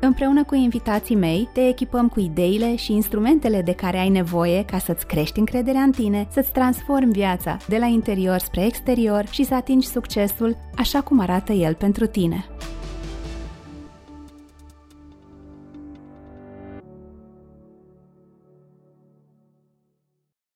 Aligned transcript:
Împreună 0.00 0.44
cu 0.44 0.54
invitații 0.54 1.14
mei, 1.14 1.48
te 1.52 1.68
echipăm 1.68 2.08
cu 2.08 2.20
ideile 2.20 2.76
și 2.76 2.92
instrumentele 2.92 3.62
de 3.62 3.74
care 3.74 3.98
ai 3.98 4.08
nevoie 4.08 4.64
ca 4.64 4.78
să-ți 4.78 5.06
crești 5.06 5.38
încrederea 5.38 5.80
în 5.80 5.90
tine, 5.90 6.28
să-ți 6.30 6.52
transformi 6.52 7.12
viața 7.12 7.56
de 7.68 7.78
la 7.78 7.86
interior 7.86 8.38
spre 8.38 8.64
exterior 8.64 9.26
și 9.26 9.44
să 9.44 9.54
atingi 9.54 9.86
succesul 9.86 10.56
așa 10.76 11.00
cum 11.00 11.20
arată 11.20 11.52
el 11.52 11.74
pentru 11.74 12.06
tine. 12.06 12.46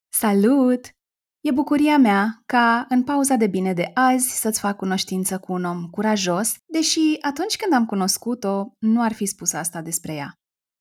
Salut! 0.08 1.01
E 1.42 1.50
bucuria 1.50 1.98
mea 1.98 2.42
ca 2.46 2.86
în 2.88 3.02
pauza 3.02 3.36
de 3.36 3.46
bine 3.46 3.72
de 3.72 3.90
azi 3.94 4.40
să-ți 4.40 4.60
fac 4.60 4.76
cunoștință 4.76 5.38
cu 5.38 5.52
un 5.52 5.64
om 5.64 5.88
curajos, 5.90 6.54
deși 6.66 7.00
atunci 7.20 7.56
când 7.56 7.72
am 7.72 7.86
cunoscut-o, 7.86 8.64
nu 8.78 9.02
ar 9.02 9.12
fi 9.12 9.26
spus 9.26 9.52
asta 9.52 9.80
despre 9.80 10.14
ea. 10.14 10.32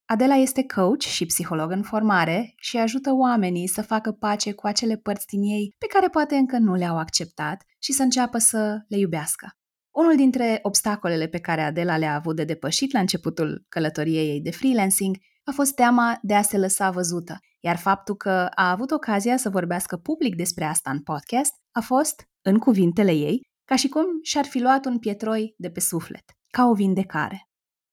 Adela 0.05 0.35
este 0.35 0.65
coach 0.65 1.01
și 1.01 1.25
psiholog 1.25 1.71
în 1.71 1.81
formare 1.81 2.53
și 2.57 2.77
ajută 2.77 3.13
oamenii 3.13 3.67
să 3.67 3.81
facă 3.81 4.11
pace 4.11 4.51
cu 4.53 4.67
acele 4.67 4.95
părți 4.95 5.27
din 5.27 5.41
ei 5.41 5.75
pe 5.77 5.85
care 5.85 6.07
poate 6.07 6.35
încă 6.35 6.57
nu 6.57 6.75
le-au 6.75 6.97
acceptat 6.97 7.63
și 7.79 7.91
să 7.91 8.03
înceapă 8.03 8.37
să 8.37 8.77
le 8.87 8.97
iubească. 8.97 9.49
Unul 9.91 10.15
dintre 10.15 10.59
obstacolele 10.61 11.27
pe 11.27 11.39
care 11.39 11.61
Adela 11.61 11.97
le-a 11.97 12.15
avut 12.15 12.35
de 12.35 12.43
depășit 12.43 12.93
la 12.93 12.99
începutul 12.99 13.65
călătoriei 13.69 14.29
ei 14.29 14.41
de 14.41 14.51
freelancing 14.51 15.17
a 15.43 15.51
fost 15.51 15.75
teama 15.75 16.19
de 16.21 16.35
a 16.35 16.41
se 16.41 16.57
lăsa 16.57 16.89
văzută, 16.89 17.39
iar 17.63 17.77
faptul 17.77 18.15
că 18.15 18.47
a 18.55 18.71
avut 18.71 18.91
ocazia 18.91 19.37
să 19.37 19.49
vorbească 19.49 19.97
public 19.97 20.35
despre 20.35 20.63
asta 20.63 20.91
în 20.91 21.01
podcast 21.01 21.53
a 21.71 21.79
fost, 21.79 22.23
în 22.41 22.57
cuvintele 22.57 23.11
ei, 23.11 23.41
ca 23.65 23.75
și 23.75 23.87
cum 23.87 24.05
și-ar 24.23 24.45
fi 24.45 24.61
luat 24.61 24.85
un 24.85 24.99
pietroi 24.99 25.53
de 25.57 25.69
pe 25.69 25.79
suflet, 25.79 26.23
ca 26.49 26.65
o 26.65 26.73
vindecare. 26.73 27.45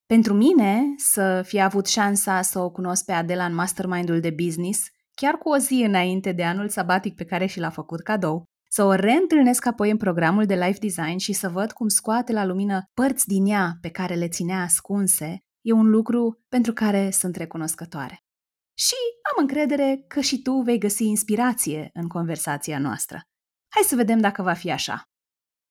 Pentru 0.07 0.35
mine, 0.35 0.83
să 0.97 1.43
fi 1.47 1.61
avut 1.61 1.87
șansa 1.87 2.43
să 2.43 2.59
o 2.59 2.71
cunosc 2.71 3.05
pe 3.05 3.13
Adela 3.13 3.45
în 3.45 3.55
mastermind-ul 3.55 4.21
de 4.21 4.31
business, 4.31 4.87
chiar 5.15 5.35
cu 5.35 5.49
o 5.49 5.57
zi 5.57 5.83
înainte 5.87 6.33
de 6.33 6.45
anul 6.45 6.69
sabatic 6.69 7.15
pe 7.15 7.25
care 7.25 7.47
și 7.47 7.61
l-a 7.61 7.71
făcut 7.71 8.01
cadou, 8.01 8.45
să 8.71 8.85
o 8.85 8.93
reîntâlnesc 8.93 9.67
apoi 9.67 9.91
în 9.91 9.97
programul 9.97 10.45
de 10.45 10.55
life 10.55 10.79
design 10.81 11.17
și 11.17 11.33
să 11.33 11.49
văd 11.49 11.73
cum 11.73 11.89
scoate 11.89 12.33
la 12.33 12.45
lumină 12.45 12.83
părți 12.95 13.27
din 13.27 13.47
ea 13.47 13.73
pe 13.81 13.89
care 13.89 14.15
le 14.15 14.29
ținea 14.29 14.63
ascunse, 14.63 15.39
e 15.61 15.73
un 15.73 15.89
lucru 15.91 16.41
pentru 16.49 16.73
care 16.73 17.11
sunt 17.11 17.37
recunoscătoare. 17.37 18.19
Și 18.79 18.95
am 19.33 19.43
încredere 19.43 20.05
că 20.09 20.21
și 20.21 20.43
tu 20.43 20.53
vei 20.53 20.79
găsi 20.79 21.05
inspirație 21.05 21.91
în 21.93 22.09
conversația 22.09 22.79
noastră. 22.79 23.21
Hai 23.75 23.83
să 23.83 23.97
vedem 23.97 24.19
dacă 24.19 24.43
va 24.43 24.53
fi 24.53 24.71
așa. 24.71 25.03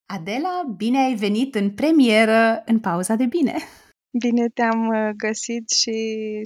Adela, 0.06 0.62
bine 0.76 0.98
ai 0.98 1.14
venit 1.14 1.54
în 1.54 1.74
premieră 1.74 2.62
în 2.66 2.80
pauza 2.80 3.14
de 3.14 3.26
bine! 3.26 3.56
Bine 4.18 4.48
te-am 4.48 4.86
uh, 4.88 5.10
găsit 5.16 5.70
și, 5.70 5.92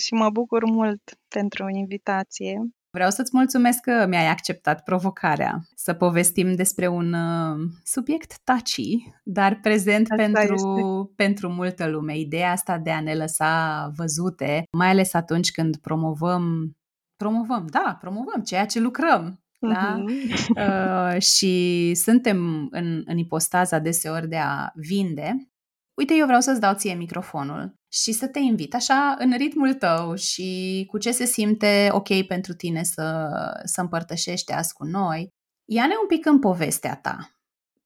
și 0.04 0.14
mă 0.14 0.30
bucur 0.30 0.64
mult 0.64 1.02
pentru 1.28 1.68
invitație. 1.68 2.60
Vreau 2.92 3.10
să-ți 3.10 3.30
mulțumesc 3.32 3.80
că 3.80 4.06
mi-ai 4.08 4.28
acceptat 4.28 4.82
provocarea 4.82 5.60
să 5.74 5.92
povestim 5.92 6.54
despre 6.54 6.88
un 6.88 7.12
uh, 7.12 7.70
subiect 7.84 8.38
taci, 8.44 8.80
dar 9.24 9.58
prezent 9.62 10.08
pentru, 10.16 11.12
pentru 11.16 11.48
multă 11.48 11.88
lume. 11.88 12.18
Ideea 12.18 12.50
asta 12.50 12.78
de 12.78 12.90
a 12.90 13.00
ne 13.00 13.14
lăsa 13.14 13.90
văzute, 13.96 14.64
mai 14.72 14.88
ales 14.88 15.14
atunci 15.14 15.50
când 15.50 15.76
promovăm, 15.76 16.72
promovăm, 17.16 17.66
da, 17.70 17.96
promovăm 18.00 18.42
ceea 18.42 18.66
ce 18.66 18.80
lucrăm. 18.80 19.40
Da? 19.58 20.04
Uh-huh. 20.04 21.14
Uh, 21.14 21.20
și 21.20 21.92
suntem 21.94 22.68
în, 22.70 23.02
în 23.04 23.18
ipostaza 23.18 23.78
deseori 23.78 24.28
de 24.28 24.36
a 24.36 24.70
vinde, 24.74 25.51
uite, 25.94 26.14
eu 26.14 26.24
vreau 26.24 26.40
să-ți 26.40 26.60
dau 26.60 26.74
ție 26.74 26.94
microfonul 26.94 27.74
și 27.92 28.12
să 28.12 28.28
te 28.28 28.38
invit 28.38 28.74
așa 28.74 29.16
în 29.18 29.36
ritmul 29.36 29.74
tău 29.74 30.14
și 30.14 30.84
cu 30.90 30.98
ce 30.98 31.10
se 31.10 31.24
simte 31.24 31.88
ok 31.92 32.26
pentru 32.26 32.52
tine 32.52 32.82
să, 32.82 33.28
să 33.64 33.80
împărtășești 33.80 34.52
azi 34.52 34.72
cu 34.72 34.84
noi. 34.84 35.28
Ia-ne 35.64 35.94
un 36.00 36.06
pic 36.06 36.26
în 36.26 36.38
povestea 36.38 36.96
ta. 36.96 37.30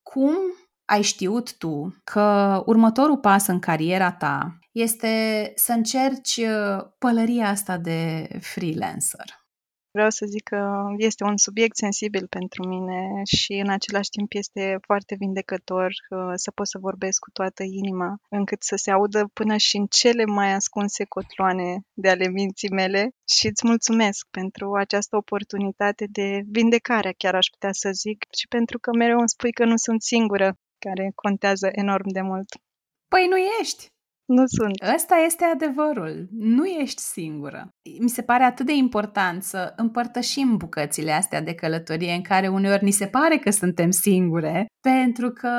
Cum 0.03 0.37
ai 0.85 1.03
știut 1.03 1.57
tu 1.57 1.97
că 2.05 2.63
următorul 2.67 3.19
pas 3.19 3.47
în 3.47 3.59
cariera 3.59 4.13
ta 4.13 4.59
este 4.73 5.53
să 5.55 5.73
încerci 5.73 6.37
uh, 6.37 6.85
pălăria 6.99 7.49
asta 7.49 7.79
de 7.79 8.29
freelancer? 8.41 9.46
Vreau 9.97 10.11
să 10.11 10.27
zic 10.27 10.43
că 10.43 10.85
este 10.97 11.25
un 11.25 11.37
subiect 11.37 11.77
sensibil 11.77 12.27
pentru 12.27 12.69
mine 12.69 13.23
și 13.25 13.53
în 13.53 13.69
același 13.69 14.11
timp 14.11 14.33
este 14.33 14.79
foarte 14.81 15.15
vindecător 15.19 15.87
uh, 15.87 16.33
să 16.35 16.51
pot 16.51 16.69
să 16.69 16.79
vorbesc 16.79 17.19
cu 17.19 17.31
toată 17.31 17.63
inima, 17.63 18.17
încât 18.29 18.63
să 18.63 18.77
se 18.77 18.91
audă 18.91 19.31
până 19.33 19.57
și 19.57 19.77
în 19.77 19.87
cele 19.87 20.25
mai 20.25 20.53
ascunse 20.53 21.05
cotloane 21.05 21.81
de 21.93 22.09
ale 22.09 22.29
minții 22.29 22.71
mele 22.71 23.11
și 23.29 23.47
îți 23.47 23.67
mulțumesc 23.67 24.27
pentru 24.31 24.73
această 24.73 25.17
oportunitate 25.17 26.07
de 26.11 26.43
vindecare, 26.47 27.15
chiar 27.17 27.35
aș 27.35 27.47
putea 27.47 27.73
să 27.73 27.91
zic, 27.93 28.25
și 28.39 28.49
pentru 28.49 28.79
că 28.79 28.91
mereu 28.99 29.19
îmi 29.19 29.29
spui 29.29 29.53
că 29.53 29.65
nu 29.65 29.77
sunt 29.77 30.03
singură, 30.03 30.59
care 30.79 31.13
contează 31.15 31.69
enorm 31.73 32.09
de 32.09 32.21
mult. 32.21 32.49
Păi 33.09 33.27
nu 33.31 33.37
ești! 33.61 33.96
Nu 34.27 34.43
sunt. 34.47 34.95
Ăsta 34.95 35.15
este 35.27 35.45
adevărul. 35.45 36.29
Nu 36.31 36.65
ești 36.65 37.03
singură. 37.03 37.69
Mi 38.01 38.09
se 38.09 38.23
pare 38.23 38.45
atât 38.45 38.67
de 38.67 38.75
important 38.75 39.43
să 39.43 39.73
împărtășim 39.77 40.57
bucățile 40.57 41.13
astea 41.13 41.43
de 41.43 41.55
călătorie 41.55 42.13
în 42.13 42.23
care 42.23 42.49
uneori 42.49 42.85
ni 42.85 42.91
se 42.91 43.07
pare 43.07 43.37
că 43.37 43.51
suntem 43.51 43.91
singure, 43.91 44.67
pentru 44.81 45.31
că 45.31 45.51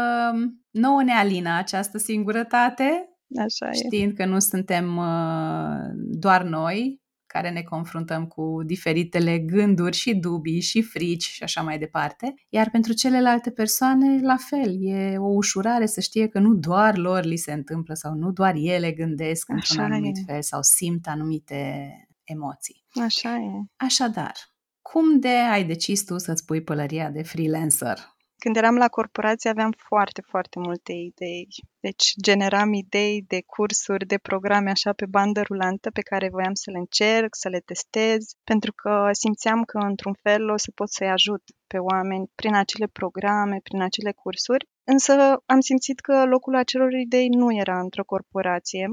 nouă 0.71 1.03
ne 1.03 1.11
alină 1.13 1.57
această 1.57 1.97
singurătate, 1.97 3.09
Așa 3.39 3.71
știind 3.71 4.11
e. 4.11 4.13
că 4.13 4.25
nu 4.25 4.39
suntem 4.39 4.97
uh, 4.97 5.89
doar 6.19 6.43
noi, 6.43 7.01
care 7.27 7.49
ne 7.49 7.61
confruntăm 7.61 8.25
cu 8.25 8.61
diferitele 8.65 9.39
gânduri 9.39 9.95
și 9.95 10.15
dubii 10.15 10.61
și 10.61 10.81
frici 10.81 11.23
și 11.23 11.43
așa 11.43 11.61
mai 11.61 11.77
departe. 11.77 12.33
Iar 12.49 12.69
pentru 12.69 12.93
celelalte 12.93 13.51
persoane, 13.51 14.21
la 14.21 14.35
fel, 14.49 14.75
e 14.79 15.17
o 15.17 15.27
ușurare 15.27 15.85
să 15.85 16.01
știe 16.01 16.27
că 16.27 16.39
nu 16.39 16.53
doar 16.53 16.97
lor 16.97 17.23
li 17.23 17.37
se 17.37 17.53
întâmplă 17.53 17.93
sau 17.93 18.13
nu 18.13 18.31
doar 18.31 18.53
ele 18.55 18.91
gândesc 18.91 19.49
așa 19.49 19.59
într-un 19.59 19.93
anumit 19.93 20.17
e. 20.17 20.31
fel 20.31 20.41
sau 20.41 20.59
simt 20.61 21.07
anumite 21.07 21.91
emoții. 22.23 22.85
Așa 23.03 23.35
e. 23.35 23.85
Așadar, 23.85 24.33
cum 24.81 25.19
de 25.19 25.35
ai 25.51 25.65
decis 25.65 26.03
tu 26.03 26.17
să-ți 26.17 26.45
pui 26.45 26.63
pălăria 26.63 27.09
de 27.09 27.23
freelancer 27.23 28.15
când 28.39 28.55
eram 28.55 28.75
la 28.75 28.87
corporație 28.87 29.49
aveam 29.49 29.73
foarte, 29.77 30.21
foarte 30.21 30.59
multe 30.59 30.93
idei. 30.93 31.47
Deci 31.79 32.13
generam 32.21 32.73
idei 32.73 33.23
de 33.27 33.41
cursuri, 33.45 34.05
de 34.05 34.17
programe 34.17 34.69
așa 34.69 34.93
pe 34.93 35.05
bandă 35.05 35.41
rulantă 35.41 35.91
pe 35.91 36.01
care 36.01 36.29
voiam 36.29 36.53
să 36.53 36.71
le 36.71 36.77
încerc, 36.77 37.35
să 37.35 37.49
le 37.49 37.59
testez, 37.59 38.25
pentru 38.43 38.71
că 38.73 39.09
simțeam 39.11 39.63
că 39.63 39.77
într-un 39.77 40.13
fel 40.21 40.49
o 40.49 40.57
să 40.57 40.71
pot 40.75 40.89
să-i 40.89 41.09
ajut 41.09 41.43
pe 41.67 41.77
oameni 41.77 42.31
prin 42.35 42.55
acele 42.55 42.87
programe, 42.87 43.59
prin 43.63 43.81
acele 43.81 44.11
cursuri. 44.11 44.67
Însă 44.83 45.13
am 45.45 45.59
simțit 45.59 45.99
că 45.99 46.25
locul 46.25 46.55
acelor 46.55 46.91
idei 46.91 47.27
nu 47.27 47.53
era 47.53 47.79
într-o 47.79 48.03
corporație 48.03 48.87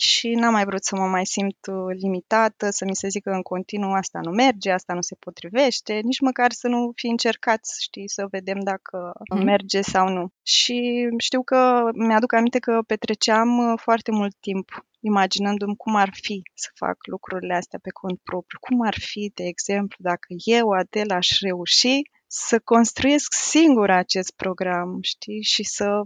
și 0.00 0.28
n-am 0.28 0.52
mai 0.52 0.64
vrut 0.64 0.84
să 0.84 0.96
mă 0.96 1.06
mai 1.06 1.26
simt 1.26 1.66
uh, 1.66 1.94
limitată, 2.00 2.70
să 2.70 2.84
mi 2.84 2.96
se 2.96 3.08
zică 3.08 3.30
în 3.30 3.42
continuu 3.42 3.92
asta 3.92 4.20
nu 4.22 4.30
merge, 4.30 4.70
asta 4.70 4.94
nu 4.94 5.00
se 5.00 5.14
potrivește, 5.14 6.00
nici 6.02 6.20
măcar 6.20 6.52
să 6.52 6.68
nu 6.68 6.92
fi 6.94 7.06
încercat, 7.06 7.60
știi, 7.80 8.08
să 8.08 8.26
vedem 8.30 8.58
dacă 8.60 9.12
mm. 9.34 9.44
merge 9.44 9.80
sau 9.80 10.08
nu. 10.08 10.32
Și 10.42 11.08
știu 11.18 11.42
că 11.42 11.90
mi-aduc 11.94 12.32
aminte 12.32 12.58
că 12.58 12.82
petreceam 12.86 13.58
uh, 13.58 13.78
foarte 13.82 14.10
mult 14.10 14.36
timp 14.40 14.68
imaginându-mi 15.00 15.76
cum 15.76 15.94
ar 15.94 16.10
fi 16.12 16.42
să 16.54 16.68
fac 16.74 16.96
lucrurile 17.06 17.54
astea 17.54 17.78
pe 17.82 17.90
cont 17.90 18.18
propriu. 18.22 18.58
Cum 18.60 18.80
ar 18.80 18.96
fi, 18.98 19.30
de 19.34 19.44
exemplu, 19.44 19.96
dacă 19.98 20.26
eu, 20.44 20.70
Adela, 20.70 21.14
aș 21.14 21.40
reuși 21.40 22.00
să 22.26 22.58
construiesc 22.58 23.32
singur 23.32 23.90
acest 23.90 24.30
program, 24.36 24.98
știi, 25.02 25.42
și 25.42 25.64
să 25.64 26.02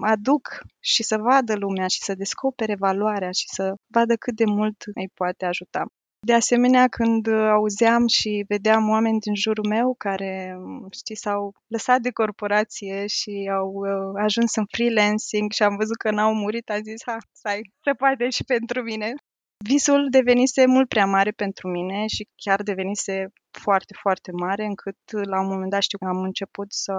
aduc 0.00 0.60
și 0.80 1.02
să 1.02 1.16
vadă 1.16 1.54
lumea 1.56 1.86
și 1.86 2.02
să 2.02 2.14
descopere 2.14 2.74
valoarea 2.74 3.30
și 3.30 3.44
să 3.46 3.74
vadă 3.86 4.14
cât 4.16 4.34
de 4.34 4.44
mult 4.44 4.76
îi 4.94 5.08
poate 5.14 5.44
ajuta. 5.44 5.84
De 6.26 6.34
asemenea, 6.34 6.88
când 6.88 7.28
auzeam 7.28 8.06
și 8.06 8.44
vedeam 8.48 8.88
oameni 8.88 9.18
din 9.18 9.34
jurul 9.34 9.66
meu 9.68 9.94
care, 9.98 10.56
știi, 10.90 11.16
s-au 11.16 11.52
lăsat 11.66 12.00
de 12.00 12.10
corporație 12.10 13.06
și 13.06 13.50
au 13.52 13.68
uh, 13.72 14.22
ajuns 14.22 14.54
în 14.54 14.64
freelancing 14.70 15.52
și 15.52 15.62
am 15.62 15.76
văzut 15.76 15.96
că 15.96 16.10
n-au 16.10 16.34
murit, 16.34 16.70
am 16.70 16.82
zis, 16.82 17.02
ha, 17.06 17.16
stai, 17.32 17.60
se 17.84 17.92
poate 17.92 18.30
și 18.30 18.44
pentru 18.44 18.82
mine. 18.82 19.14
Visul 19.62 20.06
devenise 20.10 20.66
mult 20.66 20.88
prea 20.88 21.06
mare 21.06 21.30
pentru 21.30 21.68
mine 21.68 22.06
și 22.06 22.28
chiar 22.36 22.62
devenise 22.62 23.32
foarte, 23.50 23.94
foarte 24.00 24.30
mare, 24.32 24.64
încât 24.64 24.98
la 25.10 25.40
un 25.40 25.46
moment 25.46 25.70
dat 25.70 25.82
știu 25.82 25.98
că 25.98 26.04
am 26.04 26.22
început 26.22 26.72
să 26.72 26.92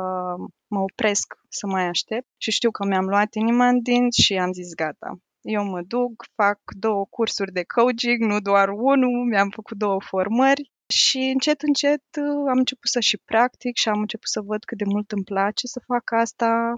mă 0.68 0.80
opresc, 0.80 1.34
să 1.50 1.68
mai 1.68 1.84
aștept 1.88 2.28
și 2.38 2.52
știu 2.52 2.72
că 2.72 2.86
mi-am 2.86 3.06
luat 3.06 3.34
inima 3.34 3.68
în 3.68 3.82
dinți 3.82 4.22
și 4.22 4.34
am 4.38 4.54
zis 4.54 4.74
gata. 4.74 5.20
Eu 5.42 5.64
mă 5.64 5.82
duc, 5.82 6.26
fac 6.36 6.60
două 6.66 7.06
cursuri 7.10 7.52
de 7.52 7.64
coaching, 7.64 8.20
nu 8.20 8.40
doar 8.40 8.70
unul, 8.70 9.28
mi-am 9.30 9.50
făcut 9.50 9.78
două 9.78 10.02
formări 10.02 10.72
și 10.88 11.18
încet, 11.18 11.62
încet 11.62 12.04
am 12.50 12.58
început 12.58 12.90
să 12.90 13.00
și 13.00 13.18
practic 13.26 13.76
și 13.78 13.90
am 13.90 14.00
început 14.00 14.30
să 14.30 14.42
văd 14.42 14.64
cât 14.64 14.78
de 14.78 14.84
mult 14.88 15.12
îmi 15.12 15.24
place 15.24 15.68
să 15.68 15.80
fac 15.86 16.12
asta 16.12 16.74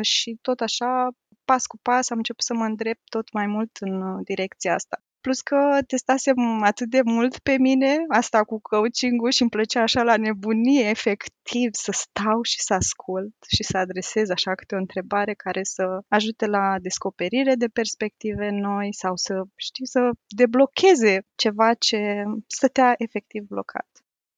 și 0.00 0.38
tot 0.40 0.60
așa, 0.60 1.08
pas 1.44 1.66
cu 1.66 1.78
pas, 1.82 2.10
am 2.10 2.16
început 2.16 2.44
să 2.44 2.54
mă 2.54 2.64
îndrept 2.64 3.08
tot 3.08 3.32
mai 3.32 3.46
mult 3.46 3.76
în 3.80 4.22
direcția 4.22 4.74
asta. 4.74 5.02
Plus 5.20 5.40
că 5.40 5.78
testasem 5.86 6.62
atât 6.62 6.88
de 6.90 7.00
mult 7.04 7.38
pe 7.38 7.56
mine, 7.58 7.96
asta 8.08 8.44
cu 8.44 8.60
coaching-ul 8.60 9.30
și 9.30 9.42
îmi 9.42 9.50
plăcea 9.50 9.82
așa 9.82 10.02
la 10.02 10.16
nebunie, 10.16 10.88
efectiv, 10.88 11.68
să 11.72 11.92
stau 11.92 12.42
și 12.42 12.60
să 12.60 12.74
ascult 12.74 13.34
și 13.48 13.62
să 13.62 13.76
adresez 13.76 14.30
așa 14.30 14.54
câte 14.54 14.74
o 14.74 14.78
întrebare 14.78 15.34
care 15.34 15.62
să 15.62 15.84
ajute 16.08 16.46
la 16.46 16.76
descoperire 16.78 17.54
de 17.54 17.68
perspective 17.68 18.50
noi 18.50 18.94
sau 18.94 19.16
să, 19.16 19.42
știi, 19.56 19.86
să 19.86 20.10
deblocheze 20.28 21.26
ceva 21.34 21.74
ce 21.74 22.22
stătea 22.46 22.94
efectiv 22.98 23.42
blocat. 23.42 23.88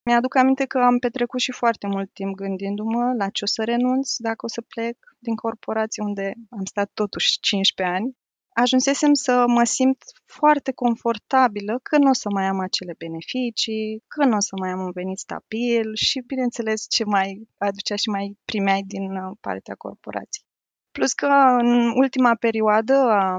Mi-aduc 0.04 0.36
aminte 0.36 0.64
că 0.64 0.78
am 0.78 0.98
petrecut 0.98 1.40
și 1.40 1.52
foarte 1.52 1.86
mult 1.86 2.12
timp 2.12 2.34
gândindu-mă 2.34 3.14
la 3.18 3.28
ce 3.28 3.44
o 3.44 3.46
să 3.46 3.64
renunț 3.64 4.16
dacă 4.16 4.44
o 4.44 4.48
să 4.48 4.60
plec 4.60 4.96
din 5.18 5.34
corporație 5.34 6.02
unde 6.02 6.34
am 6.50 6.64
stat 6.64 6.90
totuși 6.94 7.40
15 7.40 7.96
ani 7.96 8.16
ajunsesem 8.54 9.14
să 9.14 9.44
mă 9.46 9.64
simt 9.64 10.02
foarte 10.24 10.72
confortabilă 10.72 11.78
că 11.82 11.98
nu 11.98 12.08
o 12.08 12.12
să 12.12 12.28
mai 12.30 12.44
am 12.44 12.58
acele 12.58 12.94
beneficii, 12.98 14.02
că 14.08 14.24
nu 14.24 14.36
o 14.36 14.40
să 14.40 14.54
mai 14.60 14.70
am 14.70 14.80
un 14.80 14.90
venit 14.90 15.18
stabil 15.18 15.94
și, 15.94 16.22
bineînțeles, 16.26 16.86
ce 16.88 17.04
mai 17.04 17.48
aducea 17.58 17.96
și 17.96 18.08
mai 18.08 18.38
primeai 18.44 18.82
din 18.86 19.16
uh, 19.16 19.36
partea 19.40 19.74
corporației. 19.74 20.46
Plus 20.92 21.12
că 21.12 21.26
în 21.60 21.92
ultima 21.94 22.34
perioadă 22.34 22.94
a 22.94 23.38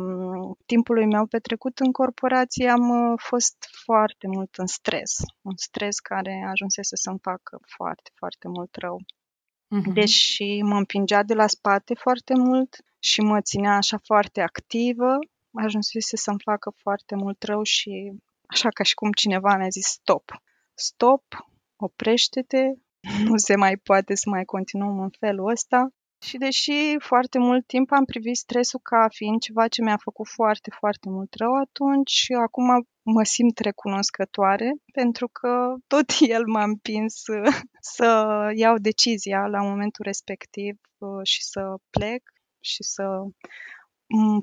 timpului 0.65 1.05
meu 1.05 1.25
petrecut 1.25 1.79
în 1.79 1.91
corporație 1.91 2.69
am 2.69 2.89
uh, 2.89 3.13
fost 3.29 3.55
foarte 3.85 4.27
mult 4.27 4.55
în 4.55 4.65
stres. 4.65 5.15
Un 5.41 5.55
stres 5.55 5.99
care 5.99 6.45
ajunsese 6.51 6.95
să-mi 6.95 7.19
facă 7.21 7.59
foarte, 7.77 8.11
foarte 8.15 8.47
mult 8.47 8.75
rău. 8.75 8.97
Uh-huh. 9.01 9.93
Deși 9.93 10.61
mă 10.61 10.77
împingea 10.77 11.23
de 11.23 11.33
la 11.33 11.47
spate 11.47 11.93
foarte 11.93 12.33
mult, 12.35 12.75
și 13.03 13.21
mă 13.21 13.41
ținea 13.41 13.75
așa 13.75 13.97
foarte 14.03 14.41
activă, 14.41 15.17
ajunsese 15.51 16.17
să-mi 16.17 16.43
facă 16.43 16.73
foarte 16.77 17.15
mult 17.15 17.43
rău 17.43 17.63
și 17.63 18.13
așa 18.45 18.69
ca 18.69 18.83
și 18.83 18.93
cum 18.93 19.11
cineva 19.11 19.57
mi-a 19.57 19.69
zis 19.69 19.85
stop, 19.85 20.31
stop, 20.73 21.23
oprește-te, 21.75 22.63
nu 23.27 23.37
se 23.37 23.55
mai 23.55 23.77
poate 23.77 24.15
să 24.15 24.29
mai 24.29 24.43
continuăm 24.43 24.99
în 24.99 25.09
felul 25.19 25.51
ăsta. 25.51 25.87
Și 26.25 26.37
deși 26.37 26.95
foarte 26.99 27.37
mult 27.39 27.67
timp 27.67 27.91
am 27.91 28.05
privit 28.05 28.35
stresul 28.35 28.79
ca 28.83 29.07
fiind 29.09 29.41
ceva 29.41 29.67
ce 29.67 29.81
mi-a 29.81 29.97
făcut 29.97 30.27
foarte, 30.27 30.69
foarte 30.79 31.09
mult 31.09 31.33
rău 31.33 31.53
atunci, 31.53 32.25
acum 32.45 32.87
mă 33.01 33.23
simt 33.23 33.57
recunoscătoare 33.57 34.73
pentru 34.93 35.27
că 35.27 35.73
tot 35.87 36.05
el 36.35 36.43
m-a 36.45 36.63
împins 36.63 37.21
să 37.95 38.09
iau 38.55 38.77
decizia 38.77 39.45
la 39.45 39.61
momentul 39.61 40.05
respectiv 40.05 40.75
uh, 40.97 41.23
și 41.23 41.43
să 41.43 41.61
plec 41.89 42.21
și 42.63 42.83
să 42.83 43.03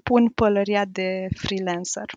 pun 0.03 0.29
pălăria 0.29 0.85
de 0.85 1.29
freelancer. 1.35 2.11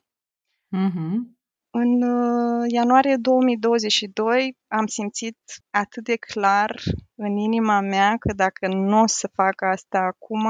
Mm-hmm. 0.78 1.42
În 1.76 2.02
uh, 2.02 2.66
ianuarie 2.68 3.16
2022 3.16 4.58
am 4.68 4.86
simțit 4.86 5.38
atât 5.70 6.04
de 6.04 6.16
clar 6.16 6.82
în 7.16 7.38
inima 7.38 7.80
mea 7.80 8.18
că 8.18 8.34
dacă 8.34 8.68
nu 8.68 9.02
o 9.02 9.08
să 9.08 9.30
fac 9.34 9.62
asta 9.62 10.00
acum, 10.00 10.46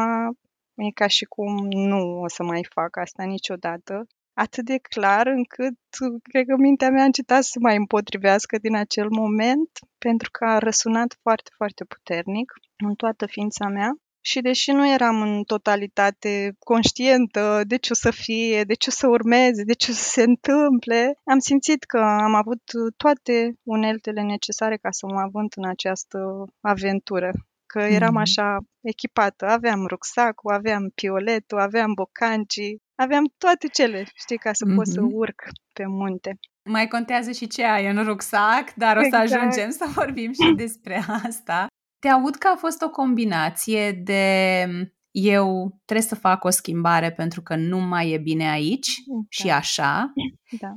e 0.75 0.91
ca 0.94 1.07
și 1.07 1.25
cum 1.25 1.67
nu 1.67 2.19
o 2.19 2.27
să 2.27 2.44
mai 2.44 2.65
fac 2.73 2.97
asta 2.97 3.23
niciodată. 3.23 4.07
Atât 4.33 4.65
de 4.65 4.77
clar 4.77 5.27
încât 5.27 5.77
cred 6.21 6.45
că 6.45 6.56
mintea 6.57 6.89
mea 6.89 7.01
a 7.01 7.06
încetat 7.06 7.44
să 7.44 7.57
mai 7.61 7.75
împotrivească 7.75 8.57
din 8.57 8.75
acel 8.75 9.07
moment 9.09 9.69
pentru 9.97 10.29
că 10.31 10.45
a 10.45 10.57
răsunat 10.57 11.17
foarte, 11.21 11.51
foarte 11.56 11.83
puternic 11.83 12.53
în 12.77 12.95
toată 12.95 13.25
ființa 13.25 13.67
mea 13.67 13.91
și 14.25 14.41
deși 14.41 14.71
nu 14.71 14.91
eram 14.93 15.21
în 15.21 15.43
totalitate 15.43 16.55
conștientă 16.59 17.61
de 17.67 17.77
ce 17.77 17.89
o 17.91 17.95
să 17.95 18.11
fie, 18.11 18.63
de 18.63 18.73
ce 18.73 18.89
o 18.89 18.91
să 18.91 19.07
urmeze, 19.07 19.63
de 19.63 19.73
ce 19.73 19.91
o 19.91 19.93
să 19.93 20.03
se 20.03 20.23
întâmple, 20.23 21.19
am 21.23 21.39
simțit 21.39 21.83
că 21.83 21.97
am 21.97 22.33
avut 22.33 22.61
toate 22.97 23.53
uneltele 23.63 24.21
necesare 24.21 24.77
ca 24.77 24.91
să 24.91 25.05
mă 25.05 25.19
avânt 25.19 25.53
în 25.53 25.65
această 25.65 26.17
aventură. 26.61 27.31
Că 27.65 27.79
eram 27.79 28.17
mm-hmm. 28.17 28.21
așa 28.21 28.57
echipată, 28.81 29.45
aveam 29.45 29.85
rucsacul, 29.85 30.53
aveam 30.53 30.91
pioletul, 30.95 31.59
aveam 31.59 31.91
bocancii, 31.93 32.81
aveam 32.95 33.23
toate 33.37 33.67
cele, 33.67 34.05
știi, 34.13 34.37
ca 34.37 34.53
să 34.53 34.65
mm-hmm. 34.65 34.75
pot 34.75 34.87
să 34.87 34.99
mm-hmm. 34.99 35.13
urc 35.13 35.41
pe 35.73 35.85
munte. 35.87 36.39
Mai 36.69 36.87
contează 36.87 37.31
și 37.31 37.47
ce 37.47 37.63
ai 37.65 37.87
în 37.87 38.03
rucsac, 38.03 38.73
dar 38.73 38.97
exact. 38.97 39.13
o 39.13 39.17
să 39.17 39.23
exact. 39.23 39.41
ajungem 39.41 39.69
să 39.69 39.85
vorbim 39.95 40.31
și 40.31 40.53
despre 40.55 41.03
asta. 41.27 41.67
Te 42.03 42.09
aud 42.09 42.35
că 42.35 42.47
a 42.47 42.55
fost 42.55 42.81
o 42.81 42.89
combinație 42.89 43.91
de 43.91 44.65
eu 45.11 45.79
trebuie 45.85 46.07
să 46.07 46.15
fac 46.15 46.44
o 46.44 46.50
schimbare 46.50 47.11
pentru 47.11 47.41
că 47.41 47.55
nu 47.55 47.79
mai 47.79 48.11
e 48.11 48.17
bine 48.17 48.50
aici 48.50 48.88
da. 49.05 49.15
și 49.29 49.50
așa. 49.50 50.13
Da. 50.59 50.73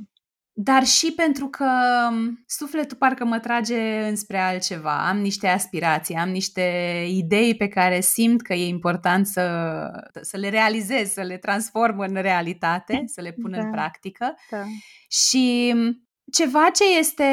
Dar 0.51 0.85
și 0.85 1.13
pentru 1.13 1.47
că 1.47 1.69
sufletul 2.45 2.97
parcă 2.97 3.25
mă 3.25 3.39
trage 3.39 4.07
înspre 4.07 4.37
altceva. 4.37 5.07
Am 5.07 5.17
niște 5.17 5.47
aspirații, 5.47 6.15
am 6.15 6.29
niște 6.29 6.61
idei 7.09 7.55
pe 7.55 7.67
care 7.67 8.01
simt 8.01 8.41
că 8.41 8.53
e 8.53 8.67
important 8.67 9.27
să, 9.27 9.89
să 10.21 10.37
le 10.37 10.49
realizez, 10.49 11.11
să 11.11 11.21
le 11.21 11.37
transform 11.37 11.99
în 11.99 12.13
realitate, 12.13 13.03
să 13.05 13.21
le 13.21 13.31
pun 13.31 13.51
da. 13.51 13.59
în 13.59 13.71
practică. 13.71 14.35
Da. 14.51 14.63
Și 15.09 15.75
ceva 16.31 16.69
ce 16.69 16.97
este 16.97 17.23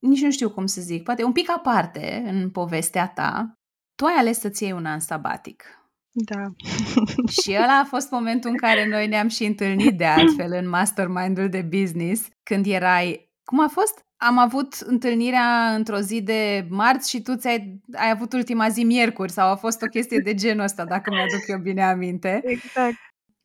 nici 0.00 0.22
nu 0.22 0.30
știu 0.30 0.50
cum 0.50 0.66
să 0.66 0.80
zic, 0.80 1.02
poate 1.02 1.24
un 1.24 1.32
pic 1.32 1.50
aparte 1.50 2.22
în 2.26 2.50
povestea 2.50 3.08
ta, 3.08 3.52
tu 3.94 4.04
ai 4.04 4.14
ales 4.14 4.38
să-ți 4.38 4.62
iei 4.62 4.72
un 4.72 4.86
an 4.86 5.00
sabatic. 5.00 5.64
Da. 6.12 6.52
și 7.42 7.56
ăla 7.62 7.78
a 7.78 7.84
fost 7.84 8.10
momentul 8.10 8.50
în 8.50 8.56
care 8.56 8.88
noi 8.88 9.08
ne-am 9.08 9.28
și 9.28 9.44
întâlnit 9.44 9.96
de 9.96 10.04
altfel 10.04 10.52
în 10.52 10.68
mastermind-ul 10.68 11.48
de 11.48 11.62
business, 11.62 12.28
când 12.42 12.66
erai... 12.66 13.28
Cum 13.44 13.60
a 13.60 13.68
fost? 13.68 14.04
Am 14.16 14.38
avut 14.38 14.74
întâlnirea 14.74 15.74
într-o 15.74 15.98
zi 15.98 16.22
de 16.22 16.66
marți 16.70 17.10
și 17.10 17.22
tu 17.22 17.36
ți-ai 17.36 17.80
ai 17.92 18.10
avut 18.10 18.32
ultima 18.32 18.68
zi 18.68 18.84
miercuri 18.84 19.32
sau 19.32 19.50
a 19.50 19.56
fost 19.56 19.82
o 19.82 19.86
chestie 19.86 20.18
de 20.18 20.34
genul 20.34 20.64
ăsta, 20.64 20.84
dacă 20.84 21.10
mi-aduc 21.10 21.46
eu 21.46 21.58
bine 21.58 21.84
aminte. 21.84 22.40
Exact. 22.44 22.94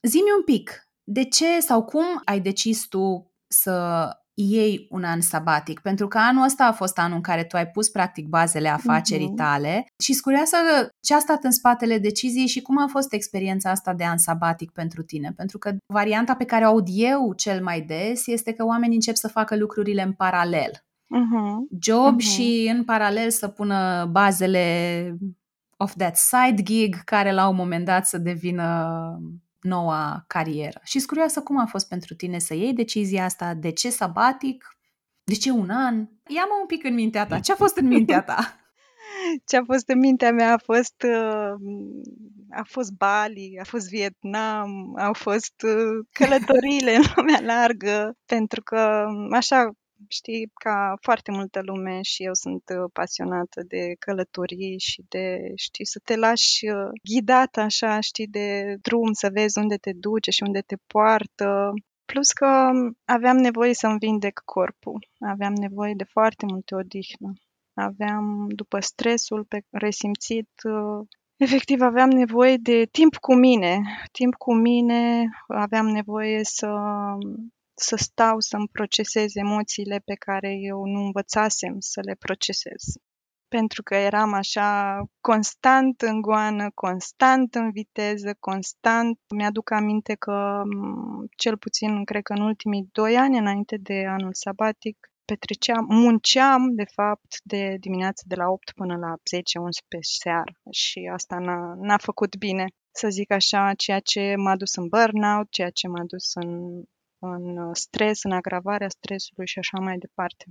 Zimi 0.02 0.34
un 0.38 0.44
pic, 0.44 0.88
de 1.04 1.24
ce 1.24 1.60
sau 1.60 1.84
cum 1.84 2.06
ai 2.26 2.40
decis 2.40 2.88
tu 2.88 3.34
să 3.48 4.08
iei 4.36 4.88
un 4.89 5.04
an 5.04 5.22
sabatic, 5.22 5.80
pentru 5.80 6.08
că 6.08 6.18
anul 6.18 6.44
ăsta 6.44 6.65
a 6.65 6.72
fost 6.72 6.98
anul 6.98 7.15
în 7.15 7.22
care 7.22 7.44
tu 7.44 7.58
ai 7.58 7.68
pus 7.68 7.89
practic 7.89 8.27
bazele 8.27 8.70
afacerii 8.70 9.32
uh-huh. 9.32 9.36
tale 9.36 9.86
și 10.04 10.12
sunt 10.12 10.24
curioasă 10.24 10.56
ce 11.00 11.13
a 11.13 11.20
stat 11.20 11.44
în 11.44 11.51
spatele 11.51 11.98
deciziei 11.98 12.48
și 12.48 12.62
cum 12.62 12.77
a 12.77 12.88
fost 12.88 13.13
experiența 13.13 13.70
asta 13.70 13.94
de 13.94 14.06
an 14.06 14.18
sabatic 14.18 14.72
pentru 14.72 15.04
tine, 15.04 15.34
pentru 15.36 15.58
că 15.58 15.75
varianta 15.94 16.36
pe 16.36 16.44
care 16.44 16.65
o 16.65 16.68
aud 16.68 16.88
eu 16.92 17.34
cel 17.34 17.63
mai 17.63 17.82
des 17.82 18.27
este 18.27 18.54
că 18.54 18.65
oamenii 18.65 18.96
încep 18.96 19.15
să 19.15 19.27
facă 19.27 19.56
lucrurile 19.56 20.01
în 20.01 20.12
paralel. 20.13 20.72
Uh-huh. 20.72 21.80
Job 21.80 22.15
uh-huh. 22.15 22.25
și 22.25 22.72
în 22.75 22.84
paralel 22.84 23.30
să 23.30 23.48
pună 23.48 24.10
bazele 24.12 25.18
of 25.77 25.96
that 25.96 26.18
side 26.18 26.62
gig 26.63 27.04
care 27.04 27.32
la 27.32 27.48
un 27.48 27.56
moment 27.56 27.86
dat 27.86 28.06
să 28.06 28.18
devină 28.18 29.20
noua 29.66 30.24
carieră. 30.28 30.80
Și 30.84 30.92
sunt 30.92 31.10
curioasă 31.10 31.42
cum 31.42 31.60
a 31.60 31.66
fost 31.66 31.88
pentru 31.88 32.16
tine 32.16 32.40
să 32.40 32.54
iei 32.54 32.74
decizia 32.74 33.24
asta, 33.24 33.54
de 33.54 33.72
ce 33.72 33.90
sabatic, 33.90 34.78
de 35.24 35.34
ce 35.34 35.52
un 35.52 35.70
an? 35.70 35.96
Ia-mă 36.28 36.58
un 36.62 36.68
pic 36.68 36.84
în 36.84 36.94
mintea 36.94 37.26
ta. 37.26 37.40
Ce 37.40 37.52
a 37.52 37.56
fost 37.56 37.78
în 37.78 37.88
mintea 37.88 38.22
ta? 38.22 38.60
Ce 39.48 39.58
a 39.58 39.64
fost 39.66 39.90
în 39.90 40.00
mintea 40.00 40.32
mea 40.32 40.54
a 40.54 40.58
fost 40.58 41.04
uh, 41.04 41.54
a 42.50 42.64
fost 42.64 42.92
Bali, 42.92 43.58
a 43.62 43.64
fost 43.64 43.90
Vietnam, 43.90 44.96
au 44.98 45.14
fost 45.14 45.54
uh, 45.64 46.06
călătoriile 46.12 46.96
în 46.96 47.04
lumea 47.16 47.40
largă, 47.42 48.14
pentru 48.26 48.62
că 48.62 49.06
așa 49.32 49.72
știi, 50.08 50.52
ca 50.54 50.98
foarte 51.02 51.32
multă 51.32 51.62
lume 51.62 52.02
și 52.02 52.24
eu 52.24 52.34
sunt 52.34 52.64
uh, 52.70 52.90
pasionată 52.94 53.64
de 53.68 53.96
călătorii 54.00 54.80
și 54.80 55.04
de, 55.10 55.52
știi, 55.56 55.86
să 55.86 56.00
te 56.04 56.16
lași 56.16 56.68
uh, 56.68 56.90
ghidat 57.04 57.56
așa, 57.56 58.00
știi, 58.00 58.28
de 58.28 58.78
drum, 58.82 59.14
să 59.14 59.30
vezi 59.34 59.60
unde 59.60 59.75
te 59.75 59.92
duce 59.94 60.32
și 60.32 60.44
unde 60.44 60.60
te 60.60 60.75
poartă. 60.88 61.74
Plus 62.06 62.32
că 62.32 62.70
um, 62.74 62.98
aveam 63.06 63.38
nevoie 63.38 63.74
să-mi 63.74 63.98
vindec 64.00 64.42
corpul, 64.46 65.08
aveam 65.20 65.54
nevoie 65.54 65.94
de 65.98 66.04
foarte 66.04 66.46
multe 66.46 66.75
odihnă. 66.75 67.34
Aveam, 67.74 68.48
după 68.48 68.80
stresul 68.80 69.44
pe 69.44 69.62
resimțit, 69.70 70.50
uh, 70.64 71.08
efectiv 71.38 71.82
aveam 71.82 72.10
nevoie 72.10 72.58
de 72.58 72.86
timp 72.92 73.16
cu 73.16 73.36
mine, 73.36 73.82
timp 74.12 74.34
cu 74.36 74.54
mine, 74.54 75.30
aveam 75.48 75.86
nevoie 75.88 76.44
să 76.44 76.68
um, 76.68 77.54
să 77.75 77.96
stau 77.96 78.39
să-mi 78.39 78.67
procesez 78.67 79.36
emoțiile 79.36 80.01
pe 80.05 80.13
care 80.13 80.53
eu 80.53 80.86
nu 80.86 81.00
învățasem 81.00 81.75
să 81.79 82.00
le 82.03 82.15
procesez. 82.20 82.84
Pentru 83.48 83.84
că 83.84 83.96
eram 83.96 84.34
așa 84.34 85.01
constant 85.22 86.01
în 86.01 86.22
goană, 86.22 86.72
constant 86.74 87.55
în 87.55 87.72
viteză, 87.72 88.36
constant. 88.39 89.20
Mi-aduc 89.36 89.72
aminte 89.72 90.13
că, 90.15 90.62
cel 91.38 91.58
puțin, 91.58 92.03
cred 92.03 92.24
că 92.24 92.34
în 92.34 92.41
ultimii 92.41 92.89
doi 92.91 93.17
ani, 93.17 93.38
înainte 93.38 93.77
de 93.77 94.05
anul 94.08 94.34
sabatic, 94.34 94.98
petreceam, 95.25 95.86
munceam, 95.89 96.75
de 96.75 96.86
fapt, 96.94 97.39
de 97.44 97.75
dimineață 97.79 98.24
de 98.27 98.36
la 98.36 98.48
8 98.48 98.72
până 98.72 98.96
la 98.98 99.13
10-11 99.15 100.00
seara 100.00 100.53
și 100.72 101.10
asta 101.13 101.38
n-a, 101.38 101.75
n-a 101.82 101.98
făcut 101.98 102.38
bine, 102.38 102.65
să 102.91 103.10
zic 103.10 103.32
așa, 103.32 103.74
ceea 103.77 104.00
ce 104.00 104.34
m-a 104.36 104.55
dus 104.55 104.75
în 104.75 104.88
burnout, 104.88 105.48
ceea 105.50 105.70
ce 105.70 105.88
m-a 105.88 106.03
dus 106.03 106.34
în, 106.34 106.50
în 107.32 107.74
stres, 107.74 108.24
în 108.24 108.32
agravarea 108.32 108.89
stresului 108.89 109.48
și 109.48 109.60
așa 109.60 109.77
mai 109.79 109.98
departe. 109.98 110.46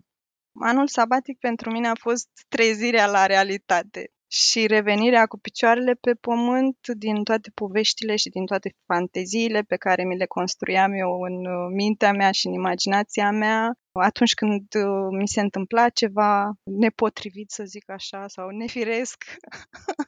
Anul 0.60 0.88
sabatic 0.88 1.38
pentru 1.38 1.70
mine 1.70 1.88
a 1.88 1.94
fost 1.94 2.28
trezirea 2.48 3.06
la 3.06 3.26
realitate 3.26 4.10
și 4.28 4.66
revenirea 4.66 5.26
cu 5.26 5.38
picioarele 5.38 5.94
pe 5.94 6.14
pământ 6.14 6.76
din 6.96 7.22
toate 7.22 7.50
poveștile 7.54 8.16
și 8.16 8.28
din 8.28 8.46
toate 8.46 8.74
fanteziile 8.86 9.60
pe 9.62 9.76
care 9.76 10.04
mi 10.04 10.16
le 10.16 10.26
construiam 10.26 10.92
eu 10.92 11.20
în 11.20 11.46
uh, 11.46 11.72
mintea 11.74 12.12
mea 12.12 12.30
și 12.30 12.46
în 12.46 12.52
imaginația 12.52 13.30
mea. 13.30 13.78
Atunci 13.92 14.34
când 14.34 14.74
uh, 14.74 15.08
mi 15.20 15.28
se 15.28 15.40
întâmpla 15.40 15.88
ceva 15.88 16.52
nepotrivit, 16.62 17.50
să 17.50 17.64
zic 17.64 17.90
așa, 17.90 18.24
sau 18.28 18.48
nefiresc, 18.48 19.24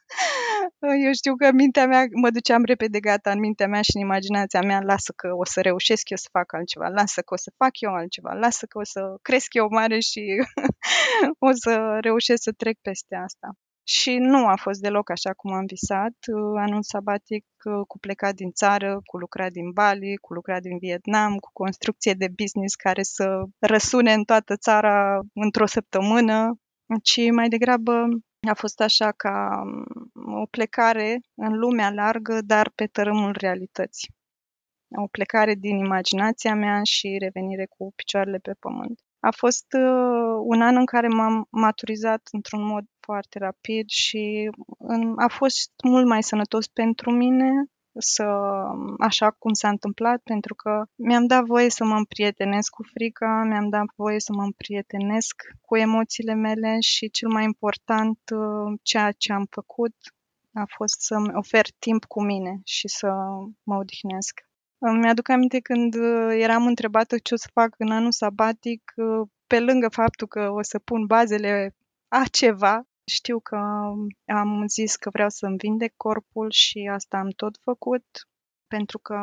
eu 1.06 1.12
știu 1.12 1.34
că 1.34 1.46
în 1.46 1.54
mintea 1.54 1.86
mea 1.86 2.04
mă 2.12 2.30
duceam 2.30 2.64
repede 2.64 3.00
gata 3.00 3.30
în 3.30 3.38
mintea 3.38 3.66
mea 3.66 3.82
și 3.82 3.90
în 3.94 4.00
imaginația 4.00 4.60
mea, 4.60 4.80
lasă 4.80 5.12
că 5.16 5.28
o 5.34 5.44
să 5.44 5.60
reușesc 5.60 6.08
eu 6.08 6.16
să 6.16 6.28
fac 6.32 6.52
altceva, 6.52 6.88
lasă 6.88 7.20
că 7.20 7.34
o 7.34 7.36
să 7.36 7.52
fac 7.56 7.80
eu 7.80 7.92
altceva, 7.92 8.32
lasă 8.32 8.66
că 8.66 8.78
o 8.78 8.84
să 8.84 9.00
cresc 9.22 9.54
eu 9.54 9.66
mare 9.70 9.98
și 9.98 10.22
o 11.48 11.50
să 11.52 11.98
reușesc 12.00 12.42
să 12.42 12.52
trec 12.52 12.78
peste 12.82 13.14
asta. 13.14 13.48
Și 13.88 14.16
nu 14.16 14.46
a 14.46 14.56
fost 14.56 14.80
deloc 14.80 15.10
așa 15.10 15.32
cum 15.32 15.52
am 15.52 15.64
visat. 15.66 16.14
Uh, 16.32 16.60
anul 16.64 16.82
sabatic 16.82 17.44
uh, 17.64 17.86
cu 17.86 17.98
plecat 17.98 18.34
din 18.34 18.50
țară, 18.50 19.00
cu 19.04 19.16
lucrat 19.16 19.50
din 19.50 19.70
Bali, 19.70 20.16
cu 20.16 20.32
lucrat 20.32 20.60
din 20.60 20.78
Vietnam, 20.78 21.36
cu 21.36 21.50
construcție 21.52 22.12
de 22.12 22.28
business 22.36 22.74
care 22.74 23.02
să 23.02 23.42
răsune 23.58 24.12
în 24.12 24.24
toată 24.24 24.56
țara 24.56 25.20
într-o 25.34 25.66
săptămână, 25.66 26.60
ci 27.02 27.30
mai 27.30 27.48
degrabă 27.48 27.92
a 28.48 28.54
fost 28.54 28.80
așa 28.80 29.12
ca 29.12 29.62
um, 29.64 30.42
o 30.42 30.46
plecare 30.46 31.20
în 31.34 31.52
lumea 31.58 31.90
largă, 31.90 32.40
dar 32.40 32.72
pe 32.74 32.86
tărâmul 32.86 33.36
realității. 33.38 34.14
O 34.96 35.06
plecare 35.06 35.54
din 35.54 35.78
imaginația 35.78 36.54
mea 36.54 36.80
și 36.82 37.16
revenire 37.18 37.66
cu 37.66 37.92
picioarele 37.96 38.38
pe 38.38 38.52
pământ. 38.58 39.00
A 39.20 39.30
fost 39.30 39.66
uh, 39.72 40.36
un 40.42 40.62
an 40.62 40.76
în 40.76 40.84
care 40.84 41.08
m-am 41.08 41.46
maturizat 41.50 42.28
într-un 42.32 42.66
mod 42.66 42.84
foarte 43.06 43.38
rapid 43.38 43.88
și 43.88 44.50
în, 44.78 45.12
a 45.16 45.28
fost 45.28 45.70
mult 45.84 46.06
mai 46.06 46.22
sănătos 46.22 46.66
pentru 46.66 47.10
mine 47.10 47.50
să, 47.98 48.26
așa 48.98 49.30
cum 49.30 49.52
s-a 49.52 49.68
întâmplat, 49.68 50.20
pentru 50.22 50.54
că 50.54 50.84
mi-am 50.94 51.26
dat 51.26 51.44
voie 51.44 51.70
să 51.70 51.84
mă 51.84 51.96
împrietenesc 51.96 52.70
cu 52.70 52.82
frica, 52.82 53.42
mi-am 53.48 53.68
dat 53.68 53.86
voie 53.96 54.20
să 54.20 54.32
mă 54.32 54.42
împrietenesc 54.42 55.34
cu 55.60 55.76
emoțiile 55.76 56.34
mele 56.34 56.76
și 56.80 57.10
cel 57.10 57.28
mai 57.28 57.44
important, 57.44 58.18
uh, 58.34 58.78
ceea 58.82 59.12
ce 59.12 59.32
am 59.32 59.46
făcut 59.50 59.94
a 60.62 60.64
fost 60.76 61.00
să-mi 61.00 61.30
ofer 61.34 61.66
timp 61.78 62.04
cu 62.04 62.22
mine 62.22 62.60
și 62.64 62.88
să 62.88 63.06
mă 63.62 63.76
odihnesc. 63.76 64.40
Mi-aduc 64.78 65.28
aminte 65.28 65.60
când 65.60 65.94
uh, 65.94 66.34
eram 66.38 66.66
întrebată 66.66 67.18
ce 67.18 67.34
o 67.34 67.36
să 67.36 67.48
fac 67.52 67.74
în 67.78 67.90
anul 67.90 68.12
sabatic, 68.12 68.92
uh, 68.96 69.28
pe 69.46 69.60
lângă 69.60 69.88
faptul 69.88 70.26
că 70.26 70.50
o 70.50 70.62
să 70.62 70.78
pun 70.78 71.06
bazele 71.06 71.76
a 72.08 72.22
ceva, 72.30 72.82
știu 73.06 73.40
că 73.40 73.56
am 74.26 74.66
zis 74.66 74.96
că 74.96 75.10
vreau 75.10 75.28
să-mi 75.28 75.56
vindec 75.56 75.92
corpul 75.96 76.50
și 76.50 76.90
asta 76.92 77.16
am 77.16 77.30
tot 77.30 77.58
făcut, 77.62 78.06
pentru 78.66 78.98
că 78.98 79.14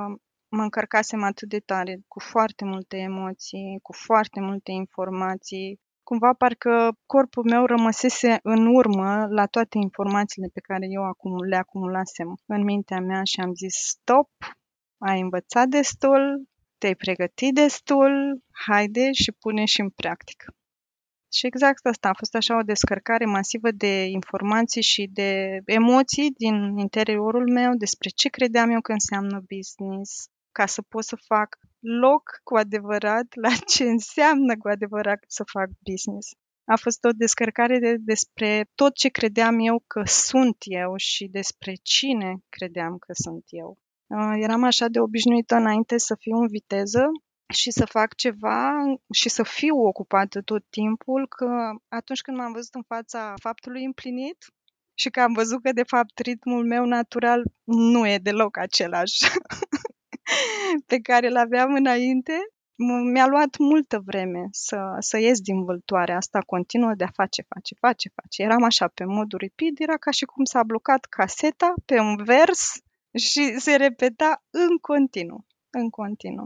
mă 0.56 0.62
încărcasem 0.62 1.24
atât 1.24 1.50
de 1.50 1.60
tare, 1.60 2.00
cu 2.08 2.20
foarte 2.20 2.66
multe 2.66 2.98
emoții, 2.98 3.80
cu 3.82 3.94
foarte 3.94 4.40
multe 4.40 4.72
informații. 4.72 5.80
Cumva 6.04 6.34
parcă 6.34 6.98
corpul 7.06 7.44
meu 7.44 7.66
rămăsese 7.66 8.40
în 8.44 8.66
urmă 8.66 9.26
la 9.30 9.46
toate 9.46 9.78
informațiile 9.78 10.50
pe 10.54 10.60
care 10.60 10.86
eu 10.90 11.04
acum 11.04 11.44
le 11.44 11.56
acumulasem 11.56 12.38
în 12.46 12.64
mintea 12.64 13.00
mea 13.00 13.24
și 13.24 13.40
am 13.40 13.54
zis 13.54 13.76
stop, 13.76 14.30
ai 14.98 15.20
învățat 15.20 15.68
destul, 15.68 16.48
te-ai 16.78 16.96
pregătit 16.96 17.54
destul, 17.54 18.44
haide 18.66 19.12
și 19.12 19.32
pune 19.32 19.66
și 19.66 19.82
în 19.82 19.90
practică. 19.90 20.54
Și 21.36 21.46
exact 21.46 21.86
asta 21.86 22.10
a 22.10 22.14
fost 22.18 22.36
așa 22.36 22.58
o 22.58 22.62
descărcare 22.62 23.26
masivă 23.26 23.72
de 23.72 24.06
informații 24.06 24.82
și 24.82 25.10
de 25.14 25.62
emoții 25.66 26.32
din 26.38 26.78
interiorul 26.78 27.52
meu 27.52 27.72
despre 27.76 28.10
ce 28.10 28.30
credeam 28.30 28.70
eu 28.70 28.82
că 28.82 28.92
înseamnă 28.92 29.44
business, 29.56 30.28
ca 30.52 30.66
să 30.66 30.82
pot 30.82 31.04
să 31.04 31.16
fac 31.16 31.58
loc 31.80 32.24
cu 32.44 32.56
adevărat 32.56 33.28
la 33.36 33.50
ce 33.72 33.84
înseamnă 33.84 34.58
cu 34.58 34.68
adevărat 34.68 35.20
să 35.28 35.44
fac 35.52 35.70
business. 35.90 36.28
A 36.66 36.76
fost 36.76 37.04
o 37.04 37.10
descărcare 37.10 37.80
de, 37.80 37.96
despre 38.00 38.70
tot 38.76 38.94
ce 38.94 39.10
credeam 39.10 39.60
eu 39.60 39.84
că 39.88 40.02
sunt 40.06 40.58
eu 40.60 40.94
și 40.96 41.28
despre 41.28 41.74
cine 41.82 42.36
credeam 42.50 42.98
că 42.98 43.12
sunt 43.14 43.44
eu. 43.48 43.78
Uh, 44.08 44.34
eram 44.42 44.64
așa 44.64 44.88
de 44.88 45.00
obișnuită 45.00 45.56
înainte 45.56 45.98
să 45.98 46.16
fiu 46.20 46.38
în 46.38 46.48
viteză 46.48 47.04
și 47.48 47.72
să 47.72 47.86
fac 47.86 48.16
ceva 48.16 48.72
și 49.14 49.30
să 49.30 49.44
fiu 49.44 49.76
ocupată 49.76 50.42
tot 50.42 50.64
timpul, 50.70 51.28
că 51.28 51.72
atunci 51.88 52.22
când 52.22 52.38
m-am 52.38 52.52
văzut 52.52 52.74
în 52.74 52.84
fața 52.84 53.34
faptului 53.42 53.84
împlinit 53.84 54.38
și 54.94 55.10
că 55.10 55.22
am 55.22 55.34
văzut 55.34 55.62
că, 55.62 55.72
de 55.72 55.84
fapt, 55.84 56.20
ritmul 56.20 56.66
meu 56.66 56.86
natural 56.86 57.44
nu 57.64 58.08
e 58.08 58.18
deloc 58.18 58.58
același 58.58 59.18
pe 60.90 61.00
care 61.00 61.28
îl 61.28 61.38
aveam 61.38 61.74
înainte, 61.74 62.34
mi-a 63.12 63.28
luat 63.28 63.58
multă 63.58 64.02
vreme 64.06 64.48
să, 64.52 64.96
să 65.00 65.18
ies 65.18 65.40
din 65.40 65.64
vâltoarea 65.64 66.16
asta 66.16 66.40
continuă 66.46 66.94
de 66.94 67.04
a 67.04 67.12
face, 67.14 67.42
face, 67.42 67.76
face, 67.80 68.10
face. 68.22 68.42
Eram 68.42 68.64
așa 68.64 68.88
pe 68.88 69.04
modul 69.06 69.40
repeat, 69.40 69.74
era 69.76 69.98
ca 69.98 70.12
și 70.12 70.26
cum 70.26 70.44
s-a 70.44 70.64
blocat 70.64 71.06
caseta 71.06 71.74
pe 71.86 72.00
un 72.00 72.16
vers 72.24 72.72
și 73.18 73.60
se 73.60 73.76
repeta 73.76 74.44
în 74.50 74.78
continuu, 74.78 75.46
în 75.70 75.90
continuu. 75.90 76.46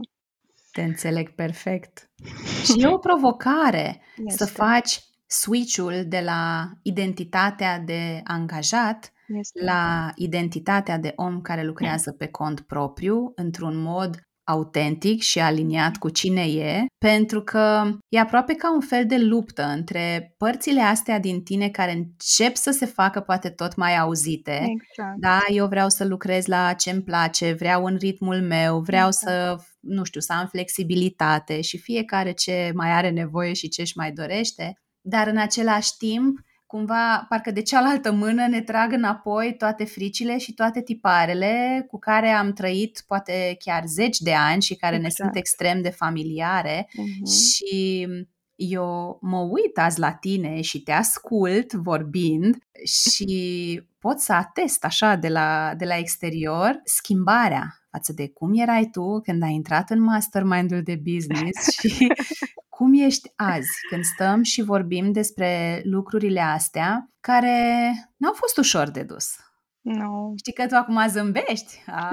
Te 0.78 0.84
înțeleg 0.84 1.30
perfect. 1.34 2.10
Și 2.64 2.80
e 2.82 2.86
o 2.86 2.98
provocare 2.98 4.00
este. 4.24 4.44
să 4.44 4.50
faci 4.50 5.00
switch-ul 5.26 6.04
de 6.06 6.20
la 6.24 6.70
identitatea 6.82 7.78
de 7.78 8.20
angajat 8.24 9.12
este. 9.26 9.64
la 9.64 10.12
identitatea 10.14 10.98
de 10.98 11.12
om 11.16 11.40
care 11.40 11.64
lucrează 11.64 12.12
pe 12.12 12.26
cont 12.26 12.60
propriu 12.60 13.32
într-un 13.34 13.76
mod 13.76 14.28
autentic 14.48 15.20
și 15.20 15.40
aliniat 15.40 15.96
cu 15.96 16.08
cine 16.08 16.42
e, 16.42 16.86
pentru 16.98 17.42
că 17.42 17.90
e 18.08 18.18
aproape 18.18 18.54
ca 18.54 18.72
un 18.72 18.80
fel 18.80 19.06
de 19.06 19.18
luptă 19.18 19.62
între 19.62 20.34
părțile 20.36 20.80
astea 20.80 21.18
din 21.18 21.42
tine 21.42 21.68
care 21.68 21.92
încep 21.92 22.56
să 22.56 22.70
se 22.70 22.86
facă 22.86 23.20
poate 23.20 23.48
tot 23.48 23.76
mai 23.76 23.96
auzite. 23.96 24.52
Exact. 24.52 25.18
Da, 25.18 25.40
eu 25.48 25.66
vreau 25.66 25.88
să 25.88 26.04
lucrez 26.04 26.46
la 26.46 26.72
ce-mi 26.72 27.02
place, 27.02 27.52
vreau 27.52 27.84
în 27.84 27.96
ritmul 27.96 28.42
meu, 28.42 28.78
vreau 28.78 29.06
exact. 29.06 29.32
să, 29.32 29.56
nu 29.88 30.04
știu, 30.04 30.20
să 30.20 30.32
am 30.32 30.46
flexibilitate 30.46 31.60
și 31.60 31.78
fiecare 31.78 32.32
ce 32.32 32.70
mai 32.74 32.90
are 32.90 33.10
nevoie 33.10 33.52
și 33.52 33.68
ce 33.68 33.80
își 33.80 33.96
mai 33.96 34.12
dorește, 34.12 34.78
dar 35.00 35.26
în 35.26 35.36
același 35.36 35.96
timp 35.96 36.38
cumva 36.66 37.26
parcă 37.28 37.50
de 37.50 37.62
cealaltă 37.62 38.12
mână 38.12 38.46
ne 38.46 38.60
trag 38.60 38.92
înapoi 38.92 39.54
toate 39.58 39.84
fricile 39.84 40.38
și 40.38 40.54
toate 40.54 40.82
tiparele 40.82 41.84
cu 41.90 41.98
care 41.98 42.28
am 42.28 42.52
trăit 42.52 43.04
poate 43.06 43.56
chiar 43.58 43.86
zeci 43.86 44.18
de 44.18 44.34
ani 44.34 44.62
și 44.62 44.76
care 44.76 44.94
exact. 44.94 45.18
ne 45.18 45.24
sunt 45.24 45.36
exact. 45.36 45.46
extrem 45.46 45.82
de 45.82 45.90
familiare 45.90 46.88
uh-huh. 46.88 47.40
și 47.40 48.06
eu 48.54 49.18
mă 49.22 49.38
uit 49.38 49.78
azi 49.78 49.98
la 49.98 50.12
tine 50.12 50.60
și 50.60 50.82
te 50.82 50.92
ascult 50.92 51.72
vorbind 51.72 52.56
și 52.84 53.82
pot 53.98 54.18
să 54.18 54.32
atest 54.32 54.84
așa 54.84 55.14
de 55.14 55.28
la, 55.28 55.74
de 55.76 55.84
la 55.84 55.96
exterior 55.96 56.80
schimbarea 56.84 57.78
față 57.98 58.12
de 58.12 58.28
cum 58.28 58.50
erai 58.54 58.88
tu 58.92 59.20
când 59.20 59.42
ai 59.42 59.52
intrat 59.52 59.90
în 59.90 60.00
mastermind-ul 60.00 60.82
de 60.82 61.00
business 61.12 61.70
și 61.78 62.06
cum 62.68 62.94
ești 62.94 63.32
azi 63.36 63.70
când 63.90 64.04
stăm 64.04 64.42
și 64.42 64.62
vorbim 64.62 65.12
despre 65.12 65.80
lucrurile 65.84 66.40
astea 66.40 67.10
care 67.20 67.90
n-au 68.16 68.32
fost 68.32 68.56
ușor 68.58 68.90
de 68.90 69.02
dus? 69.02 69.26
Nu. 69.80 70.34
Știi 70.36 70.52
că 70.52 70.66
tu 70.66 70.74
acum 70.74 71.06
zâmbești. 71.08 71.82
A, 71.86 72.10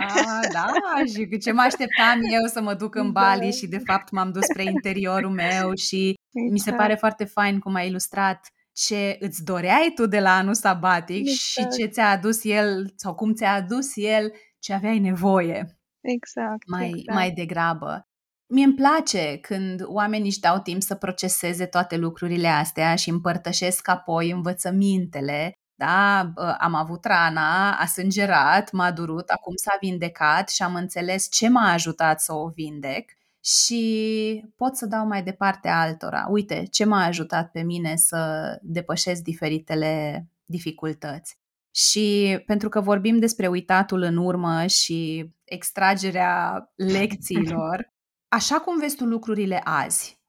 da, 0.51 0.65
și 1.13 1.37
ce 1.37 1.51
mă 1.51 1.61
așteptam 1.61 2.19
eu 2.21 2.45
să 2.53 2.61
mă 2.61 2.73
duc 2.73 2.95
în 2.95 3.11
Bali 3.11 3.39
da. 3.39 3.49
și 3.49 3.67
de 3.67 3.77
fapt 3.77 4.11
m-am 4.11 4.31
dus 4.31 4.43
spre 4.43 4.63
interiorul 4.63 5.31
meu 5.31 5.75
și 5.75 6.07
exact. 6.07 6.51
mi 6.51 6.59
se 6.59 6.69
exact. 6.69 6.77
pare 6.77 6.95
foarte 6.95 7.23
fain 7.23 7.59
cum 7.59 7.73
ai 7.73 7.87
ilustrat 7.87 8.47
ce 8.73 9.17
îți 9.19 9.43
doreai 9.43 9.91
tu 9.95 10.05
de 10.05 10.19
la 10.19 10.35
anul 10.35 10.53
sabatic 10.53 11.27
exact. 11.27 11.73
și 11.73 11.79
ce 11.79 11.85
ți-a 11.85 12.09
adus 12.09 12.43
el 12.43 12.93
sau 12.95 13.15
cum 13.15 13.33
ți-a 13.33 13.53
adus 13.53 13.91
el 13.95 14.31
ce 14.65 14.73
aveai 14.73 14.99
nevoie. 14.99 15.79
Exact. 16.01 16.67
Mai, 16.67 16.87
exact. 16.87 17.17
mai 17.17 17.31
degrabă. 17.31 18.07
Mie 18.47 18.63
îmi 18.63 18.73
place 18.73 19.37
când 19.37 19.81
oamenii 19.85 20.27
își 20.27 20.39
dau 20.39 20.59
timp 20.59 20.81
să 20.81 20.95
proceseze 20.95 21.65
toate 21.65 21.97
lucrurile 21.97 22.47
astea 22.47 22.95
și 22.95 23.09
împărtășesc 23.09 23.87
apoi 23.87 24.31
învățămintele. 24.31 25.53
Da, 25.75 26.31
am 26.59 26.73
avut 26.73 27.05
rana, 27.05 27.71
a 27.71 27.85
sângerat, 27.85 28.71
m-a 28.71 28.91
durut, 28.91 29.29
acum 29.29 29.55
s-a 29.55 29.77
vindecat 29.79 30.49
și 30.49 30.63
am 30.63 30.75
înțeles 30.75 31.27
ce 31.31 31.49
m-a 31.49 31.71
ajutat 31.71 32.21
să 32.21 32.33
o 32.33 32.47
vindec 32.47 33.11
și 33.43 34.45
pot 34.55 34.75
să 34.75 34.85
dau 34.85 35.07
mai 35.07 35.23
departe 35.23 35.67
altora. 35.67 36.27
Uite, 36.29 36.63
ce 36.71 36.85
m-a 36.85 37.05
ajutat 37.05 37.51
pe 37.51 37.61
mine 37.61 37.95
să 37.95 38.19
depășesc 38.61 39.21
diferitele 39.21 40.25
dificultăți. 40.45 41.37
Și 41.75 42.39
pentru 42.45 42.69
că 42.69 42.81
vorbim 42.81 43.19
despre 43.19 43.47
uitatul 43.47 44.01
în 44.01 44.17
urmă 44.17 44.65
și 44.65 45.29
extragerea 45.43 46.65
lecțiilor, 46.75 47.93
așa 48.27 48.59
cum 48.59 48.79
vezi 48.79 48.95
tu 48.95 49.05
lucrurile 49.05 49.61
azi, 49.63 50.19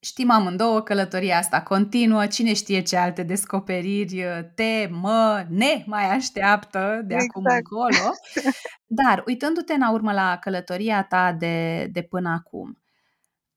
știm 0.00 0.30
amândouă 0.30 0.82
călătoria 0.82 1.38
asta 1.38 1.62
continuă, 1.62 2.26
cine 2.26 2.52
știe 2.52 2.82
ce 2.82 2.96
alte 2.96 3.22
descoperiri 3.22 4.24
te, 4.54 4.88
mă, 4.90 5.46
ne 5.48 5.84
mai 5.86 6.10
așteaptă 6.10 7.00
de 7.04 7.14
exact. 7.14 7.30
acum 7.30 7.44
încolo. 7.56 8.10
Dar, 9.02 9.22
uitându-te 9.26 9.72
în 9.72 9.82
urmă 9.92 10.12
la 10.12 10.38
călătoria 10.40 11.02
ta 11.04 11.32
de, 11.32 11.88
de 11.92 12.02
până 12.02 12.28
acum, 12.28 12.82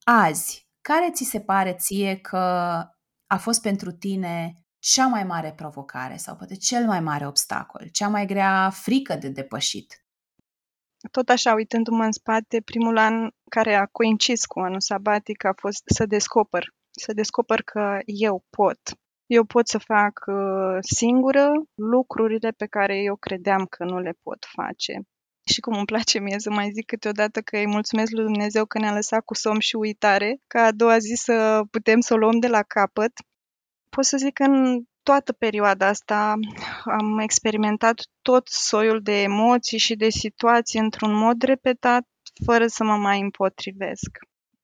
azi, 0.04 0.68
care 0.82 1.10
ți 1.14 1.24
se 1.24 1.40
pare 1.40 1.74
ție 1.74 2.16
că 2.16 2.38
a 3.28 3.38
fost 3.38 3.62
pentru 3.62 3.92
tine 3.92 4.64
cea 4.80 5.08
mai 5.08 5.24
mare 5.24 5.54
provocare 5.56 6.18
sau 6.18 6.36
poate 6.36 6.56
cel 6.56 6.86
mai 6.86 7.00
mare 7.00 7.28
obstacol, 7.28 7.88
cea 7.92 8.08
mai 8.08 8.26
grea 8.26 8.70
frică 8.70 9.16
de 9.16 9.30
depășit? 9.30 10.04
Tot 11.12 11.30
așa, 11.30 11.54
uitându-mă 11.54 12.04
în 12.04 12.12
spate, 12.12 12.62
primul 12.62 12.98
an 12.98 13.30
care 13.50 13.76
a 13.76 13.86
coincis 13.86 14.46
cu 14.46 14.60
anul 14.60 14.80
sabatic 14.80 15.44
a 15.44 15.54
fost 15.56 15.84
să 15.86 16.06
descoper, 16.06 16.66
să 16.90 17.14
descoper 17.14 17.62
că 17.62 18.00
eu 18.06 18.46
pot. 18.50 18.80
Eu 19.26 19.44
pot 19.46 19.68
să 19.68 19.78
fac 19.78 20.24
uh, 20.26 20.78
singură 20.80 21.52
lucrurile 21.76 22.52
pe 22.52 22.66
care 22.66 22.98
eu 22.98 23.16
credeam 23.16 23.66
că 23.66 23.84
nu 23.84 24.00
le 24.00 24.14
pot 24.24 24.46
face. 24.56 25.02
Și 25.52 25.60
cum 25.60 25.74
îmi 25.74 25.86
place 25.86 26.20
mie 26.20 26.40
să 26.40 26.50
mai 26.52 26.70
zic 26.74 26.86
câteodată 26.86 27.42
că 27.42 27.58
îi 27.58 27.68
mulțumesc 27.68 28.12
lui 28.12 28.24
Dumnezeu 28.24 28.66
că 28.66 28.80
ne-a 28.80 28.94
lăsat 28.94 29.24
cu 29.26 29.34
somn 29.34 29.60
și 29.60 29.76
uitare, 29.76 30.40
ca 30.48 30.62
a 30.62 30.72
doua 30.72 30.98
zi 30.98 31.14
să 31.16 31.62
putem 31.72 32.00
să 32.00 32.14
o 32.14 32.18
luăm 32.18 32.40
de 32.40 32.48
la 32.48 32.64
capăt. 32.64 33.12
Pot 33.90 34.06
să 34.06 34.18
zic 34.18 34.34
că 34.34 34.44
în 34.44 34.84
toată 35.04 35.34
perioada 35.34 35.88
asta 35.88 36.34
am 36.84 37.20
experimentat 37.20 38.02
tot 38.22 38.48
soiul 38.48 39.02
de 39.02 39.22
emoții 39.22 39.78
și 39.78 39.96
de 39.96 40.10
situații 40.10 40.80
într-un 40.80 41.14
mod 41.14 41.42
repetat, 41.42 42.08
fără 42.46 42.68
să 42.68 42.84
mă 42.84 42.96
mai 42.96 43.20
împotrivesc. 43.20 44.10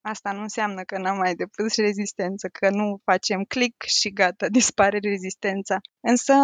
Asta 0.00 0.32
nu 0.32 0.40
înseamnă 0.40 0.82
că 0.82 0.98
n-am 0.98 1.16
mai 1.16 1.34
depus 1.34 1.76
rezistență, 1.76 2.48
că 2.48 2.70
nu 2.70 3.00
facem 3.04 3.42
click 3.42 3.82
și 3.82 4.12
gata, 4.12 4.48
dispare 4.58 4.98
rezistența. 4.98 5.76
Însă 6.00 6.34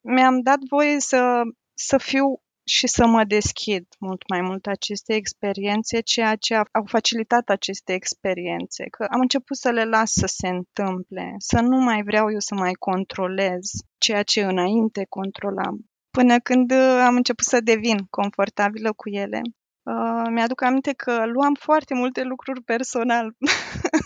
mi-am 0.00 0.40
dat 0.40 0.58
voie 0.70 1.00
să, 1.00 1.40
să 1.74 1.98
fiu 1.98 2.24
și 2.68 2.86
să 2.86 3.06
mă 3.06 3.24
deschid 3.24 3.86
mult 3.98 4.22
mai 4.28 4.40
mult 4.40 4.66
aceste 4.66 5.14
experiențe, 5.14 6.00
ceea 6.00 6.36
ce 6.36 6.54
au 6.54 6.84
facilitat 6.86 7.48
aceste 7.48 7.92
experiențe, 7.92 8.84
că 8.84 9.06
am 9.10 9.20
început 9.20 9.56
să 9.56 9.70
le 9.70 9.84
las 9.84 10.12
să 10.12 10.26
se 10.26 10.48
întâmple, 10.48 11.34
să 11.38 11.60
nu 11.60 11.76
mai 11.76 12.02
vreau 12.02 12.30
eu 12.30 12.38
să 12.38 12.54
mai 12.54 12.72
controlez 12.72 13.70
ceea 13.98 14.22
ce 14.22 14.44
înainte 14.44 15.06
controlam. 15.08 15.76
Până 16.10 16.38
când 16.38 16.70
uh, 16.70 17.02
am 17.06 17.16
început 17.16 17.44
să 17.44 17.60
devin 17.60 17.98
confortabilă 18.10 18.92
cu 18.92 19.08
ele, 19.08 19.40
uh, 19.82 20.26
mi-aduc 20.30 20.62
aminte 20.62 20.92
că 20.92 21.26
luam 21.26 21.54
foarte 21.54 21.94
multe 21.94 22.22
lucruri 22.22 22.62
personal. 22.62 23.36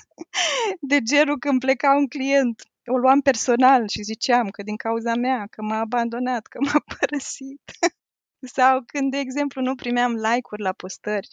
de 0.90 0.98
genul 1.00 1.38
când 1.38 1.60
pleca 1.60 1.94
un 1.96 2.06
client, 2.08 2.62
o 2.86 2.96
luam 2.96 3.20
personal 3.20 3.88
și 3.88 4.02
ziceam 4.02 4.48
că 4.48 4.62
din 4.62 4.76
cauza 4.76 5.14
mea, 5.14 5.46
că 5.50 5.62
m-a 5.62 5.78
abandonat, 5.78 6.46
că 6.46 6.58
m-a 6.60 6.82
părăsit. 6.98 7.62
Sau 8.46 8.82
când, 8.86 9.10
de 9.10 9.18
exemplu, 9.18 9.62
nu 9.62 9.74
primeam 9.74 10.12
like-uri 10.12 10.62
la 10.62 10.72
postări 10.72 11.28